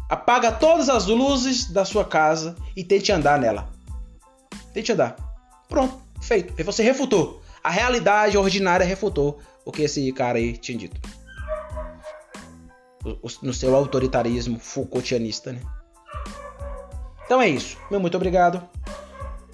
Apaga 0.10 0.52
todas 0.52 0.90
as 0.90 1.06
luzes 1.06 1.70
da 1.72 1.84
sua 1.86 2.06
casa 2.06 2.56
e 2.76 2.84
tente 2.84 3.12
andar 3.12 3.40
nela. 3.40 3.70
Tente 4.74 4.92
andar. 4.92 5.16
Pronto, 5.68 6.00
feito. 6.22 6.54
E 6.60 6.64
você 6.64 6.84
refutou. 6.84 7.42
A 7.68 7.70
realidade 7.70 8.38
ordinária 8.38 8.86
refutou 8.86 9.42
o 9.66 9.74
que 9.74 9.82
esse 9.82 10.10
cara 10.14 10.38
aí 10.38 10.56
tinha 10.56 10.78
dito. 10.78 11.02
No 13.42 13.54
seu 13.54 13.76
autoritarismo 13.76 14.58
Foucaultianista, 14.58 15.52
né? 15.52 15.60
Então 17.26 17.42
é 17.42 17.50
isso. 17.50 17.78
Meu 17.92 18.00
muito 18.00 18.16
obrigado. 18.16 18.66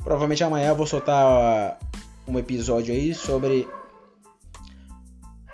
Provavelmente 0.04 0.44
amanhã 0.44 0.68
eu 0.68 0.76
vou 0.76 0.86
soltar 0.86 1.80
um 2.28 2.38
episódio 2.38 2.94
aí 2.94 3.16
sobre 3.16 3.68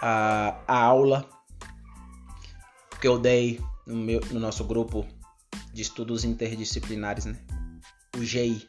a, 0.01 0.57
a 0.67 0.83
aula 0.83 1.29
que 2.99 3.07
eu 3.07 3.17
dei 3.17 3.61
no, 3.87 3.95
meu, 3.95 4.19
no 4.31 4.39
nosso 4.41 4.65
grupo 4.65 5.07
de 5.71 5.81
estudos 5.81 6.25
interdisciplinares, 6.25 7.23
né? 7.23 7.37
O 8.17 8.21
GI 8.21 8.67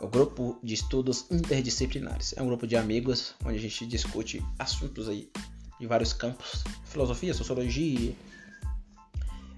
o 0.00 0.08
grupo 0.08 0.58
de 0.62 0.74
estudos 0.74 1.26
interdisciplinares. 1.30 2.34
É 2.36 2.42
um 2.42 2.46
grupo 2.46 2.66
de 2.66 2.76
amigos 2.76 3.34
onde 3.44 3.56
a 3.56 3.60
gente 3.60 3.86
discute 3.86 4.44
assuntos 4.58 5.08
aí 5.08 5.30
de 5.78 5.86
vários 5.86 6.12
campos, 6.12 6.64
filosofia, 6.84 7.34
sociologia, 7.34 8.14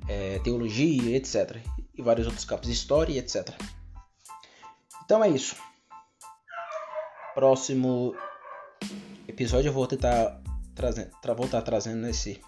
é, 0.09 0.39
teologia, 0.41 1.17
etc. 1.17 1.59
E 1.95 2.03
vários 2.03 2.27
outros 2.27 2.45
campos, 2.45 2.69
história, 2.69 3.19
etc. 3.19 3.55
Então 5.05 5.23
é 5.23 5.29
isso. 5.29 5.57
Próximo 7.35 8.15
episódio 9.27 9.69
eu 9.69 9.73
vou 9.73 9.87
tentar 9.87 10.41
trazer, 10.75 11.11
vou 11.37 11.47
estar 11.47 11.63
trazendo 11.63 12.07
esse 12.07 12.41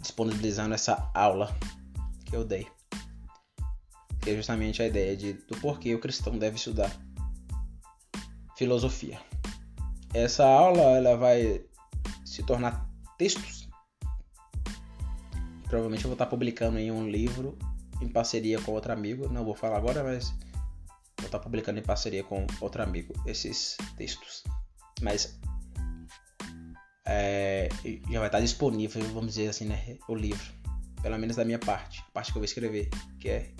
disponibilizando 0.00 0.74
essa 0.74 1.10
aula 1.12 1.54
que 2.24 2.34
eu 2.34 2.44
dei 2.44 2.66
que 4.28 4.34
é 4.34 4.36
justamente 4.36 4.82
a 4.82 4.86
ideia 4.86 5.16
de, 5.16 5.32
do 5.32 5.56
porquê 5.56 5.94
o 5.94 5.98
cristão 5.98 6.36
deve 6.36 6.56
estudar 6.56 6.94
filosofia. 8.58 9.18
Essa 10.12 10.44
aula 10.44 10.82
ela 10.98 11.16
vai 11.16 11.64
se 12.26 12.42
tornar 12.42 12.86
textos. 13.16 13.68
Provavelmente 15.64 16.04
eu 16.04 16.08
vou 16.08 16.14
estar 16.14 16.26
publicando 16.26 16.78
em 16.78 16.90
um 16.90 17.08
livro 17.08 17.56
em 18.02 18.08
parceria 18.08 18.60
com 18.60 18.72
outro 18.72 18.92
amigo. 18.92 19.28
Não 19.28 19.44
vou 19.44 19.54
falar 19.54 19.78
agora, 19.78 20.04
mas 20.04 20.28
vou 21.16 21.26
estar 21.26 21.38
publicando 21.38 21.78
em 21.78 21.82
parceria 21.82 22.22
com 22.22 22.46
outro 22.60 22.82
amigo 22.82 23.14
esses 23.24 23.78
textos. 23.96 24.44
Mas 25.00 25.38
é, 27.06 27.68
já 28.10 28.18
vai 28.18 28.28
estar 28.28 28.40
disponível, 28.40 29.02
vamos 29.14 29.36
dizer 29.36 29.48
assim, 29.48 29.64
né, 29.64 29.96
o 30.06 30.14
livro. 30.14 30.52
Pelo 31.00 31.18
menos 31.18 31.36
da 31.36 31.44
minha 31.44 31.58
parte, 31.58 32.04
a 32.08 32.10
parte 32.10 32.32
que 32.32 32.36
eu 32.36 32.40
vou 32.40 32.44
escrever, 32.44 32.90
que 33.20 33.28
é 33.30 33.54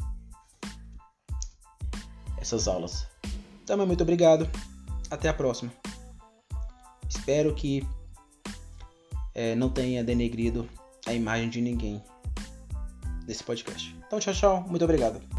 essas 2.48 2.66
aulas. 2.66 3.06
Então, 3.62 3.86
muito 3.86 4.02
obrigado. 4.02 4.48
Até 5.10 5.28
a 5.28 5.34
próxima. 5.34 5.72
Espero 7.08 7.54
que 7.54 7.86
é, 9.34 9.54
não 9.54 9.70
tenha 9.70 10.02
denegrido 10.02 10.68
a 11.06 11.12
imagem 11.12 11.48
de 11.48 11.60
ninguém 11.60 12.02
nesse 13.26 13.44
podcast. 13.44 13.94
Então, 14.06 14.18
tchau, 14.18 14.34
tchau. 14.34 14.66
Muito 14.68 14.84
obrigado. 14.84 15.37